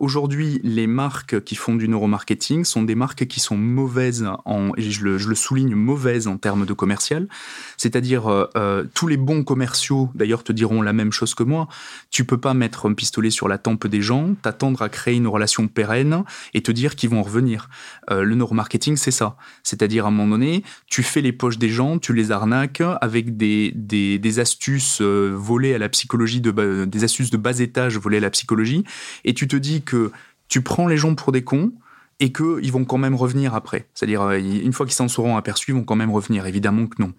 Aujourd'hui, 0.00 0.62
les 0.64 0.86
marques 0.86 1.44
qui 1.44 1.54
font 1.56 1.74
du 1.74 1.86
neuromarketing 1.86 2.64
sont 2.64 2.82
des 2.82 2.94
marques 2.94 3.26
qui 3.26 3.38
sont 3.38 3.58
mauvaises, 3.58 4.26
en, 4.46 4.72
et 4.78 4.90
je 4.90 5.04
le, 5.04 5.34
souligne, 5.34 5.74
mauvaises 5.74 6.26
en 6.26 6.38
termes 6.38 6.64
de 6.64 6.72
commercial. 6.72 7.28
C'est-à-dire, 7.76 8.26
euh, 8.28 8.48
euh, 8.56 8.84
tous 8.94 9.08
les 9.08 9.18
bons 9.18 9.44
commerciaux, 9.44 10.08
d'ailleurs, 10.14 10.42
te 10.42 10.52
diront 10.52 10.80
la 10.80 10.94
même 10.94 11.12
chose 11.12 11.34
que 11.34 11.42
moi. 11.42 11.68
Tu 12.10 12.24
peux 12.24 12.38
pas 12.38 12.54
mettre 12.54 12.88
un 12.88 12.94
pistolet 12.94 13.28
sur 13.28 13.46
la 13.46 13.58
tempe 13.58 13.86
des 13.86 14.00
gens, 14.00 14.32
t'attendre 14.40 14.80
à 14.80 14.88
créer 14.88 15.16
une 15.16 15.26
relation 15.26 15.68
pérenne 15.68 16.24
et 16.54 16.62
te 16.62 16.72
dire 16.72 16.96
qu'ils 16.96 17.10
vont 17.10 17.22
revenir. 17.22 17.68
Euh, 18.10 18.22
le 18.22 18.36
neuromarketing, 18.36 18.96
c'est 18.96 19.10
ça. 19.10 19.36
C'est-à-dire, 19.64 20.06
à 20.06 20.08
un 20.08 20.12
moment 20.12 20.30
donné, 20.30 20.64
tu 20.86 21.02
fais 21.02 21.20
les 21.20 21.32
poches 21.32 21.58
des 21.58 21.68
gens, 21.68 21.98
tu 21.98 22.14
les 22.14 22.32
arnaques 22.32 22.82
avec 23.02 23.36
des, 23.36 23.70
des, 23.74 24.38
astuces 24.38 25.02
volées 25.02 25.74
à 25.74 25.78
la 25.78 25.90
psychologie, 25.90 26.40
de, 26.40 26.86
des 26.86 27.04
astuces 27.04 27.28
de 27.28 27.36
bas 27.36 27.58
étage 27.58 27.98
volées 27.98 28.16
à 28.16 28.20
la 28.20 28.30
psychologie, 28.30 28.82
et 29.26 29.34
tu 29.34 29.46
te 29.46 29.56
dis 29.56 29.82
que 29.90 30.12
tu 30.48 30.62
prends 30.62 30.86
les 30.86 30.96
gens 30.96 31.14
pour 31.14 31.32
des 31.32 31.42
cons 31.42 31.72
et 32.20 32.32
qu'ils 32.32 32.70
vont 32.70 32.84
quand 32.84 32.98
même 32.98 33.14
revenir 33.14 33.54
après. 33.54 33.86
C'est-à-dire, 33.94 34.22
euh, 34.22 34.38
une 34.38 34.72
fois 34.72 34.86
qu'ils 34.86 34.94
s'en 34.94 35.08
seront 35.08 35.36
aperçus, 35.36 35.70
ils 35.72 35.74
vont 35.74 35.84
quand 35.84 35.96
même 35.96 36.10
revenir. 36.10 36.46
Évidemment 36.46 36.86
que 36.86 37.02
non. 37.02 37.12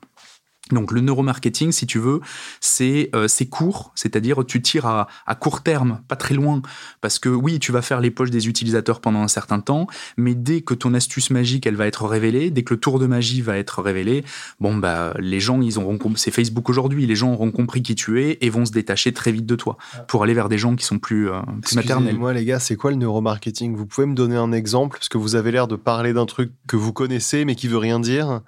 Donc 0.70 0.92
le 0.92 1.02
neuromarketing, 1.02 1.72
si 1.72 1.88
tu 1.88 2.00
veux, 2.00 2.22
c'est 2.60 3.10
euh, 3.16 3.28
court, 3.50 3.92
c'est-à-dire 3.96 4.46
tu 4.46 4.62
tires 4.62 4.86
à, 4.86 5.08
à, 5.26 5.36
court 5.36 5.64
terme, 5.64 6.02
pas 6.08 6.16
très 6.16 6.36
loin, 6.36 6.62
parce 7.02 7.20
que 7.20 7.30
oui, 7.30 7.60
tu 7.60 7.72
vas 7.72 7.82
faire 7.82 8.00
les 8.00 8.12
poches 8.12 8.30
des 8.30 8.48
utilisateurs 8.48 9.02
pendant 9.02 9.22
un 9.22 9.28
certain 9.28 9.60
temps, 9.60 9.88
mais 10.18 10.36
dès 10.36 10.62
que 10.62 10.74
ton 10.74 10.94
astuce 10.94 11.32
magique, 11.32 11.66
elle 11.66 11.76
va 11.76 11.88
être 11.88 12.06
révélée, 12.06 12.52
dès 12.52 12.64
que 12.64 12.76
le 12.76 12.80
tour 12.80 13.00
de 13.00 13.08
magie 13.08 13.42
va 13.42 13.58
être 13.58 13.82
révélé, 13.82 14.24
bon 14.60 14.78
bah 14.78 15.14
les 15.20 15.40
gens, 15.40 15.62
ils 15.62 15.80
auront 15.80 15.98
c'est 16.16 16.32
Facebook 16.32 16.70
aujourd'hui, 16.70 17.08
les 17.08 17.16
gens 17.16 17.34
auront 17.34 17.52
compris 17.52 17.82
qui 17.82 17.96
tu 17.96 18.22
es 18.22 18.38
et 18.42 18.50
vont 18.50 18.66
se 18.66 18.72
détacher 18.72 19.12
très 19.14 19.32
vite 19.32 19.46
de 19.46 19.56
toi 19.56 19.78
pour 20.08 20.24
aller 20.24 20.34
vers 20.34 20.48
des 20.48 20.58
gens 20.58 20.76
qui 20.76 20.86
sont 20.86 21.00
plus, 21.00 21.30
euh, 21.30 21.40
plus 21.62 21.76
maternels. 21.76 22.18
Moi 22.18 22.34
les 22.34 22.46
gars, 22.46 22.60
c'est 22.60 22.76
quoi 22.76 22.92
le 22.92 22.98
neuromarketing? 22.98 23.76
Vous 23.76 23.86
pouvez 23.88 24.08
me 24.08 24.16
donner 24.16 24.36
un 24.36 24.52
exemple? 24.52 24.98
Parce 24.98 25.10
que 25.10 25.18
vous 25.18 25.36
avez 25.36 25.52
l'air 25.52 25.68
de 25.68 25.76
parler 25.76 26.14
d'un 26.14 26.26
truc 26.26 26.52
que 26.68 26.76
vous 26.76 26.94
connaissez 26.94 27.46
mais 27.46 27.56
qui 27.56 27.68
veut 27.68 27.78
rien 27.78 28.00
dire 28.00 28.42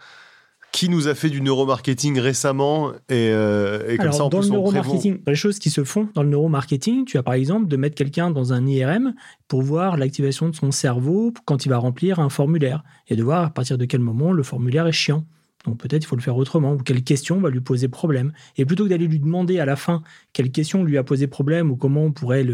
qui 0.74 0.90
nous 0.90 1.08
a 1.08 1.14
fait 1.14 1.30
du 1.30 1.40
neuromarketing 1.40 2.20
récemment 2.20 2.92
et, 3.08 3.30
euh, 3.30 3.96
comme 3.98 4.12
ça 4.12 4.26
en 4.26 4.30
dans 4.30 4.40
plus 4.40 4.50
le 4.50 4.56
neuromarketing, 4.56 5.20
les 5.26 5.36
choses 5.36 5.60
qui 5.60 5.70
se 5.70 5.84
font 5.84 6.10
dans 6.16 6.24
le 6.24 6.30
neuromarketing, 6.30 7.06
tu 7.06 7.18
as 7.18 7.24
par 7.24 7.36
exemple 7.36 7.68
de 7.68 7.78
mettre 7.78 7.96
quelqu'un 7.96 8.32
dans 8.32 8.54
un 8.54 8.66
IRM 8.66 9.14
pour 9.48 9.62
voir 9.62 9.98
l'activation 9.98 10.50
de 10.50 10.56
son 10.56 10.72
cerveau 10.72 11.32
quand 11.46 11.66
il 11.66 11.70
va 11.70 11.78
remplir 11.78 12.20
un 12.20 12.30
formulaire 12.30 12.84
et 13.08 13.16
de 13.16 13.24
voir 13.24 13.46
à 13.46 13.50
partir 13.52 13.78
de 13.78 13.86
quel 13.86 14.02
moment 14.02 14.32
le 14.32 14.42
formulaire 14.42 14.88
est 14.88 14.92
chiant. 14.92 15.24
Donc 15.66 15.78
peut-être 15.78 16.04
il 16.04 16.08
faut 16.08 16.16
le 16.16 16.22
faire 16.22 16.36
autrement, 16.36 16.74
ou 16.74 16.78
quelle 16.78 17.04
question 17.04 17.40
va 17.40 17.50
lui 17.50 17.62
poser 17.62 17.88
problème. 17.88 18.34
Et 18.58 18.66
plutôt 18.66 18.84
que 18.84 18.90
d'aller 18.90 19.08
lui 19.08 19.20
demander 19.20 19.60
à 19.60 19.66
la 19.66 19.76
fin 19.76 20.04
quelle 20.34 20.52
question 20.52 20.84
lui 20.84 20.98
a 20.98 21.04
posé 21.04 21.28
problème 21.28 21.72
ou 21.72 21.76
comment 21.76 22.04
on 22.04 22.12
pourrait 22.12 22.46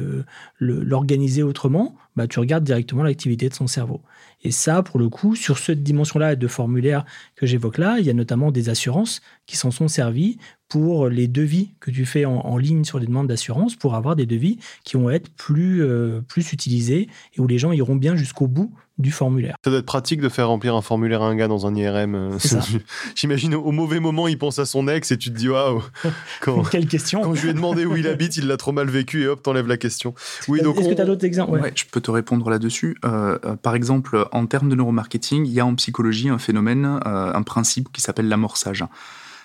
l'organiser 0.60 1.42
autrement, 1.42 1.96
bah, 2.16 2.28
tu 2.28 2.40
regardes 2.40 2.64
directement 2.64 3.04
l'activité 3.04 3.50
de 3.50 3.54
son 3.54 3.68
cerveau. 3.68 4.02
Et 4.44 4.52
ça, 4.52 4.84
pour 4.84 5.00
le 5.00 5.10
coup, 5.10 5.36
sur 5.36 5.58
cette 5.58 5.84
dimension-là 5.84 6.36
de 6.36 6.48
formulaire 6.48 7.06
que 7.36 7.46
j'évoque 7.46 7.78
là, 7.78 7.98
il 8.00 8.06
y 8.06 8.10
a 8.10 8.14
notamment 8.14 8.52
des 8.52 8.70
assurances 8.70 9.22
qui 9.46 9.58
s'en 9.58 9.72
sont 9.72 9.88
servies 9.88 10.38
pour 10.70 11.10
les 11.10 11.28
devis 11.28 11.72
que 11.80 11.90
tu 11.90 12.06
fais 12.06 12.26
en, 12.26 12.58
ligne 12.58 12.84
sur 12.84 13.00
les 13.00 13.08
demandes 13.08 13.28
d'assurance, 13.28 13.76
pour 13.76 13.96
avoir 13.96 14.16
des 14.16 14.28
devis 14.28 14.60
qui 14.84 14.98
vont 14.98 15.10
être 15.10 15.30
plus, 15.30 15.84
euh, 15.84 16.22
plus 16.28 16.54
utilisés 16.54 17.10
et 17.36 17.42
où 17.42 17.48
les 17.48 17.58
gens 17.58 17.72
iront 17.72 17.96
bien 17.96 18.16
jusqu'au 18.16 18.48
bout 18.48 18.72
du 19.00 19.12
formulaire. 19.12 19.56
Ça 19.64 19.72
doit 19.72 19.80
être 19.80 19.86
pratique 19.86 20.22
de 20.22 20.30
faire 20.30 20.50
remplir 20.50 20.76
un 20.76 20.82
formulaire 20.82 21.24
à 21.24 21.28
un 21.28 21.36
gars 21.36 21.48
dans 21.48 21.66
un 21.66 21.74
IRM. 21.74 22.16
Euh, 22.16 22.38
j'imagine 23.16 23.56
au 23.56 23.72
mauvais 23.72 24.00
moment, 24.00 24.28
il 24.28 24.38
pense 24.38 24.60
à 24.60 24.66
son 24.66 24.88
ex 24.88 25.12
et 25.12 25.18
tu 25.18 25.32
te 25.32 25.38
dis 25.38 25.50
waouh. 25.50 25.82
Quelle 26.70 26.86
question 26.86 27.22
Quand 27.22 27.34
je 27.34 27.44
lui 27.44 27.50
ai 27.50 27.54
demandé 27.54 27.86
où 27.86 27.96
il 27.96 28.08
habite, 28.08 28.38
il 28.38 28.46
l'a 28.46 28.58
trop 28.58 28.74
mal 28.74 28.90
vécu 28.90 29.24
et 29.24 29.28
hop, 29.28 29.42
t'enlèves 29.42 29.68
la 29.68 29.78
question. 29.78 30.14
Oui, 30.50 30.62
donc. 30.62 30.78
Est-ce 30.78 30.90
que 30.90 30.94
tu 30.94 31.02
as 31.02 31.06
d'autres 31.06 31.26
exemples? 31.26 31.60
Ouais. 31.60 31.72
je 31.74 31.86
peux 31.90 32.02
te 32.02 32.12
répondre 32.12 32.50
là-dessus. 32.50 32.98
Euh, 33.06 33.38
par 33.62 33.74
exemple, 33.74 34.28
en 34.34 34.46
termes 34.46 34.70
de 34.70 34.76
neuromarketing, 34.76 35.46
il 35.46 35.54
y 35.54 35.62
a 35.62 35.66
en 35.66 35.74
psychologie 35.76 36.30
un 36.30 36.38
phénomène, 36.38 37.00
un 37.06 37.42
principe 37.42 37.92
qui 37.92 38.02
s'appelle 38.02 38.28
l'amorçage. 38.28 38.84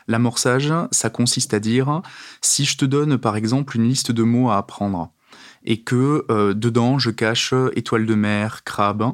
L'amorçage, 0.06 0.72
ça 0.90 1.10
consiste 1.10 1.54
à 1.54 1.60
dire, 1.60 2.02
si 2.40 2.64
je 2.64 2.76
te 2.76 2.84
donne 2.84 3.18
par 3.18 3.36
exemple 3.36 3.76
une 3.76 3.88
liste 3.88 4.12
de 4.12 4.22
mots 4.22 4.50
à 4.50 4.58
apprendre, 4.58 5.10
et 5.64 5.80
que 5.82 6.24
euh, 6.30 6.54
dedans 6.54 6.98
je 6.98 7.10
cache 7.10 7.54
étoile 7.74 8.06
de 8.06 8.14
mer, 8.14 8.64
crabe, 8.64 9.12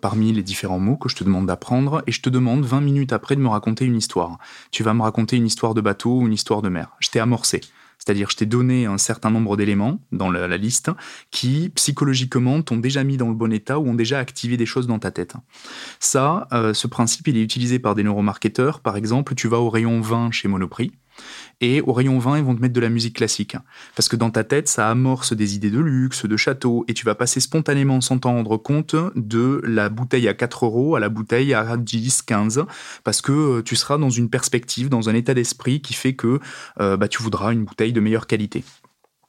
parmi 0.00 0.32
les 0.32 0.42
différents 0.42 0.80
mots 0.80 0.96
que 0.96 1.08
je 1.08 1.16
te 1.16 1.24
demande 1.24 1.46
d'apprendre, 1.46 2.02
et 2.06 2.12
je 2.12 2.20
te 2.20 2.28
demande 2.28 2.64
20 2.64 2.80
minutes 2.80 3.12
après 3.12 3.36
de 3.36 3.40
me 3.40 3.48
raconter 3.48 3.84
une 3.84 3.96
histoire. 3.96 4.38
Tu 4.72 4.82
vas 4.82 4.94
me 4.94 5.02
raconter 5.02 5.36
une 5.36 5.46
histoire 5.46 5.74
de 5.74 5.80
bateau 5.80 6.18
ou 6.18 6.26
une 6.26 6.32
histoire 6.32 6.60
de 6.60 6.68
mer. 6.68 6.88
Je 6.98 7.08
t'ai 7.08 7.20
amorcé. 7.20 7.60
C'est-à-dire, 8.04 8.30
je 8.30 8.36
t'ai 8.36 8.46
donné 8.46 8.86
un 8.86 8.98
certain 8.98 9.30
nombre 9.30 9.56
d'éléments 9.56 10.00
dans 10.10 10.28
la, 10.28 10.56
liste 10.56 10.90
qui, 11.30 11.70
psychologiquement, 11.76 12.60
t'ont 12.60 12.78
déjà 12.78 13.04
mis 13.04 13.16
dans 13.16 13.28
le 13.28 13.34
bon 13.34 13.52
état 13.52 13.78
ou 13.78 13.88
ont 13.88 13.94
déjà 13.94 14.18
activé 14.18 14.56
des 14.56 14.66
choses 14.66 14.88
dans 14.88 14.98
ta 14.98 15.12
tête. 15.12 15.34
Ça, 16.00 16.48
euh, 16.52 16.74
ce 16.74 16.88
principe, 16.88 17.28
il 17.28 17.36
est 17.36 17.42
utilisé 17.42 17.78
par 17.78 17.94
des 17.94 18.02
neuromarketeurs. 18.02 18.80
Par 18.80 18.96
exemple, 18.96 19.36
tu 19.36 19.46
vas 19.46 19.60
au 19.60 19.70
rayon 19.70 20.00
20 20.00 20.32
chez 20.32 20.48
Monoprix 20.48 20.90
et 21.60 21.80
au 21.80 21.92
rayon 21.92 22.18
20, 22.18 22.38
ils 22.38 22.44
vont 22.44 22.54
te 22.54 22.60
mettre 22.60 22.74
de 22.74 22.80
la 22.80 22.88
musique 22.88 23.16
classique. 23.16 23.56
Parce 23.94 24.08
que 24.08 24.16
dans 24.16 24.30
ta 24.30 24.44
tête, 24.44 24.68
ça 24.68 24.90
amorce 24.90 25.32
des 25.32 25.54
idées 25.54 25.70
de 25.70 25.78
luxe, 25.78 26.26
de 26.26 26.36
château, 26.36 26.84
et 26.88 26.94
tu 26.94 27.04
vas 27.04 27.14
passer 27.14 27.40
spontanément 27.40 28.00
sans 28.00 28.18
t'en 28.18 28.32
rendre 28.32 28.56
compte 28.56 28.96
de 29.14 29.60
la 29.64 29.88
bouteille 29.88 30.28
à 30.28 30.34
4 30.34 30.66
euros 30.66 30.96
à 30.96 31.00
la 31.00 31.08
bouteille 31.08 31.54
à 31.54 31.76
10, 31.76 32.22
15, 32.22 32.64
parce 33.04 33.22
que 33.22 33.32
euh, 33.32 33.62
tu 33.62 33.76
seras 33.76 33.98
dans 33.98 34.10
une 34.10 34.28
perspective, 34.28 34.88
dans 34.88 35.08
un 35.08 35.14
état 35.14 35.34
d'esprit 35.34 35.80
qui 35.80 35.94
fait 35.94 36.14
que 36.14 36.40
euh, 36.80 36.96
bah, 36.96 37.08
tu 37.08 37.22
voudras 37.22 37.52
une 37.52 37.64
bouteille 37.64 37.92
de 37.92 38.00
meilleure 38.00 38.26
qualité. 38.26 38.64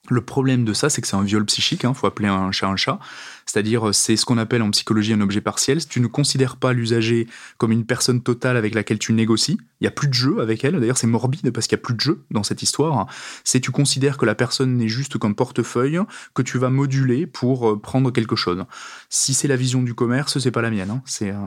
Le 0.10 0.20
problème 0.20 0.66
de 0.66 0.74
ça, 0.74 0.90
c'est 0.90 1.02
que 1.02 1.08
c'est 1.08 1.16
un 1.16 1.24
viol 1.24 1.46
psychique, 1.46 1.84
il 1.84 1.88
hein, 1.88 1.94
faut 1.94 2.08
appeler 2.08 2.28
un 2.28 2.52
chat 2.52 2.68
un 2.68 2.76
chat. 2.76 3.00
C'est-à-dire, 3.46 3.90
euh, 3.90 3.94
c'est 3.94 4.16
ce 4.16 4.26
qu'on 4.26 4.38
appelle 4.38 4.62
en 4.62 4.72
psychologie 4.72 5.14
un 5.14 5.22
objet 5.22 5.42
partiel. 5.42 5.86
Tu 5.86 6.00
ne 6.00 6.08
considères 6.08 6.58
pas 6.58 6.74
l'usager 6.74 7.28
comme 7.58 7.72
une 7.72 7.86
personne 7.86 8.22
totale 8.22 8.58
avec 8.58 8.76
laquelle 8.76 9.00
tu 9.00 9.14
négocies, 9.14 9.58
il 9.80 9.84
n'y 9.84 9.88
a 9.88 9.92
plus 9.92 10.08
de 10.08 10.14
jeu 10.14 10.40
avec 10.40 10.64
elle. 10.64 10.80
D'ailleurs, 10.80 10.98
c'est 10.98 11.08
morbide 11.08 11.52
parce 11.52 11.68
qu'il 11.68 11.76
n'y 11.76 11.82
a 11.82 11.84
plus 11.84 11.96
de 11.96 12.02
jeu 12.02 12.24
dans 12.32 12.44
cette 12.44 12.62
histoire. 12.62 13.08
C'est 13.44 13.60
tu 13.60 13.72
considères 13.72 14.18
que 14.18 14.26
la 14.26 14.36
personne 14.36 14.78
n'est 14.78 14.88
juste 14.88 15.18
qu'un 15.18 15.34
portefeuille 15.34 16.00
que 16.34 16.42
tu 16.42 16.58
vas 16.58 16.70
moduler 16.70 17.28
pour 17.28 17.70
euh, 17.70 17.80
prendre 17.80 18.12
quelque 18.12 18.36
chose. 18.36 18.64
Si 19.10 19.34
c'est 19.34 19.48
la 19.48 19.56
vision 19.56 19.84
du 19.84 19.94
commerce, 19.94 20.40
c'est 20.40 20.52
pas 20.52 20.62
la 20.62 20.72
mienne. 20.72 20.90
Hein. 20.90 21.02
C'est 21.06 21.32
euh, 21.32 21.38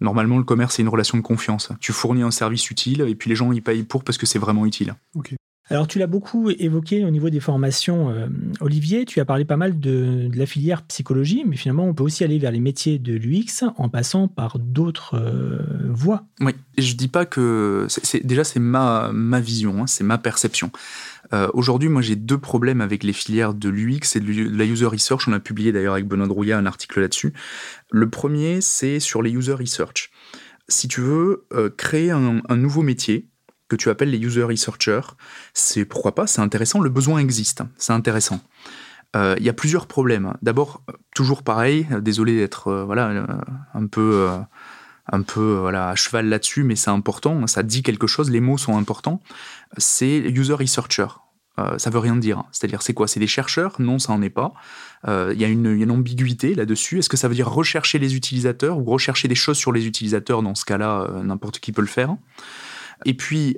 Normalement, 0.00 0.38
le 0.38 0.44
commerce, 0.44 0.76
c'est 0.76 0.82
une 0.82 0.88
relation 0.88 1.18
de 1.18 1.22
confiance. 1.22 1.70
Tu 1.78 1.92
fournis 1.92 2.22
un 2.22 2.30
service 2.30 2.70
utile 2.70 3.02
et 3.02 3.14
puis 3.14 3.28
les 3.28 3.36
gens, 3.36 3.52
ils 3.52 3.62
payent 3.62 3.82
pour 3.82 4.02
parce 4.02 4.16
que 4.16 4.24
c'est 4.26 4.38
vraiment 4.38 4.64
utile. 4.64 4.94
Alors, 5.70 5.86
tu 5.86 6.00
l'as 6.00 6.08
beaucoup 6.08 6.50
évoqué 6.50 7.04
au 7.04 7.10
niveau 7.10 7.30
des 7.30 7.38
formations, 7.38 8.10
euh, 8.10 8.26
Olivier. 8.60 9.04
Tu 9.04 9.20
as 9.20 9.24
parlé 9.24 9.44
pas 9.44 9.56
mal 9.56 9.78
de, 9.78 10.28
la 10.34 10.44
filière 10.44 10.82
psychologie, 10.82 11.44
mais 11.46 11.56
finalement, 11.56 11.86
on 11.86 11.94
peut 11.94 12.02
aussi 12.02 12.24
aller 12.24 12.40
vers 12.40 12.50
les 12.50 12.58
métiers 12.58 12.98
de 12.98 13.14
l'UX 13.14 13.64
en 13.76 13.88
passant 13.88 14.26
par 14.26 14.58
d'autres 14.58 15.14
euh, 15.14 15.60
voies. 15.88 16.24
Oui, 16.40 16.52
je 16.76 16.94
dis 16.94 17.06
pas 17.06 17.24
que. 17.24 17.86
déjà, 18.24 18.42
c'est 18.42 18.58
ma, 18.58 19.12
ma 19.12 19.38
vision, 19.38 19.82
hein, 19.82 19.86
c'est 19.86 20.02
ma 20.02 20.18
perception. 20.18 20.72
Euh, 21.32 21.46
aujourd'hui, 21.54 21.88
moi, 21.88 22.02
j'ai 22.02 22.16
deux 22.16 22.38
problèmes 22.38 22.80
avec 22.80 23.04
les 23.04 23.12
filières 23.12 23.54
de 23.54 23.68
l'UX 23.68 24.16
et 24.16 24.20
de 24.20 24.56
la 24.56 24.64
user 24.64 24.86
research. 24.86 25.28
On 25.28 25.32
a 25.32 25.38
publié 25.38 25.70
d'ailleurs 25.70 25.94
avec 25.94 26.08
Benoît 26.08 26.26
Drouillat 26.26 26.58
un 26.58 26.66
article 26.66 27.00
là-dessus. 27.00 27.32
Le 27.92 28.10
premier, 28.10 28.60
c'est 28.60 28.98
sur 28.98 29.22
les 29.22 29.30
user 29.30 29.54
research. 29.54 30.10
Si 30.66 30.88
tu 30.88 31.00
veux 31.00 31.46
créer 31.76 32.10
un 32.12 32.56
nouveau 32.56 32.82
métier, 32.82 33.28
que 33.70 33.76
tu 33.76 33.88
appelles 33.88 34.10
les 34.10 34.18
user 34.18 34.42
researchers. 34.42 35.16
C'est 35.54 35.86
pourquoi 35.86 36.14
pas, 36.14 36.26
c'est 36.26 36.42
intéressant, 36.42 36.80
le 36.80 36.90
besoin 36.90 37.20
existe, 37.20 37.62
c'est 37.78 37.94
intéressant. 37.94 38.40
Euh, 39.16 39.34
il 39.38 39.44
y 39.44 39.48
a 39.48 39.54
plusieurs 39.54 39.86
problèmes. 39.86 40.34
D'abord, 40.42 40.82
toujours 41.14 41.42
pareil, 41.42 41.86
désolé 42.00 42.36
d'être 42.36 42.68
euh, 42.68 42.84
voilà 42.84 43.26
un 43.74 43.86
peu 43.86 44.28
un 45.12 45.22
peu 45.22 45.54
voilà, 45.54 45.88
à 45.88 45.94
cheval 45.94 46.28
là-dessus, 46.28 46.62
mais 46.62 46.76
c'est 46.76 46.90
important, 46.90 47.46
ça 47.46 47.62
dit 47.62 47.82
quelque 47.82 48.06
chose, 48.06 48.30
les 48.30 48.40
mots 48.40 48.58
sont 48.58 48.76
importants. 48.76 49.20
C'est 49.78 50.18
user 50.18 50.54
researcher. 50.54 51.06
Euh, 51.60 51.78
ça 51.78 51.90
veut 51.90 51.98
rien 51.98 52.16
dire. 52.16 52.44
C'est-à-dire, 52.52 52.82
c'est 52.82 52.94
quoi? 52.94 53.08
C'est 53.08 53.20
des 53.20 53.26
chercheurs? 53.26 53.74
Non, 53.78 53.98
ça 53.98 54.12
n'en 54.12 54.22
est 54.22 54.30
pas. 54.30 54.52
Euh, 55.08 55.32
il 55.34 55.40
y, 55.40 55.44
a 55.44 55.48
une 55.48 55.90
ambiguïté 55.90 56.54
là-dessus. 56.54 56.98
Est-ce 56.98 57.08
que 57.08 57.16
ça 57.16 57.28
veut 57.28 57.34
dire 57.34 57.50
rechercher 57.50 57.98
les 57.98 58.16
utilisateurs 58.16 58.78
ou 58.78 58.84
rechercher 58.84 59.28
des 59.28 59.34
choses 59.34 59.58
sur 59.58 59.72
les 59.72 59.86
utilisateurs? 59.86 60.42
Dans 60.42 60.54
ce 60.54 60.64
cas-là, 60.64 61.02
euh, 61.02 61.22
n'importe 61.22 61.58
qui 61.58 61.72
peut 61.72 61.82
le 61.82 61.88
faire. 61.88 62.16
Et 63.04 63.14
puis, 63.14 63.56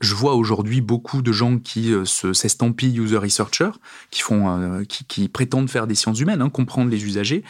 je 0.00 0.14
vois 0.14 0.34
aujourd'hui 0.34 0.80
beaucoup 0.80 1.22
de 1.22 1.32
gens 1.32 1.58
qui 1.58 1.92
se 2.04 2.32
s'estampillent 2.32 2.98
user 2.98 3.16
researcher, 3.16 3.70
qui 4.10 4.22
font, 4.22 4.84
qui, 4.88 5.28
prétendent 5.28 5.70
faire 5.70 5.86
des 5.86 5.94
sciences 5.94 6.20
humaines, 6.20 6.42
hein, 6.42 6.50
comprendre 6.50 6.90
les 6.90 7.04
usagers, 7.04 7.42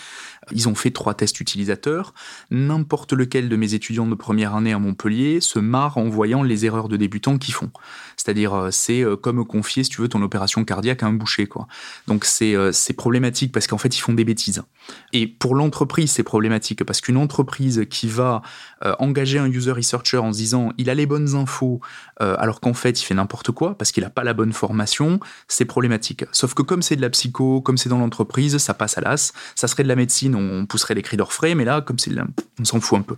ils 0.50 0.68
ont 0.68 0.74
fait 0.74 0.90
trois 0.90 1.14
tests 1.14 1.40
utilisateurs. 1.40 2.14
N'importe 2.50 3.12
lequel 3.12 3.48
de 3.48 3.57
mes 3.57 3.74
étudiants 3.74 4.07
de 4.07 4.14
première 4.14 4.55
année 4.55 4.72
à 4.72 4.78
Montpellier 4.78 5.40
se 5.40 5.59
marre 5.59 5.98
en 5.98 6.09
voyant 6.09 6.42
les 6.42 6.66
erreurs 6.66 6.88
de 6.88 6.96
débutants 6.96 7.38
qu'ils 7.38 7.55
font. 7.55 7.70
C'est-à-dire, 8.16 8.55
euh, 8.55 8.70
c'est 8.70 9.02
euh, 9.02 9.16
comme 9.16 9.44
confier, 9.44 9.85
si 9.85 9.90
tu 9.90 10.00
veux, 10.00 10.09
ton 10.09 10.22
opération 10.22 10.64
cardiaque 10.64 11.02
à 11.02 11.07
un 11.07 11.12
boucher. 11.12 11.48
Donc, 12.07 12.26
euh, 12.42 12.72
c'est 12.72 12.92
problématique 12.92 13.52
parce 13.52 13.66
qu'en 13.66 13.78
fait, 13.78 13.96
ils 13.96 14.00
font 14.00 14.12
des 14.12 14.24
bêtises. 14.24 14.62
Et 15.12 15.26
pour 15.26 15.55
l'entreprise, 15.55 16.11
c'est 16.12 16.22
problématique 16.22 16.85
parce 16.85 17.00
qu'une 17.00 17.16
entreprise 17.16 17.87
qui 17.90 18.09
va 18.09 18.42
engager 18.98 19.38
un 19.38 19.46
user 19.46 19.72
researcher 19.72 20.18
en 20.18 20.33
se 20.33 20.38
disant, 20.38 20.72
il 20.76 20.90
a 20.90 20.94
les 20.94 21.07
bonnes 21.07 21.35
infos, 21.37 21.81
alors 22.18 22.61
qu'en 22.61 22.74
fait, 22.74 23.00
il 23.00 23.05
fait 23.05 23.14
n'importe 23.14 23.52
quoi 23.52 23.76
parce 23.76 23.92
qu'il 23.92 24.02
n'a 24.02 24.11
pas 24.11 24.24
la 24.24 24.35
bonne 24.35 24.52
formation, 24.52 25.20
c'est 25.46 25.64
problématique. 25.64 26.24
Sauf 26.33 26.55
que 26.55 26.62
comme 26.62 26.83
c'est 26.83 26.96
de 26.96 27.00
la 27.00 27.11
psycho, 27.11 27.61
comme 27.61 27.78
c'est 27.78 27.88
dans 27.88 27.98
l'entreprise, 27.98 28.59
ça 28.59 28.74
passe 28.74 28.98
à 28.98 29.00
l'as. 29.00 29.33
Ça 29.55 29.68
serait 29.68 29.83
de 29.83 29.88
la 29.88 29.96
médecine, 29.96 30.32
on 30.35 30.66
pousserait 30.66 30.95
les 30.95 31.03
cris 31.03 31.16
d'orfraie, 31.16 31.55
mais 31.55 31.64
là, 31.64 31.81
comme 31.81 31.99
c'est 31.99 32.12
on 32.59 32.64
s'en 32.64 32.81
fout 32.81 32.99
un 32.99 33.03
peu. 33.03 33.16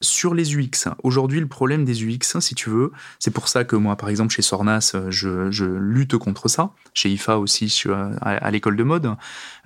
Sur 0.00 0.34
les 0.34 0.56
UX, 0.56 0.88
aujourd'hui, 1.02 1.40
le 1.40 1.46
problème 1.46 1.84
des 1.84 2.04
UX, 2.04 2.38
si 2.40 2.54
tu 2.54 2.70
veux, 2.70 2.92
c'est 3.18 3.30
pour 3.30 3.48
ça 3.48 3.64
que 3.64 3.76
moi, 3.76 3.96
par 3.96 4.08
exemple, 4.08 4.32
chez 4.32 4.42
Sornas, 4.42 4.94
je, 5.08 5.64
lutte 5.64 6.16
contre 6.16 6.48
ça. 6.48 6.70
Chez 6.92 7.10
IFA 7.10 7.38
aussi, 7.38 7.84
à, 8.20 8.50
l'école 8.50 8.76
de 8.76 8.82
mode, 8.82 9.14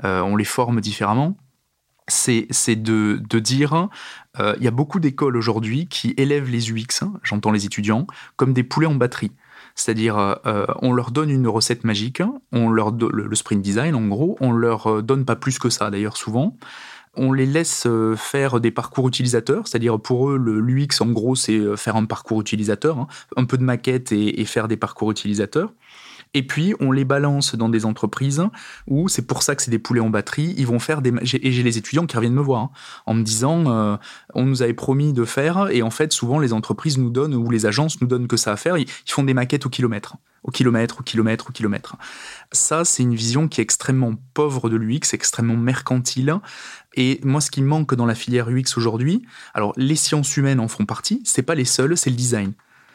euh, 0.05 0.21
on 0.21 0.37
les 0.37 0.45
forme 0.45 0.81
différemment. 0.81 1.37
C'est 2.07 2.47
de, 2.77 3.38
dire, 3.38 3.88
euh, 4.41 4.55
il 4.59 4.64
y 4.64 4.69
a 4.69 4.71
beaucoup 4.71 4.99
d'écoles 5.01 5.37
aujourd'hui 5.37 5.88
qui 5.88 6.14
élèvent 6.17 6.49
les 6.49 6.73
UX, 6.73 7.05
j'entends 7.23 7.51
les 7.51 7.67
étudiants, 7.67 8.07
comme 8.37 8.53
des 8.53 8.62
poulets 8.62 8.87
en 8.87 8.95
batterie. 8.95 9.33
C'est-à-dire, 9.79 10.19
euh, 10.19 10.67
on 10.83 10.93
leur 10.93 11.11
donne 11.11 11.31
une 11.31 11.47
recette 11.47 11.85
magique, 11.85 12.23
on 12.53 12.69
leur 12.69 12.91
le, 12.93 13.35
sprint 13.35 13.62
design 13.62 13.95
en 13.95 14.07
gros, 14.07 14.37
on 14.41 14.53
leur 14.53 15.03
donne 15.03 15.25
pas 15.25 15.37
plus 15.37 15.59
que 15.59 15.71
ça 15.71 15.91
d'ailleurs 15.91 16.17
souvent 16.17 16.57
on 17.19 17.33
les 17.33 17.47
laisse 17.47 17.85
euh, 17.87 18.17
faire 18.17 18.61
des 18.61 18.71
parcours 18.71 19.09
utilisateurs, 19.09 19.67
c'est-à-dire 19.67 19.99
pour 19.99 20.31
eux, 20.31 20.37
l'UX, 20.37 21.01
en 21.01 21.09
gros, 21.09 21.35
c'est 21.35 21.59
euh, 21.59 21.77
faire 21.77 21.97
un 21.97 22.05
parcours 22.05 22.41
utilisateur, 22.41 22.99
hein, 22.99 23.09
un 23.37 23.45
peu 23.45 23.59
de 23.59 23.64
maquette 23.64 24.12
et, 24.12 24.45
faire 24.45 24.69
des 24.69 24.77
parcours 24.77 25.11
utilisateurs. 25.11 25.73
Et 26.35 26.47
puis, 26.47 26.75
on 26.81 26.93
les 26.93 27.05
balance 27.05 27.55
dans 27.55 27.69
des 27.69 27.85
entreprises 27.85 28.43
où 28.87 29.09
c'est 29.09 29.27
pour 29.27 29.43
ça 29.43 29.55
que 29.55 29.62
c'est 29.62 29.71
des 29.71 29.79
poulets 29.79 30.01
en 30.01 30.11
batterie. 30.11 30.55
Ils 30.57 30.67
vont 30.67 30.79
faire 30.79 31.03
des. 31.03 31.12
Et 31.43 31.53
j'ai 31.53 31.62
les 31.62 31.79
étudiants 31.79 32.07
qui 32.07 32.17
reviennent 32.17 32.35
me 32.35 32.43
voir 32.43 32.62
hein, 32.62 32.71
en 33.07 33.14
me 33.14 33.23
disant 33.23 33.71
euh, 33.71 33.97
on 34.35 34.45
nous 34.45 34.62
avait 34.62 34.75
promis 34.75 35.12
de 35.12 35.25
faire. 35.25 35.69
Et 35.71 35.83
en 35.83 35.91
fait, 35.91 36.12
souvent, 36.12 36.38
les 36.38 36.53
entreprises 36.53 36.99
nous 36.99 37.11
donnent 37.11 37.35
ou 37.35 37.51
les 37.51 37.67
agences 37.67 38.01
nous 38.01 38.07
donnent 38.07 38.29
que 38.29 38.37
ça 38.37 38.53
à 38.53 38.57
faire. 38.57 38.77
Ils, 38.77 38.88
font 39.07 39.23
des 39.23 39.35
maquettes 39.35 39.67
au 39.67 39.71
kilomètre. 39.71 40.17
Au 40.45 40.51
kilomètre, 40.51 41.01
au 41.01 41.03
kilomètre, 41.03 41.49
au 41.49 41.53
kilomètre. 41.53 41.97
Ça, 42.53 42.85
c'est 42.85 43.03
une 43.03 43.14
vision 43.14 43.49
qui 43.49 43.61
est 43.61 43.64
extrêmement 43.64 44.14
pauvre 44.35 44.71
de 44.71 44.77
l'UX, 44.77 45.12
extrêmement 45.12 45.57
mercantile. 45.57 46.37
Et 46.95 47.21
moi, 47.25 47.41
ce 47.41 47.51
qui 47.51 47.62
manque 47.62 47.95
dans 47.95 48.07
la 48.07 48.14
filière 48.14 48.49
UX 48.49 48.77
aujourd'hui, 48.77 49.23
alors 49.55 49.73
les 49.77 49.97
sciences 49.97 50.37
humaines 50.37 50.61
en 50.61 50.69
font 50.69 50.87
partie, 50.87 51.21
c'est 51.25 51.43
pas 51.43 51.55
les 51.55 51.64
seules, 51.64 51.97
c'est 51.97 52.11
le 52.11 52.17
design 52.17 52.53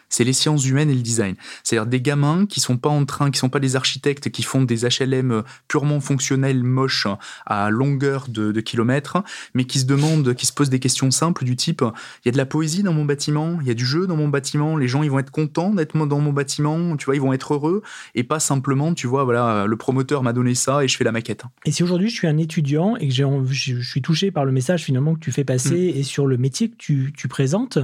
c'est 0.10 0.24
les 0.24 0.34
sciences 0.34 0.66
humaines 0.66 0.90
et 0.90 0.96
le 0.96 1.02
design. 1.02 1.36
C'est-à-dire 1.64 1.88
des 1.88 2.02
gamins 2.02 2.46
qui 2.46 2.60
sont 2.60 2.78
pas 2.78 2.90
en 2.90 3.06
train, 3.06 3.32
qui 3.32 3.40
sont 3.40 3.50
pas 3.50 3.60
des 3.60 3.76
architectes, 3.76 4.30
qui 4.30 4.44
font 4.44 4.62
des 4.64 4.86
HLM 4.86 5.44
purement 5.68 6.00
fonctionnels, 6.00 6.64
moches, 6.64 7.08
à 7.46 7.70
longueur 7.70 8.28
de, 8.30 8.52
kilomètres, 8.62 9.24
mais 9.54 9.66
qui 9.66 9.80
se 9.80 9.86
demandent, 9.86 10.34
qui 10.34 10.46
se 10.46 10.54
posent 10.54 10.70
des 10.70 10.80
questions 10.80 11.12
simples 11.12 11.44
du 11.44 11.56
type 11.56 11.84
il 12.24 12.28
y 12.28 12.30
a 12.30 12.32
de 12.32 12.38
la 12.38 12.46
poésie 12.46 12.84
dans 12.84 12.94
mon 12.94 13.06
bâtiment, 13.06 13.58
il 13.62 13.68
y 13.68 13.72
a 13.72 13.74
du 13.74 13.86
jeu 13.86 14.08
dans 14.08 14.16
mon 14.16 14.28
bâtiment, 14.28 14.78
les 14.78 14.88
gens 14.88 15.04
ils 15.04 15.12
vont 15.12 15.20
être 15.20 15.32
contents 15.32 15.72
d'être 15.72 15.94
dans 15.94 16.20
mon 16.20 16.34
bâtiment, 16.34 16.96
tu 16.98 17.06
vois, 17.06 17.16
ils 17.16 17.22
vont 17.22 17.34
être 17.34 17.54
heureux 17.54 17.82
et 18.16 18.24
pas 18.24 18.40
simplement, 18.40 18.94
tu 18.94 19.08
vois, 19.08 19.24
voilà, 19.24 19.66
le 19.68 19.76
promoteur 19.76 20.24
m'a 20.24 20.34
donné 20.34 20.56
ça 20.56 20.84
et 20.84 20.88
je 20.88 20.98
fais 20.98 21.04
la 21.04 21.12
maquette. 21.12 21.44
Et 21.66 21.72
si 21.72 21.84
aujourd'hui 21.84 22.10
je 22.10 22.16
suis 22.16 22.28
un 22.28 22.38
étudiant 22.38 22.96
et 22.98 23.08
que 23.08 23.14
j'ai, 23.14 23.26
je 23.50 23.82
suis 23.82 24.02
touché 24.02 24.32
par 24.32 24.46
le 24.46 24.52
message 24.52 24.84
finalement 24.84 25.16
que 25.16 25.20
tu 25.20 25.32
fais 25.32 25.44
passer 25.44 25.94
mm. 25.94 25.98
et 25.98 26.04
sur 26.04 26.28
le 26.28 26.38
métier 26.38 26.70
que 26.70 26.76
tu, 26.78 27.14
tu 27.16 27.28
présentes, 27.28 27.80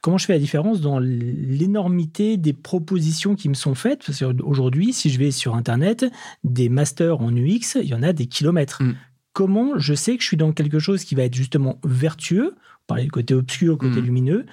comment 0.00 0.18
je 0.18 0.26
fais 0.26 0.32
la 0.32 0.38
différence 0.38 0.80
dans 0.80 0.98
les 0.98 1.53
l'énormité 1.54 2.36
des 2.36 2.52
propositions 2.52 3.34
qui 3.34 3.48
me 3.48 3.54
sont 3.54 3.74
faites. 3.74 4.10
Aujourd'hui, 4.42 4.92
si 4.92 5.10
je 5.10 5.18
vais 5.18 5.30
sur 5.30 5.54
Internet, 5.54 6.06
des 6.42 6.68
masters 6.68 7.20
en 7.20 7.34
UX, 7.34 7.76
il 7.76 7.88
y 7.88 7.94
en 7.94 8.02
a 8.02 8.12
des 8.12 8.26
kilomètres. 8.26 8.82
Mm. 8.82 8.94
Comment 9.32 9.78
je 9.78 9.94
sais 9.94 10.16
que 10.16 10.22
je 10.22 10.28
suis 10.28 10.36
dans 10.36 10.52
quelque 10.52 10.78
chose 10.78 11.04
qui 11.04 11.14
va 11.14 11.24
être 11.24 11.34
justement 11.34 11.78
vertueux, 11.84 12.54
par 12.86 12.98
le 12.98 13.08
côté 13.08 13.34
obscur, 13.34 13.78
côté 13.78 14.00
mm. 14.00 14.04
lumineux, 14.04 14.46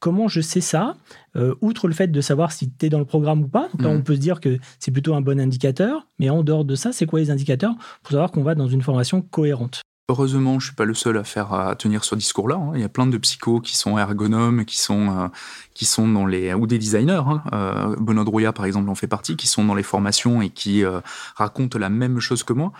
comment 0.00 0.28
je 0.28 0.40
sais 0.40 0.60
ça 0.60 0.96
euh, 1.36 1.54
Outre 1.60 1.88
le 1.88 1.94
fait 1.94 2.08
de 2.08 2.20
savoir 2.20 2.52
si 2.52 2.70
tu 2.70 2.86
es 2.86 2.88
dans 2.88 2.98
le 2.98 3.04
programme 3.04 3.42
ou 3.42 3.48
pas, 3.48 3.68
là, 3.78 3.88
mm. 3.88 3.96
on 3.96 4.02
peut 4.02 4.14
se 4.14 4.20
dire 4.20 4.40
que 4.40 4.58
c'est 4.78 4.90
plutôt 4.90 5.14
un 5.14 5.20
bon 5.20 5.40
indicateur, 5.40 6.06
mais 6.18 6.30
en 6.30 6.42
dehors 6.42 6.64
de 6.64 6.74
ça, 6.74 6.92
c'est 6.92 7.06
quoi 7.06 7.20
les 7.20 7.30
indicateurs 7.30 7.74
pour 8.02 8.12
savoir 8.12 8.30
qu'on 8.30 8.42
va 8.42 8.54
dans 8.54 8.68
une 8.68 8.82
formation 8.82 9.22
cohérente? 9.22 9.82
Heureusement, 10.10 10.58
je 10.58 10.68
suis 10.68 10.74
pas 10.74 10.86
le 10.86 10.94
seul 10.94 11.18
à 11.18 11.24
faire 11.24 11.52
à 11.52 11.76
tenir 11.76 12.02
ce 12.02 12.14
discours-là. 12.14 12.54
Hein. 12.54 12.72
Il 12.74 12.80
y 12.80 12.84
a 12.84 12.88
plein 12.88 13.06
de 13.06 13.18
psychos 13.18 13.60
qui 13.60 13.76
sont 13.76 13.98
ergonomes, 13.98 14.64
qui 14.64 14.78
sont 14.78 15.10
euh, 15.10 15.28
qui 15.74 15.84
sont 15.84 16.08
dans 16.08 16.24
les 16.24 16.54
ou 16.54 16.66
des 16.66 16.78
designers. 16.78 17.20
Hein. 17.26 17.42
Euh, 17.52 17.94
Benoît 18.00 18.24
Drouillard, 18.24 18.54
par 18.54 18.64
exemple, 18.64 18.88
en 18.88 18.94
fait 18.94 19.06
partie, 19.06 19.36
qui 19.36 19.46
sont 19.46 19.66
dans 19.66 19.74
les 19.74 19.82
formations 19.82 20.40
et 20.40 20.48
qui 20.48 20.82
euh, 20.82 21.00
racontent 21.36 21.78
la 21.78 21.90
même 21.90 22.20
chose 22.20 22.42
que 22.42 22.54
moi, 22.54 22.72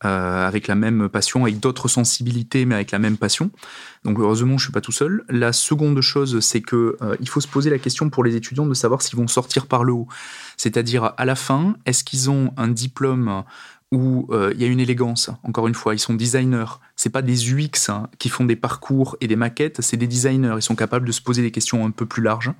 avec 0.00 0.66
la 0.66 0.74
même 0.74 1.08
passion, 1.08 1.44
avec 1.44 1.60
d'autres 1.60 1.86
sensibilités, 1.86 2.64
mais 2.64 2.74
avec 2.74 2.90
la 2.90 2.98
même 2.98 3.16
passion. 3.16 3.52
Donc 4.02 4.18
heureusement, 4.18 4.58
je 4.58 4.64
suis 4.64 4.72
pas 4.72 4.80
tout 4.80 4.90
seul. 4.90 5.22
La 5.28 5.52
seconde 5.52 6.00
chose, 6.00 6.40
c'est 6.40 6.62
que 6.62 6.96
il 7.20 7.28
faut 7.28 7.40
se 7.40 7.46
poser 7.46 7.70
la 7.70 7.78
question 7.78 8.10
pour 8.10 8.24
les 8.24 8.34
étudiants 8.34 8.66
de 8.66 8.74
savoir 8.74 9.02
s'ils 9.02 9.16
vont 9.16 9.28
sortir 9.28 9.68
par 9.68 9.84
le 9.84 9.92
haut. 9.92 10.08
C'est-à-dire 10.56 11.12
à 11.16 11.24
la 11.24 11.36
fin, 11.36 11.76
est-ce 11.86 12.02
qu'ils 12.02 12.30
ont 12.30 12.52
un 12.56 12.66
diplôme 12.66 13.44
où 13.92 14.26
euh, 14.30 14.50
il 14.54 14.60
y 14.60 14.64
a 14.64 14.66
une 14.66 14.80
élégance. 14.80 15.30
Encore 15.44 15.68
une 15.68 15.74
fois, 15.74 15.94
ils 15.94 15.98
sont 15.98 16.14
designers. 16.14 16.80
C'est 16.96 17.10
pas 17.10 17.22
des 17.22 17.52
UX 17.52 17.88
hein, 17.88 18.08
qui 18.18 18.30
font 18.30 18.44
des 18.44 18.56
parcours 18.56 19.16
et 19.20 19.28
des 19.28 19.36
maquettes, 19.36 19.82
c'est 19.82 19.98
des 19.98 20.08
designers. 20.08 20.54
Ils 20.56 20.62
sont 20.62 20.74
capables 20.74 21.06
de 21.06 21.12
se 21.12 21.20
poser 21.20 21.42
des 21.42 21.50
questions 21.50 21.86
un 21.86 21.90
peu 21.90 22.06
plus 22.06 22.22
larges. 22.22 22.52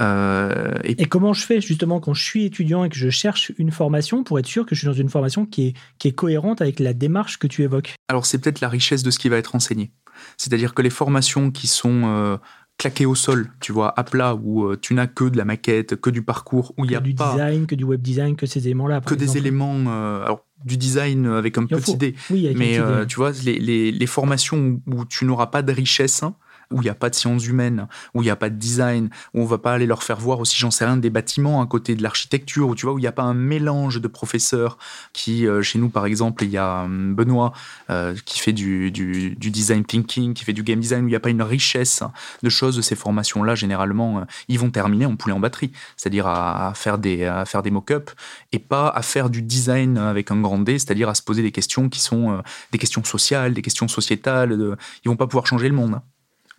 Euh, 0.00 0.74
et... 0.84 1.06
comment 1.06 1.32
je 1.32 1.44
fais 1.44 1.60
justement 1.60 1.98
quand 1.98 2.14
je 2.14 2.22
suis 2.22 2.44
étudiant 2.44 2.84
et 2.84 2.88
que 2.88 2.96
je 2.96 3.10
cherche 3.10 3.52
une 3.58 3.72
formation 3.72 4.22
pour 4.22 4.38
être 4.38 4.46
sûr 4.46 4.64
que 4.64 4.76
je 4.76 4.80
suis 4.80 4.86
dans 4.86 4.92
une 4.92 5.08
formation 5.08 5.44
qui 5.44 5.68
est, 5.68 5.74
qui 5.98 6.06
est 6.08 6.12
cohérente 6.12 6.62
avec 6.62 6.78
la 6.78 6.92
démarche 6.92 7.38
que 7.38 7.48
tu 7.48 7.62
évoques? 7.62 7.94
Alors 8.08 8.24
c'est 8.24 8.38
peut-être 8.38 8.60
la 8.60 8.68
richesse 8.68 9.02
de 9.02 9.10
ce 9.10 9.18
qui 9.18 9.28
va 9.28 9.36
être 9.36 9.54
enseigné. 9.54 9.90
C'est-à-dire 10.36 10.74
que 10.74 10.82
les 10.82 10.90
formations 10.90 11.50
qui 11.50 11.66
sont 11.66 12.02
euh, 12.04 12.36
claqué 12.78 13.06
au 13.06 13.16
sol, 13.16 13.50
tu 13.60 13.72
vois, 13.72 13.92
à 13.98 14.04
plat, 14.04 14.34
où 14.36 14.64
euh, 14.64 14.78
tu 14.80 14.94
n'as 14.94 15.08
que 15.08 15.24
de 15.24 15.36
la 15.36 15.44
maquette, 15.44 16.00
que 16.00 16.10
du 16.10 16.22
parcours, 16.22 16.72
où 16.78 16.84
il 16.84 16.92
y 16.92 16.94
a 16.96 17.00
du 17.00 17.12
design, 17.12 17.66
que 17.66 17.74
du 17.74 17.84
web 17.84 18.00
design, 18.00 18.36
que 18.36 18.46
ces 18.46 18.66
éléments-là. 18.66 19.00
Que 19.00 19.14
des 19.14 19.36
éléments, 19.36 19.74
euh, 19.88 20.24
alors 20.24 20.46
du 20.64 20.76
design 20.76 21.26
avec 21.26 21.58
un 21.58 21.66
petit 21.66 21.96
dé. 21.96 22.14
mais 22.30 22.78
euh, 22.78 23.04
tu 23.04 23.16
vois, 23.16 23.32
les, 23.44 23.58
les, 23.58 23.90
les, 23.90 24.06
formations 24.06 24.80
où 24.86 25.04
tu 25.04 25.24
n'auras 25.24 25.48
pas 25.48 25.62
de 25.62 25.72
richesse, 25.72 26.22
hein, 26.22 26.34
où 26.70 26.80
il 26.80 26.84
n'y 26.84 26.90
a 26.90 26.94
pas 26.94 27.10
de 27.10 27.14
sciences 27.14 27.46
humaines, 27.46 27.88
où 28.14 28.22
il 28.22 28.26
n'y 28.26 28.30
a 28.30 28.36
pas 28.36 28.50
de 28.50 28.56
design, 28.56 29.08
où 29.34 29.42
on 29.42 29.46
va 29.46 29.58
pas 29.58 29.72
aller 29.72 29.86
leur 29.86 30.02
faire 30.02 30.18
voir 30.18 30.40
aussi, 30.40 30.56
j'en 30.58 30.70
sais 30.70 30.84
rien, 30.84 30.96
des 30.96 31.10
bâtiments 31.10 31.62
à 31.62 31.66
côté 31.66 31.94
de 31.94 32.02
l'architecture, 32.02 32.68
où 32.68 32.74
tu 32.74 32.86
vois, 32.86 32.94
où 32.94 32.98
il 32.98 33.02
n'y 33.02 33.08
a 33.08 33.12
pas 33.12 33.22
un 33.22 33.34
mélange 33.34 34.00
de 34.00 34.08
professeurs 34.08 34.78
qui, 35.12 35.46
euh, 35.46 35.62
chez 35.62 35.78
nous 35.78 35.88
par 35.88 36.06
exemple, 36.06 36.44
il 36.44 36.50
y 36.50 36.58
a 36.58 36.82
hum, 36.82 37.14
Benoît 37.14 37.52
euh, 37.90 38.14
qui 38.24 38.38
fait 38.38 38.52
du, 38.52 38.90
design 38.90 39.84
thinking, 39.84 40.34
qui 40.34 40.44
fait 40.44 40.52
du 40.52 40.62
game 40.62 40.80
design, 40.80 41.04
où 41.04 41.08
il 41.08 41.10
n'y 41.10 41.16
a 41.16 41.20
pas 41.20 41.30
une 41.30 41.42
richesse 41.42 42.02
de 42.42 42.48
choses 42.50 42.76
de 42.76 42.82
ces 42.82 42.96
formations-là, 42.96 43.54
généralement, 43.54 44.18
euh, 44.18 44.24
ils 44.48 44.58
vont 44.58 44.70
terminer 44.70 45.06
en 45.06 45.16
poulet 45.16 45.34
en 45.34 45.40
batterie, 45.40 45.72
c'est-à-dire 45.96 46.26
à, 46.26 46.72
faire 46.74 46.98
des, 46.98 47.30
des 47.64 47.70
mock-ups 47.70 48.14
et 48.52 48.58
pas 48.58 48.88
à 48.88 49.02
faire 49.02 49.30
du 49.30 49.42
design 49.42 49.96
avec 49.96 50.30
un 50.30 50.40
grand 50.40 50.58
D, 50.58 50.78
c'est-à-dire 50.78 51.08
à 51.08 51.14
se 51.14 51.22
poser 51.22 51.42
des 51.42 51.52
questions 51.52 51.88
qui 51.88 52.00
sont 52.00 52.42
des 52.72 52.78
questions 52.78 53.02
sociales, 53.04 53.54
des 53.54 53.62
questions 53.62 53.88
sociétales, 53.88 54.56
de, 54.56 54.76
ils 55.04 55.08
vont 55.08 55.16
pas 55.16 55.26
pouvoir 55.26 55.46
changer 55.46 55.68
le 55.68 55.74
monde. 55.74 56.00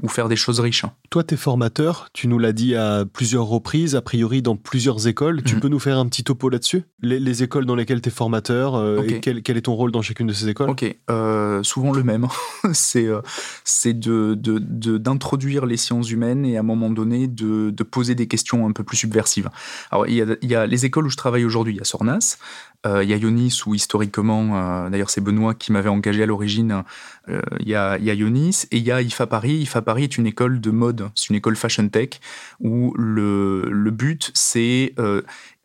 Hein 0.02 0.04
ou 0.04 0.08
faire 0.08 0.30
des 0.30 0.36
choses 0.36 0.60
riches. 0.60 0.84
Hein. 0.84 0.94
Toi, 1.10 1.24
tu 1.24 1.34
es 1.34 1.38
formateur, 1.38 2.10
tu 2.14 2.28
nous 2.28 2.40
l'as 2.40 2.54
dit 2.54 2.76
à 2.76 3.06
plusieurs 3.12 3.46
reprises, 3.46 3.96
a 3.96 4.02
priori 4.02 4.42
dans 4.42 4.56
plusieurs 4.56 5.08
écoles. 5.08 5.44
Tu 5.44 5.56
mhm. 5.56 5.62
peux 5.62 5.68
nous 5.68 5.80
faire 5.80 5.98
un 5.98 6.08
petit 6.08 6.24
topo 6.24 6.50
là-dessus? 6.50 6.84
Les, 7.02 7.44
écoles 7.44 7.66
dans 7.66 7.76
lesquelles 7.76 8.02
tu 8.02 8.10
es 8.10 8.12
formateur 8.12 8.76
euh, 8.76 9.02
et 9.04 9.20
quel, 9.20 9.38
est 9.38 9.62
ton 9.62 9.76
rôle 9.76 9.92
dans 9.92 10.02
chacune 10.02 10.28
de 10.28 10.34
ces 10.34 10.50
écoles? 10.50 10.70
Ok, 10.70 10.86
euh, 11.10 11.64
souvent 11.64 11.92
le 11.92 12.04
même. 12.04 12.28
c'est 12.74 13.08
euh, 13.08 13.22
c'est 13.64 13.98
de, 13.98 14.36
d'introduire 14.36 15.66
les 15.66 15.78
sciences 15.78 16.10
humaines 16.10 16.46
et 16.46 16.58
à 16.58 16.62
un 16.62 16.64
moment 16.64 16.90
donné 16.90 17.28
de, 17.28 17.72
poser 17.84 18.16
des 18.16 18.28
questions 18.28 18.68
un 18.68 18.72
peu 18.72 18.84
plus 18.84 18.98
subversives. 18.98 19.50
Alors, 19.92 20.08
il 20.08 20.14
y, 20.14 20.22
a, 20.22 20.26
il 20.42 20.50
y 20.50 20.56
a 20.56 20.68
les 20.68 20.86
écoles 20.86 21.08
où 21.08 21.10
je 21.10 21.18
travaille 21.18 21.44
aujourd'hui, 21.44 21.74
il 21.74 21.78
y 21.78 22.79
Sornas, 22.86 23.04
Il 23.04 23.10
y 23.10 23.14
a 23.14 23.18
où 23.66 23.76
historiquement, 23.76 24.90
d'ailleurs 24.90 25.10
c'est 25.10 25.22
Benoît 25.22 25.54
qui 25.54 25.72
m'avait 25.72 25.90
engagé 25.90 26.24
à 26.24 26.26
l'origine, 26.26 26.84
il 27.28 27.68
y, 27.68 27.76
a, 27.76 27.98
Ionis 27.98 28.66
et 28.72 28.78
il 28.78 28.84
y 28.84 28.92
a 28.92 29.02
IFA 29.02 29.28
Paris. 29.28 29.58
IFA 29.62 29.82
Paris 29.82 30.04
est 30.04 30.18
une 30.18 30.26
école 30.26 30.60
de 30.62 30.72
mode, 30.72 31.10
c'est 31.16 31.30
une 31.30 31.36
école 31.36 31.56
fashion 31.56 31.88
tech 31.90 32.20
où 32.60 32.94
le, 32.98 33.70
le 33.70 33.92
but 33.92 34.32
c'est 34.34 34.94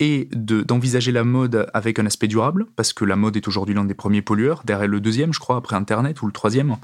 et 0.00 0.28
d'envisager 0.32 1.12
la 1.12 1.24
mode 1.24 1.68
avec 1.72 1.98
un 1.98 2.06
aspect 2.06 2.28
durable, 2.28 2.66
parce 2.76 2.92
que 2.92 3.04
la 3.04 3.16
mode 3.16 3.36
est 3.36 3.46
aujourd'hui 3.48 3.74
l'un 3.74 3.84
des 3.84 3.94
premiers 3.94 4.22
pollueurs, 4.22 4.62
derrière 4.64 4.88
le 4.88 5.00
deuxième, 5.00 5.32
je 5.32 5.38
crois, 5.38 5.56
après 5.56 5.76
Internet, 5.76 6.20
ou 6.22 6.26
le 6.26 6.32
troisième. 6.32 6.76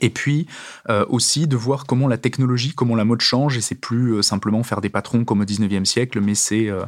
Et 0.00 0.10
puis 0.10 0.46
euh, 0.90 1.06
aussi 1.08 1.46
de 1.46 1.56
voir 1.56 1.86
comment 1.86 2.08
la 2.08 2.18
technologie, 2.18 2.74
comment 2.74 2.94
la 2.94 3.04
mode 3.04 3.22
change, 3.22 3.56
et 3.56 3.60
c'est 3.60 3.74
plus 3.74 4.14
euh, 4.14 4.22
simplement 4.22 4.62
faire 4.62 4.80
des 4.80 4.90
patrons 4.90 5.24
comme 5.24 5.40
au 5.40 5.44
19e 5.44 5.84
siècle, 5.84 6.20
mais 6.20 6.34
c'est 6.34 6.68
euh, 6.68 6.82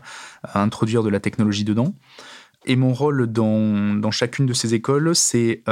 introduire 0.54 1.02
de 1.02 1.08
la 1.08 1.20
technologie 1.20 1.64
dedans. 1.64 1.94
Et 2.66 2.76
mon 2.76 2.92
rôle 2.92 3.26
dans, 3.26 3.94
dans 3.94 4.10
chacune 4.10 4.46
de 4.46 4.52
ces 4.52 4.74
écoles, 4.74 5.14
c'est 5.16 5.62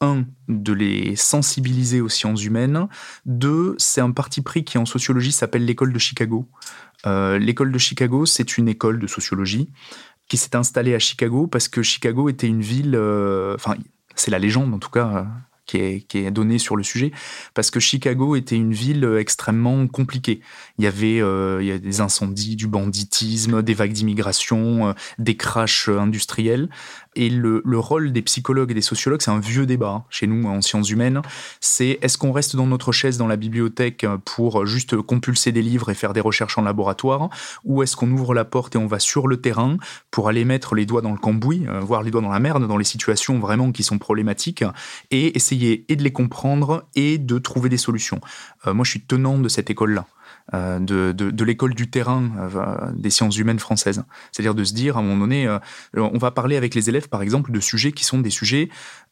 un, 0.00 0.24
de 0.48 0.72
les 0.72 1.14
sensibiliser 1.16 2.00
aux 2.00 2.08
sciences 2.08 2.44
humaines. 2.44 2.88
Deux, 3.26 3.74
c'est 3.78 4.00
un 4.00 4.10
parti 4.10 4.42
pris 4.42 4.64
qui 4.64 4.76
en 4.78 4.86
sociologie 4.86 5.32
s'appelle 5.32 5.64
l'école 5.64 5.92
de 5.92 5.98
Chicago. 5.98 6.48
l'école 7.04 7.70
de 7.70 7.78
Chicago, 7.78 8.26
c'est 8.26 8.58
une 8.58 8.68
école 8.68 8.98
de 8.98 9.06
sociologie 9.06 9.70
qui 10.28 10.36
s'est 10.36 10.56
installée 10.56 10.94
à 10.94 10.98
Chicago 10.98 11.46
parce 11.46 11.68
que 11.68 11.82
Chicago 11.82 12.28
était 12.28 12.48
une 12.48 12.62
ville, 12.62 12.96
enfin 13.54 13.76
c'est 14.16 14.30
la 14.32 14.40
légende 14.40 14.74
en 14.74 14.78
tout 14.78 14.90
cas, 14.90 15.26
qui 15.66 15.78
est, 15.78 16.30
donné 16.30 16.58
sur 16.58 16.76
le 16.76 16.82
sujet, 16.82 17.12
parce 17.54 17.70
que 17.70 17.80
Chicago 17.80 18.36
était 18.36 18.56
une 18.56 18.72
ville 18.72 19.04
euh, 19.04 19.20
extrêmement 19.20 19.86
compliquée. 19.86 20.40
Il 20.78 20.84
y 20.84 20.86
avait 20.86 21.20
euh, 21.20 21.58
il 21.60 21.66
y 21.66 21.72
a 21.72 21.78
des 21.78 22.00
incendies, 22.00 22.56
du 22.56 22.66
banditisme, 22.66 23.62
des 23.62 23.74
vagues 23.74 23.92
d'immigration, 23.92 24.88
euh, 24.88 24.92
des 25.18 25.36
crashs 25.36 25.88
industriels. 25.88 26.68
Et 27.16 27.28
le, 27.28 27.62
le, 27.64 27.78
rôle 27.78 28.12
des 28.12 28.22
psychologues 28.22 28.70
et 28.70 28.74
des 28.74 28.80
sociologues, 28.82 29.22
c'est 29.22 29.30
un 29.30 29.40
vieux 29.40 29.66
débat 29.66 29.90
hein, 29.90 30.04
chez 30.10 30.26
nous 30.26 30.48
en 30.48 30.60
sciences 30.60 30.90
humaines. 30.90 31.22
C'est 31.60 31.98
est-ce 32.02 32.18
qu'on 32.18 32.32
reste 32.32 32.56
dans 32.56 32.66
notre 32.66 32.92
chaise 32.92 33.18
dans 33.18 33.26
la 33.26 33.36
bibliothèque 33.36 34.06
pour 34.24 34.66
juste 34.66 34.96
compulser 34.96 35.52
des 35.52 35.62
livres 35.62 35.90
et 35.90 35.94
faire 35.94 36.12
des 36.12 36.20
recherches 36.20 36.58
en 36.58 36.62
laboratoire, 36.62 37.30
ou 37.64 37.82
est-ce 37.82 37.96
qu'on 37.96 38.10
ouvre 38.10 38.34
la 38.34 38.44
porte 38.44 38.74
et 38.76 38.78
on 38.78 38.86
va 38.86 38.98
sur 38.98 39.26
le 39.26 39.38
terrain 39.38 39.76
pour 40.10 40.28
aller 40.28 40.44
mettre 40.44 40.74
les 40.74 40.86
doigts 40.86 41.02
dans 41.02 41.12
le 41.12 41.18
cambouis, 41.18 41.66
voir 41.80 42.02
les 42.02 42.10
doigts 42.10 42.22
dans 42.22 42.30
la 42.30 42.40
merde, 42.40 42.66
dans 42.66 42.76
les 42.76 42.84
situations 42.84 43.38
vraiment 43.38 43.72
qui 43.72 43.82
sont 43.82 43.98
problématiques, 43.98 44.64
et 45.10 45.36
essayer 45.36 45.84
et 45.88 45.96
de 45.96 46.02
les 46.02 46.12
comprendre 46.12 46.86
et 46.94 47.18
de 47.18 47.38
trouver 47.38 47.68
des 47.68 47.76
solutions? 47.76 48.20
Euh, 48.66 48.74
moi, 48.74 48.84
je 48.84 48.90
suis 48.90 49.00
tenant 49.00 49.38
de 49.38 49.48
cette 49.48 49.70
école-là. 49.70 50.06
Euh, 50.54 50.78
de, 50.78 51.10
de, 51.10 51.44
l'école 51.44 51.74
du 51.74 51.90
terrain 51.90 52.30
euh, 52.38 52.92
des 52.94 53.10
sciences 53.10 53.36
humaines 53.36 53.58
françaises. 53.58 54.04
C'est-à-dire 54.30 54.54
de 54.54 54.62
se 54.62 54.74
dire, 54.74 54.96
à 54.96 55.00
un 55.00 55.02
moment 55.02 55.22
donné, 55.24 55.48
on 55.96 56.18
va 56.18 56.30
parler 56.30 56.56
avec 56.56 56.74
les 56.74 56.88
élèves, 56.88 57.08
par 57.08 57.22
exemple, 57.22 57.50
de 57.50 57.58
sujets 57.58 57.90
qui 57.90 58.04
sont 58.04 58.20
des 58.20 58.30
sujets, 58.30 58.68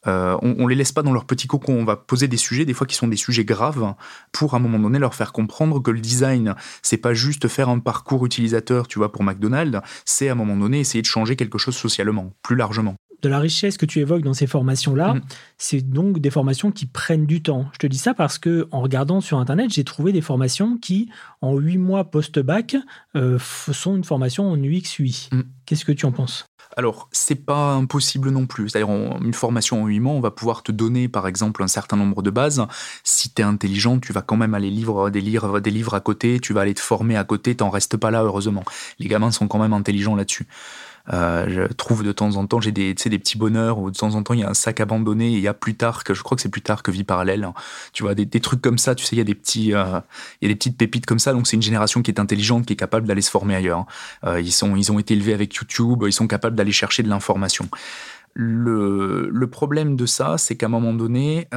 on, 0.06 0.38
on 0.42 0.66
les 0.68 0.76
laisse 0.76 0.92
pas 0.92 1.02
dans 1.02 1.12
leur 1.12 1.24
petit 1.24 1.48
cocon, 1.48 1.74
on 1.74 1.84
va 1.84 1.96
poser 1.96 2.28
des 2.28 2.36
sujets, 2.36 2.64
des 2.64 2.74
fois 2.74 2.86
qui 2.86 2.94
sont 2.94 3.08
des 3.08 3.16
sujets 3.16 3.44
graves, 3.44 3.94
pour 4.32 4.54
à 4.54 4.58
un 4.58 4.60
moment 4.60 4.78
donné 4.78 4.98
leur 4.98 5.14
faire 5.14 5.32
comprendre 5.32 5.80
que 5.80 5.90
le 5.90 6.00
design, 6.00 6.54
c'est 6.82 6.98
pas 6.98 7.14
juste 7.14 7.48
faire 7.48 7.68
un 7.68 7.80
parcours 7.80 8.24
utilisateur, 8.24 8.86
tu 8.86 8.98
vois, 9.00 9.10
pour 9.10 9.24
McDonald's, 9.24 9.80
c'est 10.04 10.28
à 10.28 10.32
un 10.32 10.36
moment 10.36 10.56
donné 10.56 10.80
essayer 10.80 11.02
de 11.02 11.06
changer 11.06 11.34
quelque 11.34 11.58
chose 11.58 11.74
socialement, 11.74 12.32
plus 12.42 12.56
largement 12.56 12.94
de 13.24 13.28
la 13.30 13.38
richesse 13.38 13.76
que 13.76 13.86
tu 13.86 14.00
évoques 14.00 14.22
dans 14.22 14.34
ces 14.34 14.46
formations-là, 14.46 15.14
mm. 15.14 15.22
c'est 15.58 15.80
donc 15.80 16.18
des 16.18 16.30
formations 16.30 16.70
qui 16.70 16.86
prennent 16.86 17.26
du 17.26 17.42
temps. 17.42 17.66
Je 17.72 17.78
te 17.78 17.86
dis 17.86 17.98
ça 17.98 18.14
parce 18.14 18.38
que 18.38 18.68
en 18.70 18.80
regardant 18.80 19.20
sur 19.20 19.38
Internet, 19.38 19.70
j'ai 19.72 19.84
trouvé 19.84 20.12
des 20.12 20.20
formations 20.20 20.76
qui, 20.76 21.08
en 21.40 21.56
huit 21.56 21.78
mois 21.78 22.04
post-bac, 22.04 22.76
euh, 23.16 23.38
sont 23.72 23.96
une 23.96 24.04
formation 24.04 24.50
en 24.50 24.56
UX-UI. 24.56 25.28
Mm. 25.32 25.40
Qu'est-ce 25.66 25.84
que 25.84 25.92
tu 25.92 26.06
en 26.06 26.12
penses? 26.12 26.46
Alors, 26.76 27.08
c'est 27.12 27.36
pas 27.36 27.72
impossible 27.74 28.30
non 28.30 28.46
plus. 28.46 28.68
C'est-à-dire, 28.68 28.90
une 28.90 29.34
formation 29.34 29.84
en 29.84 29.86
8 29.86 30.00
mois, 30.00 30.14
on 30.14 30.20
va 30.20 30.32
pouvoir 30.32 30.62
te 30.62 30.72
donner, 30.72 31.08
par 31.08 31.28
exemple, 31.28 31.62
un 31.62 31.68
certain 31.68 31.96
nombre 31.96 32.20
de 32.20 32.30
bases. 32.30 32.66
Si 33.04 33.32
tu 33.32 33.42
es 33.42 33.44
intelligent, 33.44 34.00
tu 34.00 34.12
vas 34.12 34.22
quand 34.22 34.36
même 34.36 34.54
aller 34.54 34.70
lire 34.70 35.10
des 35.10 35.20
livres, 35.20 35.60
des 35.60 35.70
livres 35.70 35.94
à 35.94 36.00
côté, 36.00 36.40
tu 36.40 36.52
vas 36.52 36.62
aller 36.62 36.74
te 36.74 36.80
former 36.80 37.16
à 37.16 37.22
côté, 37.22 37.54
t'en 37.54 37.70
restes 37.70 37.96
pas 37.96 38.10
là, 38.10 38.24
heureusement. 38.24 38.64
Les 38.98 39.06
gamins 39.06 39.30
sont 39.30 39.46
quand 39.46 39.58
même 39.58 39.72
intelligents 39.72 40.16
là-dessus. 40.16 40.48
Euh, 41.12 41.44
je 41.48 41.72
trouve 41.72 42.02
de 42.02 42.12
temps 42.12 42.36
en 42.36 42.46
temps, 42.46 42.60
j'ai 42.60 42.72
des, 42.72 42.94
des 42.94 43.18
petits 43.18 43.36
bonheurs 43.36 43.78
où 43.78 43.90
de 43.90 43.96
temps 43.96 44.14
en 44.14 44.22
temps 44.22 44.32
il 44.32 44.40
y 44.40 44.44
a 44.44 44.48
un 44.48 44.54
sac 44.54 44.80
abandonné 44.80 45.32
et 45.32 45.36
il 45.36 45.40
y 45.40 45.48
a 45.48 45.54
plus 45.54 45.74
tard 45.74 46.02
que 46.02 46.14
je 46.14 46.22
crois 46.22 46.34
que 46.34 46.42
c'est 46.42 46.48
plus 46.48 46.62
tard 46.62 46.82
que 46.82 46.90
vie 46.90 47.04
parallèle. 47.04 47.44
Hein. 47.44 47.54
Tu 47.92 48.02
vois 48.02 48.14
des, 48.14 48.26
trucs 48.40 48.62
comme 48.62 48.78
ça. 48.78 48.94
Tu 48.94 49.04
sais, 49.04 49.16
il 49.16 49.18
y 49.18 49.22
a 49.22 49.24
des 49.24 49.34
petits, 49.34 49.74
euh, 49.74 50.00
y 50.40 50.46
a 50.46 50.48
des 50.48 50.54
petites 50.54 50.78
pépites 50.78 51.06
comme 51.06 51.18
ça. 51.18 51.32
Donc 51.32 51.46
c'est 51.46 51.56
une 51.56 51.62
génération 51.62 52.02
qui 52.02 52.10
est 52.10 52.20
intelligente, 52.20 52.66
qui 52.66 52.72
est 52.72 52.76
capable 52.76 53.06
d'aller 53.06 53.22
se 53.22 53.30
former 53.30 53.54
ailleurs. 53.54 53.80
Hein. 53.80 53.86
Euh, 54.24 54.40
ils 54.40 54.52
sont, 54.52 54.76
ils 54.76 54.90
ont 54.92 54.98
été 54.98 55.14
élevés 55.14 55.34
avec 55.34 55.54
YouTube. 55.54 56.04
Ils 56.06 56.12
sont 56.12 56.26
capables 56.26 56.56
d'aller 56.56 56.72
chercher 56.72 57.02
de 57.02 57.08
l'information. 57.08 57.68
Le, 58.32 59.46
problème 59.50 59.96
de 59.96 60.06
ça, 60.06 60.38
c'est 60.38 60.56
qu'à 60.56 60.66
un 60.66 60.70
moment 60.70 60.94
donné. 60.94 61.48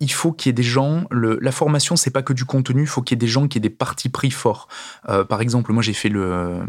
Il 0.00 0.12
faut 0.12 0.30
qu'il 0.30 0.48
y 0.48 0.50
ait 0.50 0.54
des 0.54 0.62
gens. 0.62 1.04
La 1.10 1.50
formation, 1.52 1.96
c'est 1.96 2.12
pas 2.12 2.22
que 2.22 2.32
du 2.32 2.44
contenu. 2.44 2.82
Il 2.82 2.86
faut 2.86 3.02
qu'il 3.02 3.16
y 3.16 3.18
ait 3.18 3.26
des 3.26 3.26
gens 3.26 3.48
qui 3.48 3.58
aient 3.58 3.60
des 3.60 3.70
partis 3.70 4.08
pris 4.08 4.30
forts. 4.30 4.68
Par 5.04 5.40
exemple, 5.40 5.72
moi, 5.72 5.82
j'ai 5.82 5.92
fait 5.92 6.08
le 6.08 6.60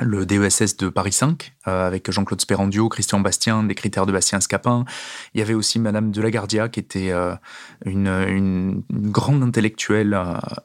le 0.00 0.24
DESS 0.24 0.78
de 0.78 0.88
Paris 0.88 1.12
5, 1.12 1.52
euh, 1.68 1.86
avec 1.86 2.10
Jean-Claude 2.10 2.40
Sperrandio, 2.40 2.88
Christian 2.88 3.20
Bastien, 3.20 3.62
des 3.62 3.74
critères 3.74 4.06
de 4.06 4.12
Bastien 4.12 4.40
Scapin. 4.40 4.86
Il 5.34 5.40
y 5.40 5.42
avait 5.42 5.52
aussi 5.52 5.78
Madame 5.78 6.10
de 6.10 6.22
Lagardia, 6.22 6.70
qui 6.70 6.80
était 6.80 7.10
euh, 7.10 7.34
une, 7.84 8.06
une, 8.06 8.82
grande 8.90 9.42
intellectuelle 9.42 10.18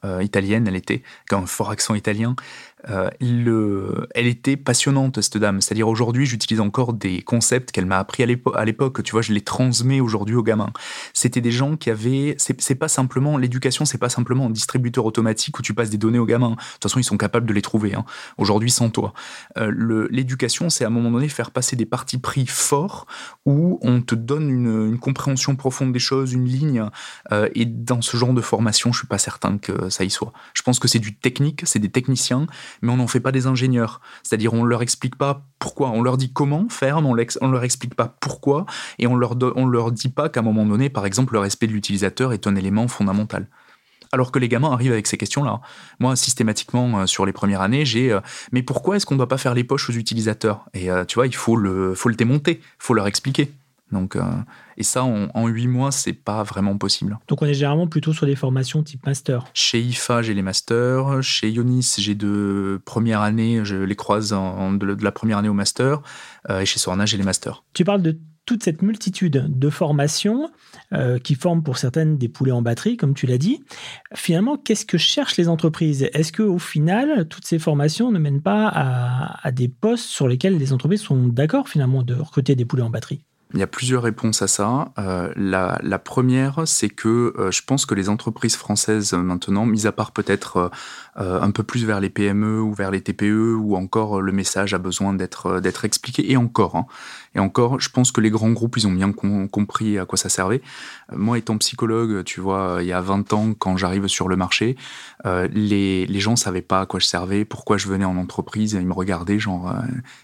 euh, 0.06 0.24
italienne, 0.24 0.66
elle 0.68 0.78
était, 0.78 1.04
qui 1.28 1.36
a 1.36 1.40
un 1.40 1.46
fort 1.46 1.72
accent 1.72 1.94
italien, 1.94 2.36
euh, 2.90 3.10
le, 3.20 4.08
elle 4.16 4.28
était 4.28 4.58
passionnante, 4.58 5.22
cette 5.22 5.38
dame. 5.38 5.62
C'est-à-dire 5.62 5.88
aujourd'hui, 5.88 6.26
j'utilise 6.26 6.62
encore 6.62 6.94
des 6.94 7.22
concepts 7.22 7.72
qu'elle 7.72 7.86
m'a 7.86 8.00
appris 8.00 8.24
à 8.24 8.66
l'époque. 8.66 9.04
Tu 9.04 9.12
vois, 9.12 9.22
je 9.22 9.34
les 9.34 9.42
transmets 9.42 10.00
aujourd'hui 10.00 10.36
aux 10.36 10.44
gamins. 10.44 10.72
C'était 11.14 11.42
des 11.42 11.52
gens 11.52 11.76
qui 11.76 11.90
avaient. 11.90 12.36
C'est 12.38 12.76
pas 12.76 12.88
simplement 12.88 13.38
l'éducation, 13.38 13.86
c'est 13.86 13.98
pas 13.98 14.10
simplement 14.10 14.48
un 14.48 14.50
distributeur 14.50 15.06
automatique 15.06 15.60
où 15.60 15.62
tu 15.62 15.74
passes 15.74 15.90
des 15.90 15.98
données 15.98 16.20
aux 16.20 16.26
gamins. 16.26 16.52
De 16.52 16.56
toute 16.56 16.84
façon, 16.84 17.00
ils 17.00 17.04
sont 17.04 17.18
capables 17.18 17.46
de 17.46 17.54
les 17.54 17.62
trouver. 17.62 17.94
Hein. 17.94 18.06
Aujourd'hui, 18.38 18.72
sans 18.72 18.90
toi. 18.90 19.14
Euh, 19.58 20.08
l'éducation, 20.12 20.70
c'est 20.70 20.84
à 20.84 20.88
un 20.88 20.92
moment 20.92 21.12
donné 21.12 21.28
faire 21.30 21.52
passer 21.52 21.76
des 21.76 21.86
partis 21.86 22.18
pris 22.18 22.48
forts 22.48 23.06
où 23.46 23.80
on 23.82 24.02
te 24.02 24.16
donne 24.16 24.50
une, 24.50 24.98
compréhension 25.00 25.56
profonde 25.56 25.94
des 25.94 26.00
choses, 26.00 26.34
une 26.34 26.46
ligne. 26.46 26.84
Euh, 27.32 27.50
et 27.56 27.66
dans 27.66 28.02
ce 28.02 28.18
genre 28.18 28.34
de 28.34 28.42
formation, 28.42 28.92
je 28.92 29.00
suis 29.00 29.08
pas 29.08 29.18
certain 29.18 29.58
que 29.58 29.90
ça 29.90 30.04
y 30.04 30.10
soit. 30.10 30.34
Je 30.54 30.62
pense 30.62 30.80
que 30.80 30.88
c'est 30.88 31.00
du 31.00 31.16
technique, 31.16 31.62
c'est 31.66 31.80
des 31.80 31.90
techniciens 31.90 32.48
mais 32.82 32.92
on 32.92 32.98
n'en 32.98 33.08
fait 33.08 33.20
pas 33.20 33.32
des 33.32 33.48
ingénieurs. 33.48 34.02
C'est-à-dire, 34.24 34.54
on 34.54 34.64
leur 34.64 34.82
explique 34.82 35.16
pas 35.16 35.44
pourquoi. 35.60 35.90
On 35.90 36.02
leur 36.02 36.18
dit 36.18 36.32
comment 36.32 36.68
faire, 36.70 37.02
mais 37.02 37.08
on, 37.10 37.16
ne 37.16 37.52
leur 37.52 37.64
explique 37.64 37.96
pas 37.96 38.16
pourquoi, 38.20 38.66
et 39.00 39.08
on 39.08 39.16
leur, 39.16 39.36
on 39.56 39.66
leur 39.66 39.92
dit 39.92 40.10
pas 40.10 40.30
qu'à 40.30 40.42
un 40.42 40.44
moment 40.44 40.66
donné, 40.66 40.90
par 40.90 41.06
exemple, 41.06 41.34
le 41.34 41.40
respect 41.40 41.68
de 41.68 41.74
l'utilisateur 41.74 42.34
est 42.34 42.48
un 42.48 42.56
élément 42.56 42.88
fondamental. 42.88 43.48
Alors 44.12 44.32
que 44.32 44.40
les 44.40 44.48
gamins 44.48 44.72
arrivent 44.72 44.94
avec 44.94 45.08
ces 45.08 45.18
questions-là. 45.18 45.62
Moi, 46.00 46.16
systématiquement, 46.16 47.00
euh, 47.00 47.06
sur 47.06 47.26
les 47.26 47.34
premières 47.34 47.62
années, 47.62 47.86
j'ai 47.86 48.12
euh, 48.12 48.22
mais 48.52 48.64
pourquoi 48.64 48.96
est-ce 48.96 49.06
qu'on 49.06 49.16
ne 49.16 49.20
doit 49.20 49.28
pas 49.28 49.38
faire 49.38 49.54
les 49.54 49.64
poches 49.64 49.90
aux 49.90 49.94
utilisateurs? 49.94 50.66
Et 50.74 50.90
euh, 50.90 51.06
tu 51.06 51.16
vois, 51.16 51.28
il 51.28 51.36
faut 51.36 51.56
le, 51.56 51.94
faut 51.94 52.10
le 52.10 52.16
démonter, 52.16 52.62
faut 52.80 52.94
leur 52.94 53.08
expliquer. 53.08 53.52
Donc, 53.92 54.16
euh, 54.16 54.22
et 54.76 54.84
ça, 54.84 55.04
en 55.04 55.48
huit 55.48 55.68
mois, 55.68 55.92
c'est 55.92 56.14
pas 56.14 56.44
vraiment 56.44 56.78
possible. 56.78 57.18
Donc, 57.28 57.42
on 57.42 57.46
est 57.46 57.54
généralement 57.54 57.88
plutôt 57.88 58.14
sur 58.14 58.26
des 58.26 58.36
formations 58.36 58.84
type 58.84 59.06
master. 59.06 59.46
Chez 59.54 59.80
IFA, 59.80 60.22
j'ai 60.22 60.34
les 60.34 60.42
masters. 60.42 61.24
Chez 61.24 61.50
Ionis, 61.50 61.96
j'ai 61.98 62.16
de 62.16 62.82
première 62.86 63.22
année, 63.22 63.62
je 63.64 63.76
les 63.76 63.96
croise 63.96 64.30
de, 64.30 65.04
la 65.04 65.12
première 65.12 65.38
année 65.38 65.50
au 65.50 65.54
master. 65.54 66.02
Euh, 66.50 66.62
et 66.62 66.66
chez 66.66 66.80
Sorna, 66.80 67.06
j'ai 67.06 67.18
les 67.18 67.24
masters. 67.24 67.64
Tu 67.74 67.86
parles 67.86 68.02
de 68.02 68.20
toute 68.46 68.64
cette 68.64 68.82
multitude 68.82 69.46
de 69.50 69.70
formations 69.70 70.50
euh, 70.94 71.20
qui 71.20 71.36
forment 71.36 71.64
pour 71.64 71.78
certaines 71.78 72.18
des 72.18 72.30
poulets 72.30 72.54
en 72.54 72.62
batterie, 72.62 72.96
comme 72.96 73.14
tu 73.14 73.26
l'as 73.26 73.38
dit. 73.38 73.62
Finalement, 74.16 74.58
qu'est-ce 74.58 74.86
que 74.86 74.98
cherchent 74.98 75.36
les 75.36 75.50
entreprises? 75.50 76.08
Est-ce 76.14 76.32
qu'au 76.32 76.58
final, 76.58 77.28
toutes 77.28 77.46
ces 77.46 77.60
formations 77.60 78.10
ne 78.10 78.20
mènent 78.20 78.42
pas 78.42 78.68
à, 78.68 79.46
à 79.46 79.52
des 79.52 79.68
postes 79.68 80.06
sur 80.06 80.30
lesquels 80.30 80.58
les 80.58 80.72
entreprises 80.72 81.02
sont 81.02 81.28
d'accord 81.28 81.68
finalement 81.68 82.04
de 82.04 82.16
recruter 82.16 82.56
des 82.56 82.64
poulets 82.64 82.84
en 82.84 82.90
batterie? 82.90 83.26
Il 83.54 83.60
y 83.60 83.64
a 83.64 83.68
plusieurs 83.68 84.04
réponses 84.04 84.42
à 84.42 84.48
ça. 84.48 84.92
Euh, 85.00 85.32
la, 85.38 85.80
la, 85.82 86.00
première, 86.00 86.64
c'est 86.66 86.90
que 86.90 87.34
euh, 87.38 87.50
je 87.50 87.62
pense 87.64 87.86
que 87.86 87.96
les 87.96 88.10
entreprises 88.10 88.58
françaises 88.58 89.14
maintenant, 89.14 89.66
mis 89.66 89.88
à 89.88 89.94
part 89.94 90.12
peut-être 90.12 90.70
euh, 91.18 91.42
un 91.42 91.52
peu 91.52 91.64
plus 91.64 91.86
vers 91.86 92.02
les 92.02 92.10
PME 92.10 92.60
ou 92.60 92.74
vers 92.74 92.92
les 92.92 93.00
TPE, 93.00 93.56
ou 93.58 93.78
encore 93.78 94.22
le 94.22 94.32
message 94.34 94.74
a 94.74 94.80
besoin 94.80 95.14
d'être 95.14 95.62
d'être 95.62 95.86
expliqué, 95.86 96.30
et 96.30 96.36
encore, 96.36 96.76
hein, 96.76 96.88
et 97.38 97.40
encore, 97.40 97.80
je 97.80 97.90
pense 97.90 98.12
que 98.12 98.20
les 98.20 98.30
grands 98.30 98.52
groupes, 98.52 98.76
ils 98.78 98.88
ont 98.88 98.92
bien 98.92 99.14
compris 99.14 99.98
à 99.98 100.06
quoi 100.06 100.18
ça 100.18 100.30
servait. 100.30 100.62
moi, 101.16 101.38
étant 101.38 101.58
psychologue, 101.58 102.24
tu 102.24 102.42
vois, 102.42 102.80
il 102.82 102.88
y 102.88 102.94
a 102.94 103.00
20 103.00 103.32
ans, 103.34 103.54
quand 103.54 103.78
j'arrive 103.78 104.08
sur 104.08 104.28
le 104.28 104.36
marché, 104.36 104.76
les, 105.26 106.06
les 106.06 106.20
gens 106.20 106.36
savaient 106.36 106.62
pas 106.62 106.82
à 106.82 106.86
quoi 106.86 107.00
je 107.00 107.06
servais, 107.06 107.46
pourquoi 107.46 107.78
je 107.78 107.88
venais 107.88 108.06
en 108.06 108.18
entreprise, 108.18 108.74
ils 108.74 108.86
me 108.86 108.94
regardaient 108.94 109.40
genre, 109.40 109.74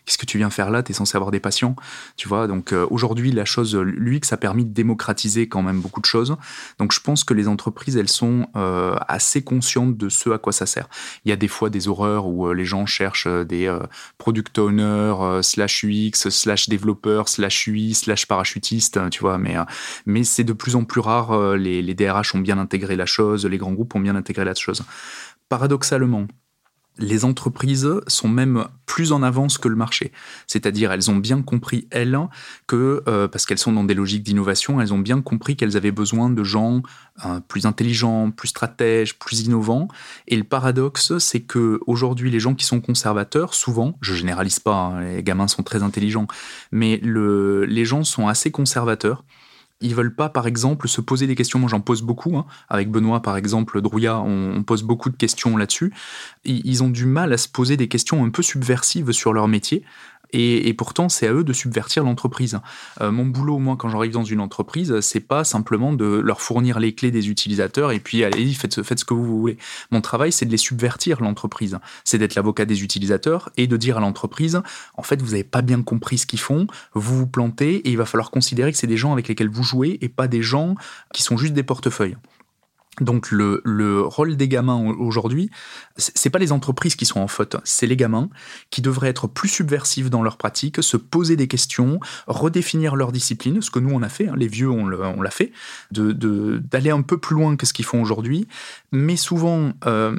qu'est-ce 0.06 0.18
que 0.18 0.26
tu 0.26 0.38
viens 0.38 0.50
faire 0.50 0.72
là? 0.72 0.84
T'es 0.84 0.94
censé 0.94 1.16
avoir 1.16 1.32
des 1.32 1.40
patients, 1.40 1.76
tu 2.18 2.28
vois. 2.28 2.48
Donc 2.48 2.74
aujourd'hui 2.90 3.32
la 3.32 3.46
chose, 3.46 3.76
l'UX 3.76 4.32
a 4.32 4.38
permis 4.38 4.66
de 4.66 4.74
démocratiser 4.74 5.48
quand 5.48 5.62
même 5.62 5.80
beaucoup 5.80 6.02
de 6.02 6.06
choses. 6.06 6.36
Donc 6.80 6.92
je 6.92 7.00
pense 7.00 7.24
que 7.24 7.34
les 7.34 7.48
entreprises, 7.48 7.98
elles 7.98 8.10
sont 8.10 8.48
euh, 8.56 8.96
assez 9.08 9.44
conscientes 9.44 9.98
de 9.98 10.10
ce 10.10 10.30
à 10.32 10.38
quoi 10.38 10.52
ça 10.52 10.66
sert. 10.66 10.88
Il 11.26 11.30
y 11.30 11.32
a 11.32 11.36
des 11.36 11.48
fois 11.48 11.70
des 11.70 11.88
horreurs 11.88 12.28
où 12.28 12.48
euh, 12.48 12.54
les 12.54 12.66
gens 12.66 12.86
cherchent 12.86 13.28
euh, 13.28 13.44
des 13.44 13.74
product 14.18 14.58
owners, 14.58 15.42
slash 15.42 15.84
UX, 15.84 16.30
slash 16.30 16.70
développeurs, 16.70 17.03
slash 17.26 17.68
UI, 17.68 17.94
slash 17.94 18.26
parachutistes, 18.26 19.00
tu 19.10 19.22
vois, 19.22 19.38
mais, 19.38 19.56
mais 20.06 20.24
c'est 20.24 20.44
de 20.44 20.54
plus 20.54 20.76
en 20.76 20.84
plus 20.84 21.02
rare. 21.02 21.56
Les, 21.56 21.82
les 21.82 21.94
DRH 21.94 22.36
ont 22.36 22.40
bien 22.40 22.58
intégré 22.58 22.96
la 22.96 23.06
chose, 23.06 23.46
les 23.46 23.58
grands 23.58 23.74
groupes 23.74 23.96
ont 23.96 24.00
bien 24.00 24.16
intégré 24.16 24.46
la 24.46 24.54
chose. 24.54 24.84
Paradoxalement, 25.50 26.28
les 26.98 27.26
entreprises 27.26 27.90
sont 28.08 28.28
même 28.28 28.66
plus 28.86 29.12
en 29.12 29.24
avance 29.24 29.58
que 29.58 29.68
le 29.68 29.76
marché. 29.76 30.12
C'est-à-dire, 30.46 30.92
elles 30.92 31.10
ont 31.10 31.16
bien 31.16 31.42
compris, 31.42 31.88
elles, 31.90 32.20
que, 32.68 33.04
euh, 33.08 33.28
parce 33.28 33.46
qu'elles 33.46 33.58
sont 33.58 33.72
dans 33.72 33.84
des 33.84 33.96
logiques 33.96 34.24
d'innovation, 34.24 34.80
elles 34.80 34.94
ont 34.94 35.00
bien 35.00 35.22
compris 35.22 35.56
qu'elles 35.56 35.76
avaient 35.76 35.92
besoin 35.92 36.30
de 36.30 36.44
gens 36.44 36.84
euh, 37.26 37.40
plus 37.48 37.66
intelligents, 37.66 38.30
plus 38.30 38.50
stratèges, 38.50 39.18
plus 39.18 39.42
innovants. 39.42 39.88
Et 40.28 40.36
le 40.36 40.44
paradoxe, 40.44 41.18
c'est 41.18 41.42
que 41.42 41.80
aujourd'hui, 41.88 42.30
les 42.30 42.40
gens 42.40 42.54
qui 42.54 42.66
sont 42.66 42.82
conservateurs, 42.82 43.54
souvent, 43.54 43.98
je 44.02 44.14
généralise 44.14 44.60
pas, 44.60 44.76
hein, 44.76 45.02
les 45.02 45.24
gamins 45.24 45.48
sont 45.48 45.64
très 45.64 45.82
intelligents, 45.82 46.28
mais 46.72 46.98
le, 46.98 47.66
les 47.66 47.86
gens 47.86 48.04
sont 48.04 48.28
assez 48.28 48.52
conservateurs 48.52 49.24
ils 49.84 49.94
veulent 49.94 50.16
pas, 50.16 50.30
par 50.30 50.48
exemple, 50.48 50.88
se 50.88 51.02
poser 51.02 51.28
des 51.28 51.36
questions. 51.36 51.60
Moi, 51.60 51.70
j'en 51.70 51.82
pose 51.82 52.02
beaucoup. 52.02 52.38
Hein. 52.38 52.46
Avec 52.70 52.90
Benoît, 52.90 53.22
par 53.22 53.38
exemple, 53.38 53.82
Drouillat, 53.82 54.20
on, 54.20 54.64
pose 54.64 54.84
beaucoup 54.84 55.10
de 55.10 55.18
questions 55.18 55.58
là-dessus. 55.58 55.94
Ils 56.46 56.84
ont 56.84 56.90
du 56.90 57.06
mal 57.06 57.34
à 57.34 57.38
se 57.38 57.50
poser 57.50 57.78
des 57.78 57.88
questions 57.88 58.24
un 58.24 58.30
peu 58.30 58.42
subversives 58.42 59.12
sur 59.12 59.34
leur 59.34 59.48
métier. 59.48 59.84
Et, 60.34 60.74
pourtant, 60.74 61.10
c'est 61.10 61.28
à 61.28 61.34
eux 61.34 61.44
de 61.44 61.54
subvertir 61.54 62.04
l'entreprise. 62.04 62.60
Euh, 63.02 63.12
mon 63.12 63.26
boulot, 63.26 63.60
moi, 63.60 63.76
quand 63.78 63.90
j'arrive 63.90 64.12
dans 64.12 64.24
une 64.24 64.40
entreprise, 64.40 65.00
c'est 65.02 65.20
pas 65.20 65.44
simplement 65.44 65.94
de 65.94 66.06
leur 66.06 66.42
fournir 66.42 66.80
les 66.80 66.94
clés 66.96 67.12
des 67.12 67.30
utilisateurs 67.30 67.92
et 67.92 68.00
puis 68.00 68.24
allez, 68.24 68.52
faites, 68.54 68.82
faites 68.82 69.00
ce 69.00 69.06
que 69.06 69.14
vous 69.14 69.26
voulez. 69.26 69.58
Mon 69.92 70.02
travail, 70.02 70.32
c'est 70.32 70.46
de 70.46 70.52
les 70.52 70.58
subvertir 70.58 71.22
l'entreprise. 71.22 71.78
C'est 72.04 72.18
d'être 72.18 72.36
l'avocat 72.36 72.66
des 72.66 72.84
utilisateurs 72.84 73.52
et 73.58 73.68
de 73.68 73.78
dire 73.78 73.98
à 73.98 74.00
l'entreprise, 74.00 74.62
en 74.96 75.04
fait, 75.04 75.22
vous 75.22 75.32
n'avez 75.32 75.44
pas 75.44 75.62
bien 75.62 75.82
compris 75.84 76.18
ce 76.18 76.26
qu'ils 76.26 76.40
font, 76.40 76.68
vous 76.94 77.18
vous 77.20 77.28
plantez 77.28 77.76
et 77.76 77.90
il 77.90 77.98
va 77.98 78.06
falloir 78.06 78.32
considérer 78.32 78.72
que 78.72 78.78
c'est 78.78 78.88
des 78.88 78.98
gens 78.98 79.14
avec 79.14 79.28
lesquels 79.28 79.50
vous 79.50 79.64
jouez 79.64 80.00
et 80.02 80.10
pas 80.10 80.28
des 80.28 80.42
gens 80.42 80.76
qui 81.14 81.24
sont 81.24 81.38
juste 81.38 81.54
des 81.54 81.64
portefeuilles. 81.64 82.18
Donc 83.02 83.32
le, 83.32 84.02
rôle 84.02 84.38
des 84.38 84.48
gamins 84.48 84.94
aujourd'hui, 85.00 85.50
c'est 85.98 86.30
pas 86.30 86.40
les 86.40 86.52
entreprises 86.52 86.96
qui 86.96 87.06
sont 87.06 87.20
en 87.20 87.28
faute, 87.28 87.56
c'est 87.64 87.88
les 87.88 87.98
gamins 87.98 88.30
qui 88.70 88.82
devraient 88.82 89.10
être 89.10 89.28
plus 89.28 89.50
subversifs 89.50 90.10
dans 90.10 90.22
leur 90.22 90.38
pratique, 90.38 90.84
se 90.84 90.98
poser 90.98 91.36
des 91.36 91.48
questions, 91.48 92.00
redéfinir 92.28 92.96
leur 92.96 93.12
discipline, 93.12 93.62
ce 93.62 93.72
que 93.72 93.80
nous 93.80 93.94
on 93.94 94.04
a 94.04 94.10
fait, 94.10 94.28
hein, 94.28 94.36
les 94.38 94.48
vieux 94.48 94.70
on 94.70 94.86
l'a 94.86 95.32
fait, 95.32 95.52
d'aller 95.92 96.92
un 96.92 97.02
peu 97.02 97.18
plus 97.18 97.36
loin 97.36 97.56
que 97.56 97.66
ce 97.66 97.74
qu'ils 97.74 97.86
font 97.86 98.02
aujourd'hui, 98.02 98.48
mais 98.92 99.16
souvent 99.16 99.74
euh, 99.86 100.16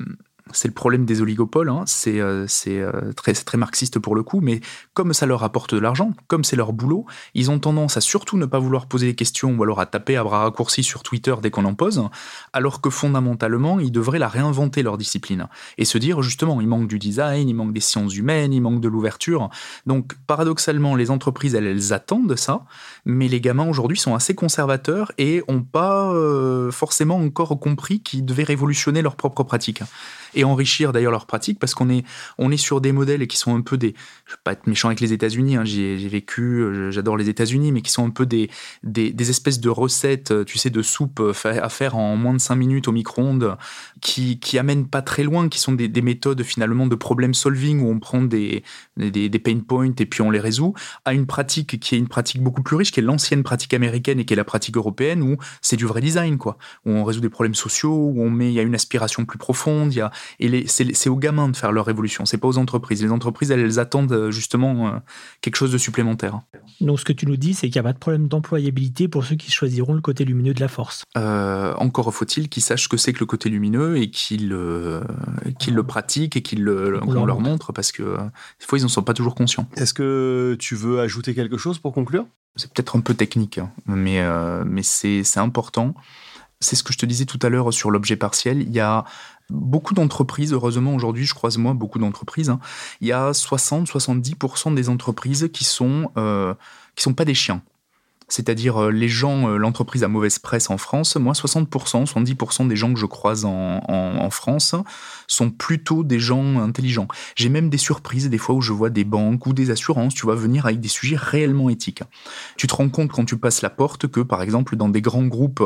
c'est 0.53 0.69
le 0.69 0.75
problème 0.75 1.07
des 1.07 1.23
oligopoles, 1.23 1.71
hein. 1.71 1.85
c'est 1.87 2.21
euh, 2.21 2.47
euh, 2.67 3.13
très, 3.15 3.33
très, 3.33 3.57
marxiste 3.57 3.99
pour 3.99 4.15
le 4.15 4.23
coup, 4.23 4.41
mais 4.41 4.61
comme 4.93 5.15
ça 5.15 5.25
leur 5.25 5.43
apporte 5.43 5.75
de 5.75 5.81
l'argent, 5.81 6.13
comme 6.29 6.45
c'est 6.45 6.57
leur 6.57 6.75
boulot, 6.75 7.07
ils 7.35 7.51
ont 7.51 7.59
tendance 7.59 7.97
à 7.97 8.03
surtout 8.03 8.37
ne 8.37 8.45
pas 8.45 8.59
vouloir 8.59 8.87
poser 8.87 9.07
des 9.07 9.15
questions 9.15 9.57
ou 9.57 9.63
alors 9.63 9.81
à 9.81 9.87
taper 9.87 10.17
à 10.17 10.25
bras 10.25 10.41
raccourcis 10.41 10.83
sur 10.83 11.03
Twitter 11.03 11.35
dès 11.43 11.51
qu'on 11.51 11.65
en 11.65 11.75
pose, 11.75 12.03
alors 12.53 12.83
que 12.83 12.91
fondamentalement, 12.91 13.81
ils 13.81 13.91
devraient 13.91 14.19
la 14.19 14.29
réinventer 14.29 14.83
leur 14.83 14.99
discipline 14.99 15.49
et 15.79 15.87
se 15.87 15.97
dire 15.97 16.21
justement, 16.21 16.61
il 16.61 16.69
manque 16.69 16.89
du 16.89 16.99
design, 16.99 17.49
il 17.49 17.55
manque 17.55 17.73
des 17.73 17.81
sciences 17.81 18.15
humaines, 18.15 18.53
il 18.53 18.61
manque 18.61 18.81
de 18.81 18.89
l'ouverture. 18.89 19.49
Donc 19.87 20.13
paradoxalement, 20.27 20.95
les 20.95 21.11
entreprises, 21.11 21.55
elles, 21.55 21.67
elles 21.67 21.93
attendent 21.95 22.37
ça, 22.37 22.67
mais 23.07 23.29
les 23.29 23.41
gamins 23.41 23.69
aujourd'hui 23.69 23.99
sont 23.99 24.15
assez 24.15 24.35
conservateurs 24.35 25.11
et 25.17 25.43
n'ont 25.49 25.63
pas 25.63 26.13
euh, 26.13 26.71
forcément 26.71 27.17
encore 27.17 27.59
compris 27.59 28.01
qu'ils 28.01 28.25
devaient 28.25 28.45
révolutionner 28.45 29.01
leur 29.01 29.17
propre 29.17 29.43
pratique 29.43 29.83
et 30.35 30.45
enrichir 30.45 30.93
d'ailleurs 30.93 31.13
leur 31.13 31.27
pratique 31.27 31.59
parce 31.59 31.75
qu'on 31.75 31.91
est, 31.91 32.05
on 32.39 32.51
est 32.51 32.57
sur 32.57 32.81
des 32.81 32.93
modèles 32.93 33.27
qui 33.27 33.37
sont 33.37 33.55
un 33.55 33.61
peu 33.61 33.77
des, 33.77 33.95
je 34.27 34.33
vais 34.33 34.39
pas 34.45 34.53
être 34.53 34.67
méchant 34.67 34.89
avec 34.89 35.01
les 35.01 35.13
États-Unis, 35.13 35.57
hein, 35.57 35.65
j'ai 35.65 35.97
vécu, 36.09 36.91
j'adore 36.91 37.17
les 37.17 37.29
États-Unis, 37.29 37.73
mais 37.73 37.83
qui 37.83 37.91
sont 37.91 38.07
un 38.07 38.11
peu 38.11 38.27
des, 38.27 38.51
des, 38.83 39.31
espèces 39.31 39.61
de 39.61 39.69
recettes, 39.69 40.31
euh, 40.31 40.45
tu 40.45 40.59
sais, 40.59 40.71
de 40.71 40.83
soupe 40.83 41.21
euh, 41.21 41.33
à 41.45 41.69
faire 41.69 41.97
en 41.97 42.17
moins 42.17 42.35
de 42.35 42.39
5 42.39 42.55
minutes 42.57 42.89
au 42.89 42.93
micro-ondes 42.93 43.57
qui, 44.01 44.39
qui 44.39 44.59
amènent 44.59 44.87
pas 44.87 45.03
très 45.03 45.23
loin, 45.23 45.49
qui 45.49 45.59
sont 45.59 45.73
des, 45.73 45.89
méthodes 46.05 46.43
finalement 46.43 46.87
de 46.87 46.95
problem 46.95 47.33
solving 47.33 47.81
où 47.81 47.89
on 47.89 47.99
prend 47.99 48.21
des, 48.21 48.63
des, 48.99 49.31
des 49.31 49.39
pain 49.39 49.59
points 49.67 49.93
et 49.99 50.07
puis 50.07 50.21
on 50.21 50.31
les 50.31 50.41
résout, 50.41 50.75
à 51.05 51.15
une 51.15 51.27
pratique 51.27 51.81
qui 51.81 51.95
est 51.95 51.99
une 51.99 52.09
pratique 52.09 52.43
beaucoup 52.43 52.63
plus 52.63 52.77
riche, 52.77 52.93
qui 52.93 53.01
est 53.01 53.03
l'ancienne 53.03 53.43
pratique 53.43 53.73
américaine 53.73 54.21
et 54.21 54.25
qui 54.25 54.35
est 54.35 54.37
la 54.37 54.45
pratique 54.45 54.77
européenne 54.77 55.23
où 55.23 55.37
c'est 55.63 55.77
du 55.77 55.87
vrai 55.87 56.01
design, 56.01 56.37
quoi, 56.37 56.59
où 56.85 56.91
on 56.91 57.05
résout 57.05 57.21
des 57.21 57.31
problèmes 57.31 57.55
sociaux, 57.55 57.95
où 57.95 58.23
on 58.23 58.31
met, 58.31 58.49
il 58.49 58.55
y 58.55 58.61
a 58.61 58.63
une 58.63 58.75
aspiration 58.75 59.25
plus 59.25 59.39
profonde, 59.39 59.93
il 59.93 59.99
y 59.99 60.01
a, 60.01 60.11
et 60.41 60.67
c'est 60.67 61.09
aux 61.09 61.17
gamins 61.17 61.49
de 61.49 61.57
faire 61.57 61.73
leur 61.73 61.87
révolution, 61.87 62.25
c'est 62.25 62.39
pas 62.39 62.49
aux 62.49 62.59
entreprises. 62.59 63.03
Les 63.03 63.11
entreprises, 63.11 63.51
elles, 63.51 63.79
attendent 63.79 64.13
euh, 64.13 64.31
justement 64.31 64.89
euh, 64.89 64.91
quelque 65.41 65.57
chose 65.57 65.73
de 65.73 65.79
supplémentaire. 65.79 66.41
Donc 66.81 67.01
ce 67.01 67.05
que 67.05 67.13
tu 67.13 67.27
nous 67.27 67.37
dis, 67.37 67.55
c'est 67.55 67.69
qu'il 67.69 67.81
n'y 67.81 67.87
a 67.87 67.89
pas 67.89 67.93
de 67.93 67.99
problème 67.99 68.29
d'employabilité 68.29 69.09
pour 69.09 69.25
ceux 69.25 69.37
qui 69.37 69.51
choisiront 69.51 69.95
le 69.95 70.01
côté 70.01 70.25
lumineux 70.25 70.55
de 70.55 70.61
la 70.61 70.69
force. 70.69 71.05
Euh, 71.17 71.75
encore 71.77 72.13
faut-il 72.13 72.49
qu'ils 72.49 72.63
sachent 72.63 72.85
ce 72.85 72.89
que 72.89 72.97
c'est 72.97 73.13
que 73.13 73.21
le 73.21 73.27
côté 73.27 73.49
lumineux 73.49 73.97
et 73.97 74.11
qu'ils 74.11 74.49
le 74.49 75.03
pratiquent 75.87 76.37
et 76.37 76.43
qu'ils 76.43 76.63
le, 76.63 77.01
qu'on 77.01 77.25
leur 77.25 77.41
montre 77.41 77.73
parce 77.73 77.93
que 77.93 78.03
des 78.03 78.67
fois 78.67 78.79
ils 78.79 78.83
n'en 78.83 78.89
sont 78.89 79.03
pas 79.03 79.15
toujours 79.15 79.35
conscients. 79.35 79.69
Est-ce 79.77 79.95
que 79.95 80.57
tu 80.59 80.75
veux 80.75 81.01
ajouter 81.01 81.35
quelque 81.35 81.57
chose 81.57 81.79
pour 81.79 81.93
conclure? 81.93 82.27
C'est 82.57 82.73
peut-être 82.73 82.97
un 82.97 83.01
peu 83.01 83.15
technique, 83.15 83.59
hein, 83.59 83.71
mais, 83.87 84.23
mais 84.65 84.83
c'est 84.83 85.39
important 85.39 85.95
c'est 86.65 86.77
ce 86.77 86.83
que 86.83 86.93
je 86.93 86.99
te 86.99 87.07
disais 87.07 87.27
tout 87.27 87.39
à 87.43 87.49
l'heure 87.49 87.73
sur 87.73 87.91
l'objet 87.91 88.17
partiel. 88.17 88.63
Il 88.63 88.73
y 88.73 88.81
a 88.81 89.05
beaucoup 89.51 89.95
d'entreprises, 89.95 90.53
heureusement 90.53 90.95
aujourd'hui, 90.95 91.25
je 91.25 91.35
croise 91.35 91.59
moi 91.59 91.75
beaucoup 91.75 91.99
d'entreprises. 91.99 92.51
Hein. 92.51 92.61
il 93.01 93.09
y 93.09 93.13
a 93.13 93.33
60-70% 93.33 94.75
des 94.75 94.89
entreprises 94.89 95.51
qui 95.53 95.65
sont 95.65 96.11
euh, 96.17 96.55
qui 96.97 97.03
sont 97.03 97.15
pas 97.15 97.25
des 97.25 97.35
chiens. 97.35 97.63
C'est-à-dire 98.27 98.85
euh, 98.85 98.91
les 98.91 99.09
gens, 99.09 99.51
euh, 99.51 99.59
l'entreprise 99.59 100.03
à 100.03 100.09
mauvaise 100.09 100.39
presse 100.39 100.71
en 100.71 100.79
France, 100.79 101.17
moi 101.17 101.35
60%, 101.35 102.07
70% 102.07 102.69
des 102.69 102.77
gens 102.77 102.95
que 102.95 102.99
je 102.99 103.05
croise 103.05 103.45
en, 103.45 104.31
France 104.31 104.75
sont 105.27 105.51
plutôt 105.51 106.03
des 106.03 106.19
gens 106.19 106.59
intelligents. 106.59 107.07
J'ai 107.37 107.51
même 107.51 107.69
des 107.69 107.79
surprises 107.79 108.31
des 108.31 108.39
fois 108.39 108.55
où 108.55 108.63
je 108.63 108.73
vois 108.73 108.89
des 108.89 109.05
banques 109.05 109.47
ou 109.47 109.53
des 109.53 109.71
assurances, 109.71 110.15
tu 110.15 110.27
vas 110.27 110.35
venir 110.35 110.65
avec 110.65 110.81
des 110.81 110.89
sujets 110.89 111.17
réellement 111.17 111.69
éthiques. 111.69 112.03
Tu 112.57 112.67
te 112.67 112.75
rends 112.75 112.89
compte 112.89 113.13
quand 113.13 113.27
tu 113.27 113.37
passes 113.37 113.61
la 113.61 113.71
porte 113.71 114.09
que 114.09 114.21
par 114.21 114.41
exemple 114.41 114.77
dans 114.77 114.89
des 114.89 115.03
grands 115.03 115.27
groupes 115.27 115.63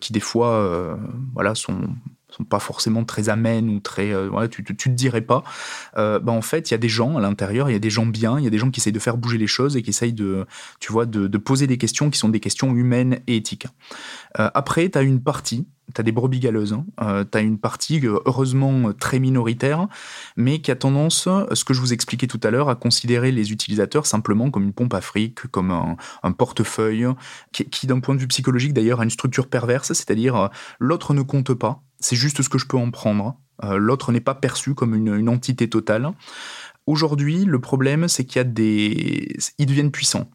qui 0.00 0.12
des 0.12 0.20
fois 0.20 0.98
voilà 1.34 1.54
sont 1.54 1.80
sont 2.34 2.44
pas 2.44 2.58
forcément 2.58 3.04
très 3.04 3.28
amènes 3.28 3.68
ou 3.68 3.80
très 3.80 4.12
euh, 4.12 4.48
tu, 4.48 4.64
tu, 4.64 4.74
te 4.76 4.88
dirais 4.88 5.20
pas 5.20 5.44
euh, 5.96 6.18
bah 6.18 6.32
en 6.32 6.42
fait 6.42 6.70
il 6.70 6.72
y 6.72 6.74
a 6.74 6.78
des 6.78 6.88
gens 6.88 7.16
à 7.16 7.20
l'intérieur 7.20 7.70
il 7.70 7.72
y 7.72 7.76
a 7.76 7.80
des 7.80 7.90
gens 7.90 8.06
bien 8.06 8.38
il 8.38 8.44
y 8.44 8.46
a 8.46 8.50
des 8.50 8.58
gens 8.58 8.70
qui 8.70 8.80
essayent 8.80 8.92
de 8.92 8.98
faire 8.98 9.16
bouger 9.16 9.38
les 9.38 9.46
choses 9.46 9.76
et 9.76 9.82
qui 9.82 9.90
essayent 9.90 10.12
de 10.12 10.46
tu 10.80 10.92
vois 10.92 11.06
de, 11.06 11.28
poser 11.38 11.66
des 11.66 11.78
questions 11.78 12.10
qui 12.10 12.18
sont 12.18 12.28
des 12.28 12.40
questions 12.40 12.74
humaines 12.74 13.20
et 13.26 13.36
éthiques 13.36 13.66
euh, 14.38 14.50
après 14.54 14.88
tu 14.88 14.98
as 14.98 15.02
une 15.02 15.22
partie 15.22 15.66
tu 15.94 16.00
as 16.00 16.04
des 16.04 16.12
brebis 16.12 16.40
galeuses, 16.40 16.72
hein. 16.72 16.86
euh, 17.02 17.24
tu 17.30 17.36
as 17.36 17.40
une 17.42 17.58
partie 17.58 18.00
heureusement 18.04 18.92
très 18.94 19.18
minoritaire, 19.18 19.86
mais 20.36 20.60
qui 20.60 20.70
a 20.70 20.76
tendance, 20.76 21.28
ce 21.52 21.64
que 21.64 21.74
je 21.74 21.80
vous 21.80 21.92
expliquais 21.92 22.26
tout 22.26 22.40
à 22.42 22.50
l'heure, 22.50 22.68
à 22.68 22.74
considérer 22.74 23.32
les 23.32 23.52
utilisateurs 23.52 24.06
simplement 24.06 24.50
comme 24.50 24.64
une 24.64 24.72
pompe 24.72 24.94
à 24.94 25.02
fric, 25.02 25.46
comme 25.48 25.70
un, 25.70 25.96
un 26.22 26.32
portefeuille, 26.32 27.06
qui 27.52 27.86
d'un 27.86 28.00
point 28.00 28.14
de 28.14 28.20
vue 28.20 28.28
psychologique 28.28 28.72
d'ailleurs 28.72 29.00
a 29.00 29.04
une 29.04 29.10
structure 29.10 29.46
perverse, 29.46 29.88
c'est-à-dire 29.88 30.48
l'autre 30.78 31.12
ne 31.12 31.22
compte 31.22 31.52
pas, 31.52 31.82
c'est 32.04 32.16
juste 32.16 32.42
ce 32.42 32.48
que 32.50 32.58
je 32.58 32.66
peux 32.66 32.76
en 32.76 32.90
prendre. 32.90 33.36
Euh, 33.64 33.78
l'autre 33.78 34.12
n'est 34.12 34.20
pas 34.20 34.34
perçu 34.34 34.74
comme 34.74 34.94
une, 34.94 35.28
entité 35.28 35.70
totale. 35.70 36.10
Aujourd'hui, 36.86 37.46
le 37.46 37.60
problème, 37.60 38.08
c'est 38.08 38.26
qu'il 38.26 38.36
y 38.36 38.40
a 38.40 38.44
des... 38.44 39.34
Ils 39.58 39.66
deviennent 39.66 39.90
puissants. 39.90 40.28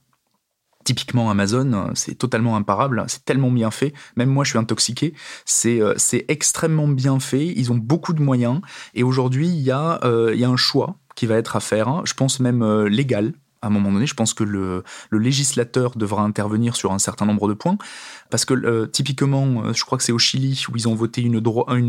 Typiquement 0.84 1.30
Amazon, 1.30 1.92
c'est 1.94 2.16
totalement 2.16 2.56
imparable, 2.56 3.04
c'est 3.08 3.24
tellement 3.24 3.52
bien 3.52 3.70
fait, 3.70 3.94
même 4.16 4.30
moi 4.30 4.44
je 4.46 4.52
suis 4.52 4.58
intoxiqué, 4.58 5.14
c'est 5.46 5.82
euh, 5.82 5.94
extrêmement 6.30 6.88
bien 6.88 7.20
fait, 7.20 7.46
ils 7.46 7.72
ont 7.72 7.76
beaucoup 7.76 8.14
de 8.14 8.22
moyens, 8.22 8.62
et 8.96 9.04
aujourd'hui 9.04 9.50
il 9.50 9.60
y, 9.60 9.72
euh, 9.72 10.46
a 10.46 10.48
un 10.48 10.56
choix 10.56 10.96
qui 11.16 11.28
va 11.28 11.36
être 11.36 11.58
à 11.58 11.60
faire, 11.60 12.04
je 12.06 12.14
pense 12.14 12.40
même 12.40 12.64
légal, 12.86 13.34
à 13.62 13.68
un 13.68 13.70
moment 13.70 13.92
donné, 13.92 14.06
je 14.06 14.14
pense 14.14 14.34
que 14.34 14.44
le, 14.44 14.84
législateur 15.12 15.96
devra 15.96 16.24
intervenir 16.24 16.76
sur 16.76 16.92
un 16.92 17.00
certain 17.00 17.26
nombre 17.26 17.48
de 17.48 17.54
points, 17.54 17.78
parce 18.30 18.46
que 18.46 18.54
euh, 18.54 18.86
typiquement, 18.88 19.64
euh, 19.64 19.74
je 19.74 19.84
crois 19.84 19.98
que 19.98 20.04
c'est 20.04 20.12
au 20.12 20.20
Chili 20.20 20.64
où 20.70 20.76
ils 20.76 20.88
ont 20.88 20.96
voté 20.96 21.22
une, 21.22 21.40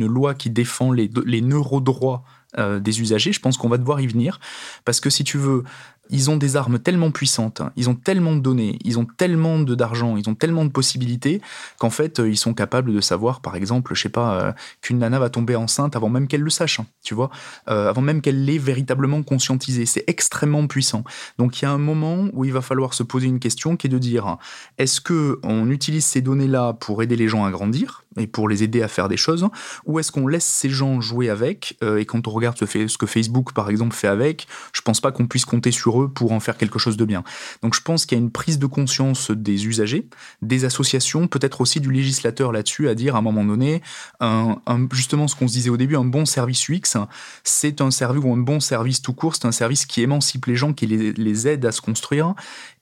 loi 0.06 0.34
qui 0.34 0.50
défend 0.50 0.92
les, 0.92 1.10
les 1.24 1.40
neurodroits 1.40 2.24
euh, 2.58 2.80
des 2.80 3.00
usagers. 3.00 3.32
Je 3.32 3.40
pense 3.40 3.56
qu'on 3.56 3.68
va 3.68 3.78
devoir 3.78 4.00
y 4.00 4.06
venir, 4.06 4.40
parce 4.84 5.00
que 5.00 5.10
si 5.10 5.22
tu 5.22 5.38
veux, 5.38 5.62
ils 6.10 6.30
ont 6.30 6.36
des 6.36 6.56
armes 6.56 6.78
tellement 6.78 7.10
puissantes, 7.10 7.62
ils 7.76 7.88
ont 7.88 7.94
tellement 7.94 8.34
de 8.34 8.40
données, 8.40 8.78
ils 8.84 8.98
ont 8.98 9.06
tellement 9.06 9.58
d'argent, 9.58 10.16
ils 10.16 10.28
ont 10.28 10.34
tellement 10.34 10.64
de 10.64 10.70
possibilités 10.70 11.40
qu'en 11.78 11.90
fait, 11.90 12.20
ils 12.24 12.36
sont 12.36 12.54
capables 12.54 12.92
de 12.92 13.00
savoir, 13.00 13.40
par 13.40 13.56
exemple, 13.56 13.94
je 13.94 14.02
sais 14.02 14.08
pas, 14.08 14.54
qu'une 14.80 14.98
nana 14.98 15.18
va 15.18 15.30
tomber 15.30 15.56
enceinte 15.56 15.96
avant 15.96 16.08
même 16.08 16.28
qu'elle 16.28 16.42
le 16.42 16.50
sache, 16.50 16.80
hein, 16.80 16.86
tu 17.02 17.14
vois, 17.14 17.30
avant 17.66 18.02
même 18.02 18.20
qu'elle 18.20 18.44
l'ait 18.44 18.58
véritablement 18.58 19.22
conscientisé. 19.22 19.86
C'est 19.86 20.04
extrêmement 20.06 20.66
puissant. 20.66 21.04
Donc 21.38 21.60
il 21.60 21.64
y 21.64 21.68
a 21.68 21.70
un 21.70 21.78
moment 21.78 22.28
où 22.32 22.44
il 22.44 22.52
va 22.52 22.60
falloir 22.60 22.94
se 22.94 23.02
poser 23.02 23.26
une 23.26 23.40
question 23.40 23.76
qui 23.76 23.86
est 23.86 23.90
de 23.90 23.98
dire 23.98 24.36
est-ce 24.78 25.00
que 25.00 25.38
on 25.42 25.70
utilise 25.70 26.04
ces 26.04 26.20
données-là 26.20 26.74
pour 26.74 27.02
aider 27.02 27.16
les 27.16 27.28
gens 27.28 27.44
à 27.44 27.50
grandir 27.50 28.04
et 28.16 28.26
pour 28.26 28.48
les 28.48 28.62
aider 28.62 28.82
à 28.82 28.88
faire 28.88 29.08
des 29.08 29.16
choses, 29.16 29.46
ou 29.86 29.98
est-ce 29.98 30.10
qu'on 30.10 30.26
laisse 30.26 30.44
ces 30.44 30.68
gens 30.68 31.00
jouer 31.00 31.30
avec 31.30 31.76
euh, 31.82 31.98
Et 31.98 32.04
quand 32.04 32.26
on 32.26 32.30
regarde 32.30 32.56
ce, 32.58 32.98
que 32.98 33.06
Facebook, 33.06 33.52
par 33.52 33.70
exemple, 33.70 33.94
fait 33.94 34.08
avec, 34.08 34.48
je 34.72 34.82
pense 34.82 35.00
pas 35.00 35.12
qu'on 35.12 35.26
puisse 35.26 35.44
compter 35.44 35.70
sur 35.70 35.99
eux 35.99 35.99
pour 36.08 36.32
en 36.32 36.40
faire 36.40 36.56
quelque 36.56 36.78
chose 36.78 36.96
de 36.96 37.04
bien. 37.04 37.24
Donc 37.62 37.74
je 37.74 37.80
pense 37.80 38.06
qu'il 38.06 38.18
y 38.18 38.20
a 38.20 38.22
une 38.22 38.30
prise 38.30 38.58
de 38.58 38.66
conscience 38.66 39.30
des 39.30 39.66
usagers, 39.66 40.06
des 40.42 40.64
associations, 40.64 41.26
peut-être 41.28 41.60
aussi 41.60 41.80
du 41.80 41.90
législateur 41.90 42.52
là-dessus, 42.52 42.88
à 42.88 42.94
dire 42.94 43.16
à 43.16 43.18
un 43.18 43.22
moment 43.22 43.44
donné, 43.44 43.82
un, 44.20 44.56
justement 44.92 45.28
ce 45.28 45.36
qu'on 45.36 45.48
se 45.48 45.52
disait 45.52 45.70
au 45.70 45.76
début, 45.76 45.96
un 45.96 46.04
bon 46.04 46.24
service 46.24 46.68
UX, 46.68 46.96
c'est 47.44 47.80
un 47.80 47.90
service 47.90 48.22
ou 48.24 48.32
un 48.32 48.38
bon 48.38 48.60
service 48.60 49.02
tout 49.02 49.12
court, 49.12 49.34
c'est 49.34 49.46
un 49.46 49.52
service 49.52 49.86
qui 49.86 50.02
émancipe 50.02 50.46
les 50.46 50.56
gens, 50.56 50.72
qui 50.72 50.86
les, 50.86 51.12
les 51.12 51.48
aide 51.48 51.64
à 51.66 51.72
se 51.72 51.80
construire, 51.80 52.34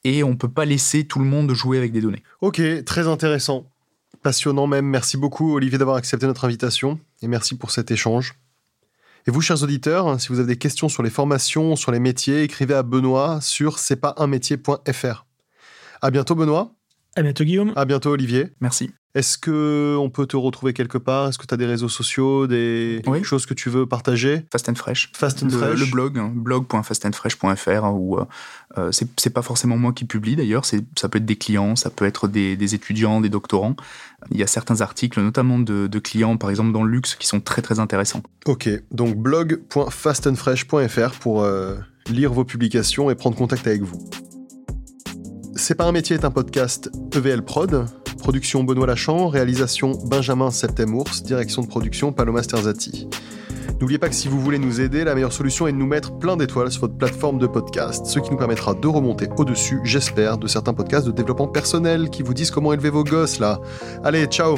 et 0.05 0.23
on 0.23 0.37
peut 0.37 0.49
pas 0.49 0.65
laisser 0.65 1.05
tout 1.05 1.19
le 1.19 1.25
monde 1.25 1.53
jouer 1.53 1.79
avec 1.79 1.93
des 1.93 2.01
données. 2.01 2.23
Ok, 2.41 2.61
très 2.85 3.09
intéressant. 3.09 3.67
Passionnant 4.23 4.67
même. 4.67 4.87
Merci 4.87 5.17
beaucoup, 5.17 5.55
Olivier, 5.55 5.79
d'avoir 5.79 5.97
accepté 5.97 6.27
notre 6.27 6.45
invitation 6.45 6.99
et 7.23 7.29
merci 7.29 7.57
pour 7.57 7.71
cet 7.71 7.91
échange. 7.91 8.35
Et 9.27 9.31
vous, 9.31 9.41
chers 9.41 9.63
auditeurs, 9.63 10.21
si 10.21 10.29
vous 10.29 10.39
avez 10.39 10.55
des 10.55 10.59
questions 10.59 10.89
sur 10.89 11.03
les 11.03 11.11
formations, 11.11 11.77
sur 11.77 11.93
les 11.93 12.01
métiers, 12.01 12.43
écrivez 12.43 12.75
à 12.75 12.83
Benoît 12.83 13.41
sur 13.41 13.79
c'est 13.79 13.97
pas 13.97 14.15
un 14.17 14.27
métier.fr. 14.27 15.27
À 16.01 16.11
bientôt, 16.11 16.35
Benoît. 16.35 16.78
À 17.17 17.23
bientôt, 17.23 17.45
Guillaume. 17.45 17.73
À 17.77 17.85
bientôt, 17.85 18.11
Olivier. 18.11 18.49
Merci. 18.61 18.91
Est-ce 19.15 19.39
que 19.39 19.97
on 19.99 20.11
peut 20.11 20.27
te 20.27 20.37
retrouver 20.37 20.75
quelque 20.75 20.99
part? 20.99 21.29
Est-ce 21.29 21.39
que 21.39 21.47
tu 21.47 21.55
as 21.55 21.57
des 21.57 21.67
réseaux 21.67 21.89
sociaux, 21.89 22.47
des 22.47 23.03
choses 23.25 23.47
que 23.47 23.55
tu 23.55 23.71
veux 23.71 23.87
partager? 23.87 24.45
Fast 24.53 24.69
and 24.69 24.75
Fresh. 24.75 25.11
Fast 25.15 25.43
and 25.43 25.47
le, 25.47 25.53
Fresh. 25.53 25.81
Le 25.81 25.87
blog, 25.87 26.19
hein, 26.19 26.31
blog.fastandfresh.fr, 26.35 27.95
où 27.95 28.19
euh, 28.19 28.27
euh, 28.77 28.93
c'est 28.93 29.31
pas 29.31 29.43
forcément 29.43 29.79
moi 29.79 29.93
qui 29.93 30.05
publie 30.05 30.37
d'ailleurs, 30.37 30.65
ça 30.65 31.09
peut 31.09 31.19
être 31.19 31.25
des 31.25 31.37
clients, 31.37 31.75
ça 31.75 31.91
peut 31.91 32.05
être 32.05 32.29
des, 32.29 32.75
étudiants, 32.75 33.21
des 33.21 33.31
doctorants. 33.31 33.75
Il 34.31 34.37
y 34.37 34.43
a 34.43 34.47
certains 34.47 34.83
articles, 34.83 35.21
notamment 35.21 35.59
de, 35.59 35.99
clients, 35.99 36.37
par 36.37 36.51
exemple 36.51 36.73
dans 36.73 36.85
le 36.85 36.93
luxe, 36.93 37.17
qui 37.17 37.27
sont 37.27 37.41
très 37.41 37.63
très 37.63 37.81
intéressants. 37.81 38.23
Ok, 38.45 38.69
donc 38.93 39.17
blog.fastandfresh.fr 39.17 41.19
pour 41.19 41.43
euh, 41.43 41.77
lire 42.11 42.33
vos 42.33 42.45
publications 42.45 43.11
et 43.11 43.15
prendre 43.15 43.37
contact 43.37 43.67
avec 43.67 43.83
vous. 43.83 43.99
C'est 45.59 45.75
pas 45.75 45.85
un 45.85 45.93
métier 45.93 46.15
est 46.15 46.25
un 46.25 46.31
podcast 46.31 46.89
EVL 47.15 47.43
Prod. 47.43 47.87
Production 48.19 48.63
Benoît 48.63 48.87
Lachamp, 48.87 49.27
réalisation 49.27 49.91
Benjamin 50.07 50.53
Septemours, 50.53 51.11
direction 51.25 51.63
de 51.63 51.67
production 51.67 52.13
Paloma 52.13 52.45
Sterzati. 52.45 53.09
N'oubliez 53.81 53.99
pas 53.99 54.09
que 54.09 54.15
si 54.15 54.29
vous 54.29 54.41
voulez 54.41 54.59
nous 54.59 54.81
aider, 54.81 55.03
la 55.03 55.17
meilleure 55.17 55.33
solution 55.33 55.67
est 55.67 55.73
de 55.73 55.77
nous 55.77 55.87
mettre 55.87 56.17
plein 56.17 56.37
d'étoiles 56.37 56.71
sur 56.71 56.83
votre 56.83 56.97
plateforme 56.97 57.39
de 57.39 57.49
podcast, 57.49 58.07
ce 58.07 58.21
qui 58.21 58.31
nous 58.31 58.37
permettra 58.37 58.73
de 58.73 58.87
remonter 58.87 59.29
au-dessus, 59.37 59.81
j'espère, 59.83 60.39
de 60.39 60.47
certains 60.47 60.75
podcasts 60.75 61.07
de 61.07 61.13
développement 61.13 61.49
personnel 61.49 62.09
qui 62.09 62.23
vous 62.23 62.35
disent 62.35 62.53
comment 62.53 62.73
élever 62.73 62.91
vos 62.91 63.05
gosses 63.05 63.41
là. 63.41 63.61
Allez, 64.05 64.27
ciao 64.27 64.55